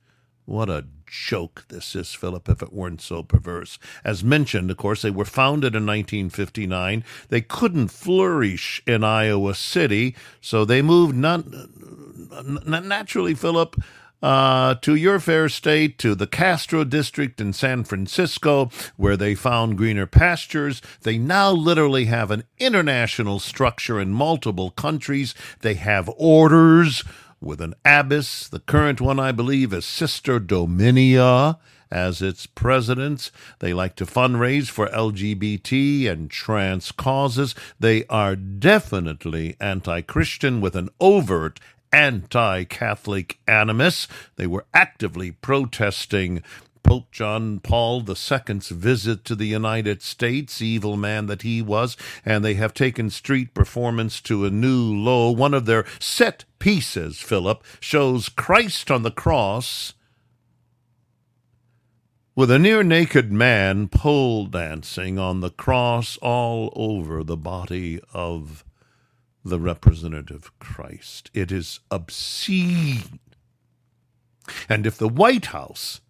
What 0.44 0.68
a 0.68 0.84
joke 1.12 1.66
this 1.68 1.94
is, 1.94 2.14
Philip, 2.14 2.48
if 2.48 2.62
it 2.62 2.72
weren't 2.72 3.02
so 3.02 3.22
perverse. 3.22 3.78
As 4.02 4.24
mentioned, 4.24 4.70
of 4.70 4.78
course, 4.78 5.02
they 5.02 5.10
were 5.10 5.26
founded 5.26 5.74
in 5.74 5.84
1959. 5.84 7.04
They 7.28 7.42
couldn't 7.42 7.88
flourish 7.88 8.82
in 8.86 9.04
Iowa 9.04 9.54
City, 9.54 10.16
so 10.40 10.64
they 10.64 10.80
moved 10.80 11.14
not, 11.14 11.44
naturally, 12.66 13.34
Philip, 13.34 13.76
uh, 14.22 14.76
to 14.76 14.94
your 14.94 15.20
fair 15.20 15.48
state, 15.48 15.98
to 15.98 16.14
the 16.14 16.26
Castro 16.26 16.84
district 16.84 17.40
in 17.40 17.52
San 17.52 17.84
Francisco, 17.84 18.70
where 18.96 19.16
they 19.16 19.34
found 19.34 19.76
greener 19.76 20.06
pastures. 20.06 20.80
They 21.02 21.18
now 21.18 21.50
literally 21.50 22.06
have 22.06 22.30
an 22.30 22.44
international 22.58 23.38
structure 23.40 24.00
in 24.00 24.12
multiple 24.12 24.70
countries. 24.70 25.34
They 25.60 25.74
have 25.74 26.08
orders 26.16 27.04
with 27.42 27.60
an 27.60 27.74
abbess. 27.84 28.48
The 28.48 28.60
current 28.60 29.00
one, 29.00 29.18
I 29.18 29.32
believe, 29.32 29.72
is 29.72 29.84
Sister 29.84 30.38
Dominia 30.38 31.58
as 31.90 32.22
its 32.22 32.46
presidents. 32.46 33.30
They 33.58 33.74
like 33.74 33.96
to 33.96 34.06
fundraise 34.06 34.70
for 34.70 34.88
LGBT 34.88 36.10
and 36.10 36.30
trans 36.30 36.90
causes. 36.92 37.54
They 37.78 38.06
are 38.06 38.34
definitely 38.34 39.56
anti 39.60 40.00
Christian 40.00 40.60
with 40.60 40.74
an 40.74 40.88
overt 41.00 41.60
anti 41.92 42.64
Catholic 42.64 43.38
animus. 43.46 44.08
They 44.36 44.46
were 44.46 44.64
actively 44.72 45.32
protesting 45.32 46.42
Pope 46.82 47.10
John 47.10 47.60
Paul 47.60 48.04
II's 48.08 48.68
visit 48.68 49.24
to 49.24 49.34
the 49.34 49.46
United 49.46 50.02
States, 50.02 50.60
evil 50.60 50.96
man 50.96 51.26
that 51.26 51.42
he 51.42 51.62
was, 51.62 51.96
and 52.24 52.44
they 52.44 52.54
have 52.54 52.74
taken 52.74 53.10
street 53.10 53.54
performance 53.54 54.20
to 54.22 54.44
a 54.44 54.50
new 54.50 54.94
low. 54.94 55.30
One 55.30 55.54
of 55.54 55.66
their 55.66 55.84
set 55.98 56.44
pieces, 56.58 57.18
Philip, 57.18 57.64
shows 57.80 58.28
Christ 58.28 58.90
on 58.90 59.02
the 59.02 59.10
cross 59.10 59.94
with 62.34 62.50
a 62.50 62.58
near 62.58 62.82
naked 62.82 63.30
man 63.32 63.88
pole 63.88 64.46
dancing 64.46 65.18
on 65.18 65.40
the 65.40 65.50
cross 65.50 66.16
all 66.18 66.72
over 66.74 67.22
the 67.22 67.36
body 67.36 68.00
of 68.14 68.64
the 69.44 69.58
representative 69.58 70.50
Christ. 70.58 71.30
It 71.34 71.50
is 71.50 71.80
obscene. 71.90 73.18
And 74.68 74.86
if 74.86 74.96
the 74.96 75.08
White 75.08 75.46
House 75.46 76.00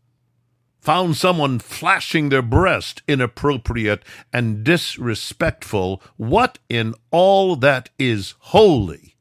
found 0.82 1.16
someone 1.16 1.60
flashing 1.60 2.28
their 2.28 2.42
breast 2.42 3.02
inappropriate 3.06 4.02
and 4.32 4.64
disrespectful, 4.64 6.02
what 6.16 6.58
in 6.68 6.92
all 7.12 7.54
that 7.56 7.88
is 7.98 8.34
holy 8.38 9.12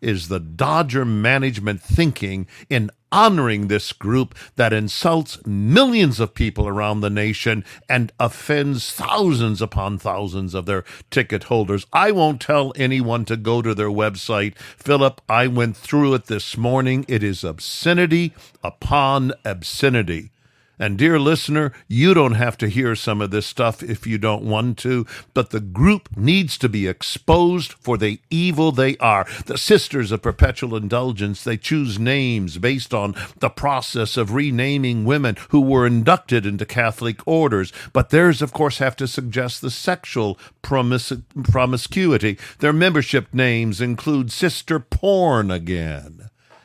is 0.00 0.28
the 0.28 0.38
Dodger 0.38 1.04
management 1.04 1.80
thinking 1.80 2.46
in 2.68 2.90
honoring 3.10 3.68
this 3.68 3.92
group 3.92 4.34
that 4.56 4.72
insults 4.72 5.44
millions 5.46 6.20
of 6.20 6.34
people 6.34 6.68
around 6.68 7.00
the 7.00 7.08
nation 7.08 7.64
and 7.88 8.12
offends 8.20 8.92
thousands 8.92 9.62
upon 9.62 9.98
thousands 9.98 10.52
of 10.52 10.66
their 10.66 10.84
ticket 11.10 11.44
holders. 11.44 11.86
I 11.92 12.10
won't 12.10 12.40
tell 12.40 12.72
anyone 12.76 13.24
to 13.26 13.36
go 13.36 13.62
to 13.62 13.74
their 13.74 13.88
website. 13.88 14.58
Philip, 14.58 15.20
I 15.28 15.46
went 15.46 15.76
through 15.76 16.14
it 16.14 16.26
this 16.26 16.56
morning. 16.56 17.04
It 17.08 17.22
is 17.22 17.42
obscenity 17.42 18.34
upon 18.62 19.32
obscenity. 19.44 20.32
And 20.78 20.98
dear 20.98 21.18
listener, 21.20 21.72
you 21.86 22.14
don't 22.14 22.34
have 22.34 22.58
to 22.58 22.68
hear 22.68 22.96
some 22.96 23.20
of 23.20 23.30
this 23.30 23.46
stuff 23.46 23.82
if 23.82 24.06
you 24.06 24.18
don't 24.18 24.42
want 24.42 24.76
to, 24.78 25.06
but 25.32 25.50
the 25.50 25.60
group 25.60 26.08
needs 26.16 26.58
to 26.58 26.68
be 26.68 26.88
exposed 26.88 27.72
for 27.74 27.96
the 27.96 28.20
evil 28.28 28.72
they 28.72 28.96
are. 28.96 29.26
The 29.46 29.56
Sisters 29.56 30.10
of 30.10 30.22
Perpetual 30.22 30.76
Indulgence, 30.76 31.44
they 31.44 31.56
choose 31.56 31.98
names 31.98 32.58
based 32.58 32.92
on 32.92 33.14
the 33.38 33.50
process 33.50 34.16
of 34.16 34.34
renaming 34.34 35.04
women 35.04 35.36
who 35.50 35.60
were 35.60 35.86
inducted 35.86 36.44
into 36.44 36.66
Catholic 36.66 37.20
orders, 37.26 37.72
but 37.92 38.10
theirs, 38.10 38.42
of 38.42 38.52
course, 38.52 38.78
have 38.78 38.96
to 38.96 39.06
suggest 39.06 39.60
the 39.60 39.70
sexual 39.70 40.38
promis- 40.62 41.22
promiscuity. 41.44 42.38
Their 42.58 42.72
membership 42.72 43.32
names 43.32 43.80
include 43.80 44.32
Sister 44.32 44.80
Porn 44.80 45.50
again. 45.50 46.23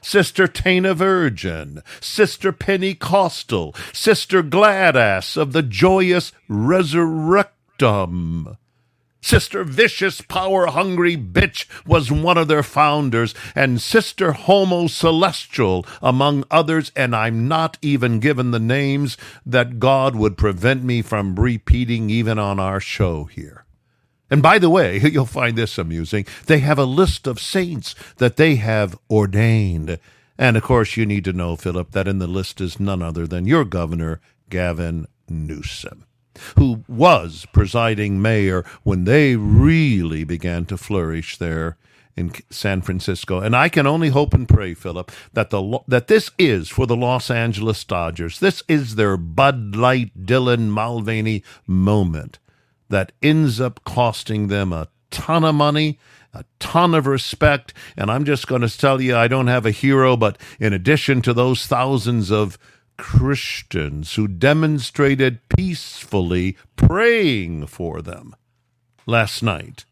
Sister 0.09 0.47
Tana 0.47 0.95
Virgin, 0.95 1.83
Sister 2.01 2.51
Pentecostal, 2.51 3.75
Sister 3.93 4.41
Gladass 4.41 5.37
of 5.37 5.53
the 5.53 5.61
Joyous 5.61 6.31
Resurrectum. 6.49 8.57
Sister 9.21 9.63
Vicious 9.63 10.21
Power 10.21 10.65
Hungry 10.65 11.15
Bitch 11.15 11.67
was 11.85 12.11
one 12.11 12.39
of 12.39 12.47
their 12.47 12.63
founders, 12.63 13.35
and 13.53 13.79
Sister 13.79 14.31
Homo 14.31 14.87
Celestial, 14.87 15.85
among 16.01 16.43
others, 16.49 16.91
and 16.95 17.15
I'm 17.15 17.47
not 17.47 17.77
even 17.83 18.19
given 18.19 18.49
the 18.49 18.57
names 18.57 19.15
that 19.45 19.77
God 19.77 20.15
would 20.15 20.39
prevent 20.39 20.83
me 20.83 21.03
from 21.03 21.35
repeating 21.35 22.09
even 22.09 22.39
on 22.39 22.59
our 22.59 22.79
show 22.79 23.25
here. 23.25 23.63
And 24.29 24.41
by 24.41 24.59
the 24.59 24.69
way, 24.69 24.99
you'll 25.03 25.25
find 25.25 25.57
this 25.57 25.77
amusing. 25.77 26.25
They 26.45 26.59
have 26.59 26.79
a 26.79 26.85
list 26.85 27.27
of 27.27 27.39
saints 27.39 27.95
that 28.17 28.37
they 28.37 28.55
have 28.55 28.97
ordained. 29.09 29.99
And 30.37 30.55
of 30.55 30.63
course, 30.63 30.95
you 30.95 31.05
need 31.05 31.25
to 31.25 31.33
know, 31.33 31.55
Philip, 31.55 31.91
that 31.91 32.07
in 32.07 32.19
the 32.19 32.27
list 32.27 32.61
is 32.61 32.79
none 32.79 33.01
other 33.01 33.27
than 33.27 33.45
your 33.45 33.65
governor, 33.65 34.21
Gavin 34.49 35.07
Newsom 35.27 36.05
who 36.57 36.83
was 36.87 37.45
presiding 37.51 38.21
mayor 38.21 38.63
when 38.83 39.03
they 39.03 39.35
really 39.35 40.23
began 40.23 40.65
to 40.65 40.77
flourish 40.77 41.37
there 41.37 41.77
in 42.15 42.31
San 42.49 42.81
Francisco. 42.81 43.39
And 43.39 43.55
I 43.55 43.69
can 43.69 43.87
only 43.87 44.09
hope 44.09 44.33
and 44.33 44.47
pray, 44.47 44.73
Philip, 44.73 45.11
that 45.33 45.49
the 45.49 45.79
that 45.87 46.07
this 46.07 46.31
is 46.37 46.69
for 46.69 46.85
the 46.85 46.95
Los 46.95 47.29
Angeles 47.29 47.83
Dodgers. 47.83 48.39
This 48.39 48.63
is 48.67 48.95
their 48.95 49.17
Bud 49.17 49.75
Light, 49.75 50.25
Dylan 50.25 50.67
Mulvaney 50.67 51.43
moment 51.65 52.39
that 52.89 53.11
ends 53.21 53.61
up 53.61 53.83
costing 53.83 54.47
them 54.47 54.73
a 54.73 54.87
ton 55.11 55.43
of 55.43 55.55
money 55.55 55.99
a 56.33 56.45
ton 56.59 56.93
of 56.93 57.07
respect. 57.07 57.73
And 57.97 58.11
I'm 58.11 58.25
just 58.25 58.47
going 58.47 58.61
to 58.61 58.77
tell 58.77 59.01
you, 59.01 59.15
I 59.15 59.27
don't 59.27 59.47
have 59.47 59.65
a 59.65 59.71
hero, 59.71 60.15
but 60.15 60.37
in 60.59 60.73
addition 60.73 61.21
to 61.23 61.33
those 61.33 61.65
thousands 61.65 62.31
of 62.31 62.57
Christians 62.97 64.15
who 64.15 64.27
demonstrated 64.27 65.39
peacefully 65.49 66.57
praying 66.75 67.67
for 67.67 68.01
them 68.01 68.35
last 69.05 69.41
night. 69.41 69.85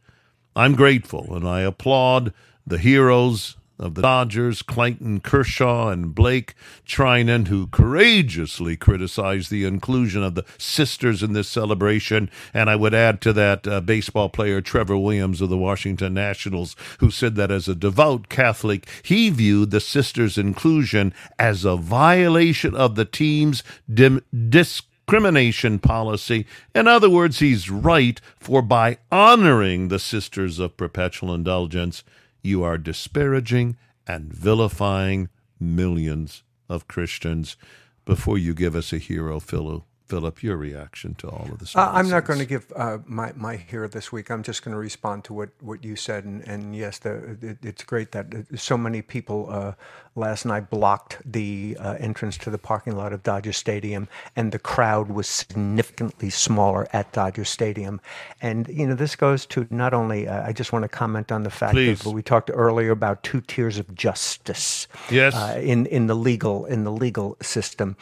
I'm 0.56 0.76
grateful 0.76 1.36
and 1.36 1.48
I 1.48 1.62
applaud 1.62 2.34
the 2.66 2.78
heroes 2.78 3.56
of 3.80 3.96
the 3.96 4.02
Dodgers, 4.02 4.62
Clayton 4.62 5.20
Kershaw 5.20 5.90
and 5.90 6.14
Blake 6.16 6.56
Treinen, 6.86 7.48
who 7.48 7.68
courageously 7.68 8.76
criticized 8.76 9.52
the 9.52 9.66
inclusion 9.66 10.24
of 10.24 10.36
the 10.36 10.46
sisters 10.58 11.22
in 11.22 11.34
this 11.34 11.48
celebration. 11.48 12.30
And 12.54 12.70
I 12.70 12.76
would 12.76 12.94
add 12.94 13.22
to 13.22 13.34
that 13.34 13.68
uh, 13.68 13.82
baseball 13.82 14.30
player 14.30 14.62
Trevor 14.62 14.98
Williams 14.98 15.42
of 15.42 15.50
the 15.50 15.58
Washington 15.58 16.14
Nationals, 16.14 16.76
who 17.00 17.12
said 17.12 17.36
that 17.36 17.52
as 17.52 17.68
a 17.68 17.76
devout 17.76 18.30
Catholic, 18.30 18.88
he 19.04 19.30
viewed 19.30 19.72
the 19.72 19.80
sisters' 19.80 20.38
inclusion 20.38 21.14
as 21.38 21.66
a 21.66 21.76
violation 21.76 22.76
of 22.76 22.96
the 22.96 23.06
team's 23.06 23.64
dim- 23.92 24.24
discrimination 24.50 25.80
policy. 25.80 26.46
In 26.74 26.88
other 26.88 27.10
words, 27.10 27.40
he's 27.40 27.70
right, 27.70 28.20
for 28.40 28.62
by 28.62 28.98
honoring 29.12 29.88
the 29.88 30.00
sisters 30.00 30.60
of 30.60 30.78
perpetual 30.78 31.34
indulgence, 31.34 32.04
you 32.48 32.64
are 32.64 32.78
disparaging 32.78 33.78
and 34.08 34.34
vilifying 34.34 35.30
millions 35.60 36.44
of 36.70 36.88
Christians 36.88 37.58
before 38.06 38.38
you 38.38 38.54
give 38.54 38.76
us 38.76 38.94
a 38.94 38.98
hero, 38.98 39.40
Philip. 39.40 39.84
Philip, 40.08 40.42
your 40.42 40.56
reaction 40.56 41.16
to 41.16 41.28
all 41.28 41.48
of 41.52 41.60
this? 41.60 41.76
Uh, 41.76 41.92
I'm 41.92 42.10
not 42.10 42.26
going 42.26 42.40
to 42.40 42.46
give 42.46 42.72
uh, 42.76 43.00
my 43.06 43.34
my 43.36 43.58
here 43.58 43.88
this 43.90 44.12
week. 44.12 44.32
I'm 44.32 44.42
just 44.42 44.64
going 44.64 44.74
to 44.74 44.80
respond 44.80 45.26
to 45.26 45.34
what, 45.34 45.50
what 45.60 45.84
you 45.84 45.98
said, 45.98 46.24
and, 46.24 46.42
and 46.48 46.76
yes, 46.76 47.00
the, 47.00 47.38
it, 47.42 47.58
it's 47.62 47.84
great 47.84 48.14
that 48.14 48.28
so 48.56 48.78
many 48.78 49.02
people 49.02 49.48
uh, 49.50 49.74
last 50.16 50.46
night 50.46 50.70
blocked 50.70 51.18
the 51.26 51.76
uh, 51.80 51.96
entrance 52.00 52.38
to 52.38 52.50
the 52.50 52.58
parking 52.58 52.96
lot 52.96 53.12
of 53.12 53.22
Dodger 53.24 53.52
Stadium, 53.52 54.08
and 54.36 54.54
the 54.54 54.60
crowd 54.60 55.10
was 55.10 55.28
significantly 55.28 56.30
smaller 56.30 56.88
at 56.94 57.12
Dodger 57.12 57.46
Stadium. 57.46 58.00
And 58.42 58.68
you 58.70 58.88
know, 58.88 58.96
this 58.96 59.16
goes 59.16 59.46
to 59.48 59.68
not 59.70 59.94
only. 59.94 60.28
Uh, 60.28 60.48
I 60.48 60.54
just 60.54 60.72
want 60.72 60.84
to 60.84 60.90
comment 60.90 61.34
on 61.34 61.44
the 61.44 61.50
fact 61.50 61.74
Please. 61.74 62.00
that 62.00 62.12
we 62.12 62.22
talked 62.22 62.50
earlier 62.54 62.92
about 62.92 63.24
two 63.24 63.42
tiers 63.42 63.78
of 63.78 63.94
justice. 63.94 64.88
Yes. 65.12 65.36
Uh, 65.36 65.60
in 65.62 65.86
in 65.88 66.08
the 66.08 66.16
legal 66.16 66.66
in 66.66 66.86
the 66.86 66.92
legal 66.92 67.36
system. 67.42 67.98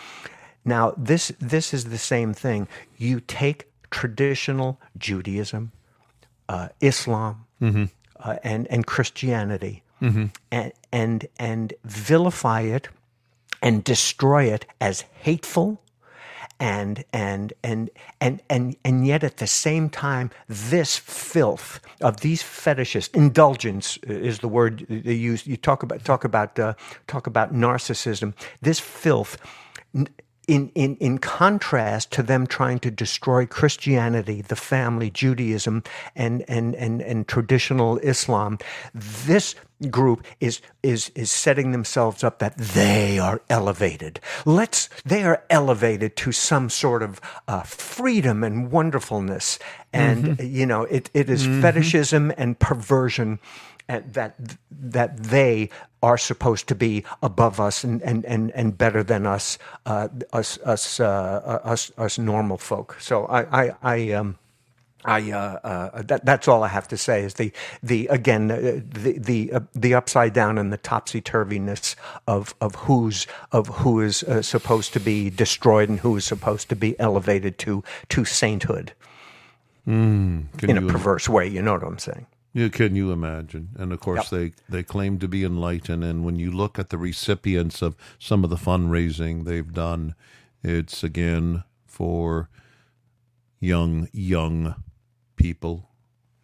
Now, 0.65 0.93
this, 0.97 1.31
this 1.39 1.73
is 1.73 1.85
the 1.85 1.97
same 1.97 2.33
thing. 2.33 2.67
You 2.97 3.19
take 3.19 3.69
traditional 3.91 4.81
Judaism, 4.97 5.71
uh, 6.49 6.69
Islam, 6.81 7.45
mm-hmm. 7.61 7.85
uh, 8.19 8.37
and, 8.43 8.67
and 8.67 8.85
Christianity, 8.85 9.83
mm-hmm. 10.01 10.25
and, 10.51 10.73
and, 10.91 11.27
and 11.37 11.73
vilify 11.83 12.61
it 12.61 12.89
and 13.61 13.83
destroy 13.83 14.45
it 14.45 14.65
as 14.81 15.05
hateful 15.21 15.81
and 16.59 17.03
and 17.11 17.51
and 17.63 17.89
and 18.21 18.41
and 18.49 18.75
and 18.85 19.05
yet 19.05 19.23
at 19.23 19.37
the 19.37 19.47
same 19.47 19.89
time 19.89 20.31
this 20.47 20.97
filth 20.97 21.81
of 22.01 22.21
these 22.21 22.41
fetishists 22.41 23.13
indulgence 23.13 23.97
is 24.03 24.39
the 24.39 24.47
word 24.47 24.85
they 24.87 25.13
use 25.13 25.45
you 25.45 25.57
talk 25.57 25.83
about 25.83 26.03
talk 26.05 26.23
about 26.23 26.57
uh, 26.57 26.73
talk 27.07 27.27
about 27.27 27.53
narcissism 27.53 28.33
this 28.61 28.79
filth 28.79 29.37
in, 30.47 30.69
in, 30.75 30.95
in 30.97 31.17
contrast 31.17 32.11
to 32.11 32.23
them 32.23 32.47
trying 32.47 32.79
to 32.79 32.91
destroy 32.91 33.45
Christianity, 33.45 34.41
the 34.41 34.55
family, 34.55 35.09
Judaism, 35.09 35.83
and, 36.15 36.43
and, 36.47 36.75
and, 36.75 37.01
and 37.01 37.27
traditional 37.27 37.97
Islam, 37.99 38.59
this 38.93 39.55
group 39.89 40.23
is, 40.39 40.61
is, 40.83 41.11
is 41.15 41.31
setting 41.31 41.71
themselves 41.71 42.23
up 42.23 42.39
that 42.39 42.57
they 42.57 43.19
are 43.19 43.41
elevated. 43.49 44.19
Let's, 44.45 44.89
they 45.03 45.23
are 45.23 45.43
elevated 45.49 46.15
to 46.17 46.31
some 46.31 46.69
sort 46.69 47.03
of 47.03 47.19
uh, 47.47 47.63
freedom 47.63 48.43
and 48.43 48.71
wonderfulness. 48.71 49.59
And, 49.91 50.23
mm-hmm. 50.25 50.55
you 50.55 50.65
know, 50.65 50.83
it, 50.83 51.09
it 51.13 51.29
is 51.29 51.47
mm-hmm. 51.47 51.61
fetishism 51.61 52.33
and 52.37 52.57
perversion 52.59 53.39
and 53.87 54.13
that 54.13 54.35
that 54.71 55.17
they 55.17 55.69
are 56.01 56.17
supposed 56.17 56.67
to 56.67 56.75
be 56.75 57.03
above 57.21 57.59
us 57.59 57.83
and 57.83 58.01
and 58.01 58.25
and, 58.25 58.51
and 58.51 58.77
better 58.77 59.03
than 59.03 59.25
us 59.25 59.57
uh, 59.85 60.07
us 60.33 60.57
us 60.59 60.99
uh, 60.99 61.59
us 61.63 61.91
us 61.97 62.17
normal 62.17 62.57
folk. 62.57 62.97
So 62.99 63.25
I 63.25 63.65
I, 63.65 63.75
I 63.83 64.11
um. 64.13 64.37
I 65.07 65.31
uh, 65.31 65.59
uh, 65.63 66.01
that, 66.01 66.25
that's 66.25 66.47
all 66.47 66.63
I 66.63 66.67
have 66.67 66.87
to 66.87 66.97
say 66.97 67.23
is 67.23 67.35
the 67.35 67.51
the 67.83 68.07
again 68.07 68.49
uh, 68.49 68.81
the 68.83 69.19
the 69.19 69.53
uh, 69.53 69.59
the 69.75 69.93
upside 69.93 70.33
down 70.33 70.57
and 70.57 70.73
the 70.73 70.77
topsy 70.77 71.21
turviness 71.21 71.95
of 72.27 72.55
of 72.59 72.73
who's 72.73 73.27
of 73.51 73.67
who 73.67 74.01
is 74.01 74.23
uh, 74.23 74.41
supposed 74.41 74.93
to 74.93 74.99
be 74.99 75.29
destroyed 75.29 75.89
and 75.89 75.99
who 75.99 76.15
is 76.17 76.25
supposed 76.25 76.69
to 76.69 76.75
be 76.75 76.99
elevated 76.99 77.59
to 77.59 77.83
to 78.09 78.25
sainthood 78.25 78.93
mm, 79.87 80.45
in 80.63 80.77
a 80.77 80.81
perverse 80.81 81.29
way. 81.29 81.47
You 81.47 81.61
know 81.61 81.73
what 81.73 81.83
I'm 81.83 81.99
saying? 81.99 82.25
Yeah, 82.55 82.69
can 82.69 82.95
you 82.95 83.11
imagine? 83.11 83.71
And 83.77 83.91
of 83.91 83.99
course, 83.99 84.31
yep. 84.31 84.53
they, 84.69 84.77
they 84.77 84.81
claim 84.81 85.19
to 85.19 85.27
be 85.27 85.43
enlightened. 85.43 86.05
And 86.05 86.23
when 86.23 86.37
you 86.37 86.49
look 86.49 86.79
at 86.79 86.89
the 86.89 86.97
recipients 86.97 87.81
of 87.81 87.97
some 88.17 88.45
of 88.45 88.49
the 88.49 88.55
fundraising 88.55 89.43
they've 89.43 89.73
done, 89.73 90.15
it's 90.63 91.03
again 91.03 91.65
for 91.85 92.47
young, 93.59 94.07
young 94.13 94.75
people 95.35 95.89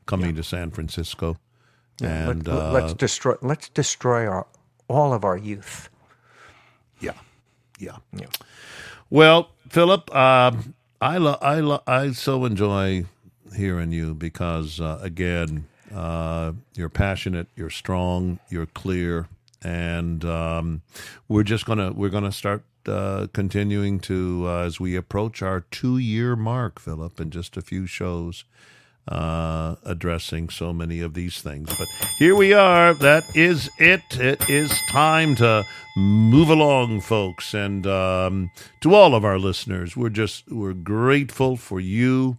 coming 0.06 0.36
to 0.36 0.44
San 0.44 0.72
Francisco. 0.72 1.38
Yeah, 2.02 2.30
and 2.30 2.46
let, 2.46 2.58
uh, 2.58 2.72
let's 2.74 2.94
destroy 2.94 3.36
let's 3.42 3.70
destroy 3.70 4.28
our 4.28 4.48
all 4.90 5.14
of 5.14 5.24
our 5.24 5.38
youth. 5.38 5.90
Yeah, 7.00 7.14
yeah. 7.80 7.98
yeah. 8.12 8.26
Well, 9.10 9.52
Philip, 9.70 10.14
uh, 10.14 10.52
I 11.00 11.18
lo- 11.20 11.38
I 11.42 11.60
lo- 11.62 11.84
I 11.88 12.12
so 12.12 12.44
enjoy 12.44 13.06
hearing 13.56 13.94
you 13.94 14.14
because 14.14 14.82
uh, 14.82 15.00
again 15.02 15.68
uh, 15.94 16.54
you're 16.76 16.90
passionate, 16.90 17.48
you're 17.56 17.70
strong, 17.70 18.40
you're 18.50 18.66
clear, 18.66 19.28
and 19.64 20.24
um, 20.26 20.82
we're 21.28 21.44
just 21.44 21.66
gonna 21.66 21.92
we're 21.92 22.10
gonna 22.10 22.32
start 22.32 22.64
uh, 22.88 23.28
continuing 23.34 24.00
to 24.00 24.46
uh, 24.48 24.60
as 24.66 24.80
we 24.80 24.96
approach 24.96 25.42
our 25.42 25.62
two 25.62 25.98
year 25.98 26.36
mark, 26.36 26.80
Philip, 26.80 27.20
in 27.20 27.30
just 27.30 27.58
a 27.58 27.62
few 27.62 27.86
shows. 27.86 28.44
Uh, 29.08 29.76
addressing 29.84 30.48
so 30.48 30.72
many 30.72 31.02
of 31.02 31.16
these 31.16 31.42
things. 31.42 31.68
But 31.78 31.88
here 32.20 32.36
we 32.36 32.54
are. 32.54 32.94
That 32.94 33.24
is 33.36 33.68
it. 33.80 34.04
It 34.12 34.48
is 34.48 34.72
time 34.92 35.34
to 35.38 35.66
move 35.98 36.50
along, 36.50 37.02
folks. 37.02 37.56
And 37.56 37.86
um, 37.88 38.52
to 38.82 38.94
all 38.94 39.16
of 39.16 39.26
our 39.26 39.40
listeners, 39.40 39.98
we're 39.98 40.10
just 40.10 40.50
we're 40.52 40.74
grateful 40.74 41.58
for 41.58 41.80
you. 41.80 42.38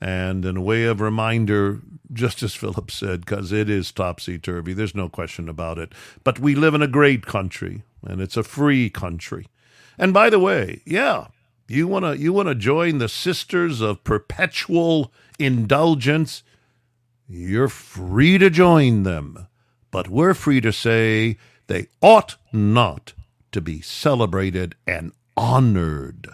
And 0.00 0.44
in 0.44 0.56
a 0.56 0.62
way 0.62 0.84
of 0.84 1.00
reminder, 1.00 1.80
just 2.12 2.42
as 2.42 2.54
Philip 2.54 2.90
said, 2.90 3.20
because 3.24 3.52
it 3.52 3.70
is 3.70 3.92
topsy 3.92 4.38
turvy. 4.38 4.72
There's 4.74 4.94
no 4.94 5.08
question 5.08 5.48
about 5.48 5.78
it. 5.78 5.92
But 6.22 6.38
we 6.38 6.54
live 6.54 6.74
in 6.74 6.82
a 6.82 6.88
great 6.88 7.26
country, 7.26 7.82
and 8.06 8.20
it's 8.20 8.36
a 8.36 8.42
free 8.42 8.90
country. 8.90 9.46
And 9.98 10.12
by 10.12 10.30
the 10.30 10.38
way, 10.38 10.82
yeah, 10.84 11.28
you 11.68 11.88
wanna 11.88 12.14
you 12.14 12.32
wanna 12.32 12.54
join 12.54 12.98
the 12.98 13.08
Sisters 13.08 13.80
of 13.80 14.04
Perpetual 14.04 15.12
Indulgence? 15.38 16.42
You're 17.28 17.68
free 17.68 18.38
to 18.38 18.50
join 18.50 19.04
them, 19.04 19.46
but 19.90 20.08
we're 20.08 20.34
free 20.34 20.60
to 20.60 20.72
say 20.72 21.38
They 21.66 21.88
ought 22.02 22.36
not 22.52 23.14
to 23.52 23.60
be 23.60 23.80
celebrated 23.80 24.74
and 24.86 25.12
honored 25.36 26.28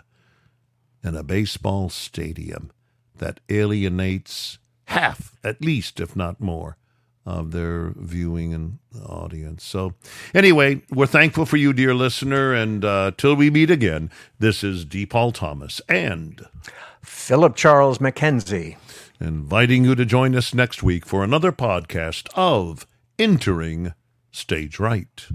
in 1.05 1.15
a 1.17 1.23
baseball 1.23 1.89
stadium 1.91 2.73
that 3.19 3.41
alienates 3.49 4.59
half, 4.91 5.37
at 5.43 5.63
least, 5.63 6.01
if 6.01 6.15
not 6.15 6.41
more, 6.41 6.77
of 7.25 7.53
their 7.53 7.93
viewing 7.97 8.53
and 8.53 8.79
audience. 9.07 9.65
So, 9.65 9.95
anyway, 10.35 10.83
we're 10.91 11.07
thankful 11.07 11.47
for 11.47 11.57
you, 11.57 11.73
dear 11.73 11.95
listener. 11.95 12.53
And 12.53 12.85
uh, 12.85 13.13
till 13.17 13.35
we 13.35 13.51
meet 13.51 13.71
again, 13.71 14.11
this 14.39 14.65
is 14.65 14.85
D. 14.85 15.07
Paul 15.07 15.33
Thomas 15.33 15.81
and 15.89 16.43
Philip 17.03 17.57
Charles 17.57 17.99
MacKenzie, 17.99 18.77
inviting 19.21 19.85
you 19.85 19.95
to 19.95 20.05
join 20.05 20.35
us 20.35 20.55
next 20.55 20.83
week 20.83 21.07
for 21.07 21.23
another 21.23 21.53
podcast 21.53 22.29
of 22.35 22.87
Entering 23.19 23.95
Stage 24.33 24.79
Right. 24.79 25.29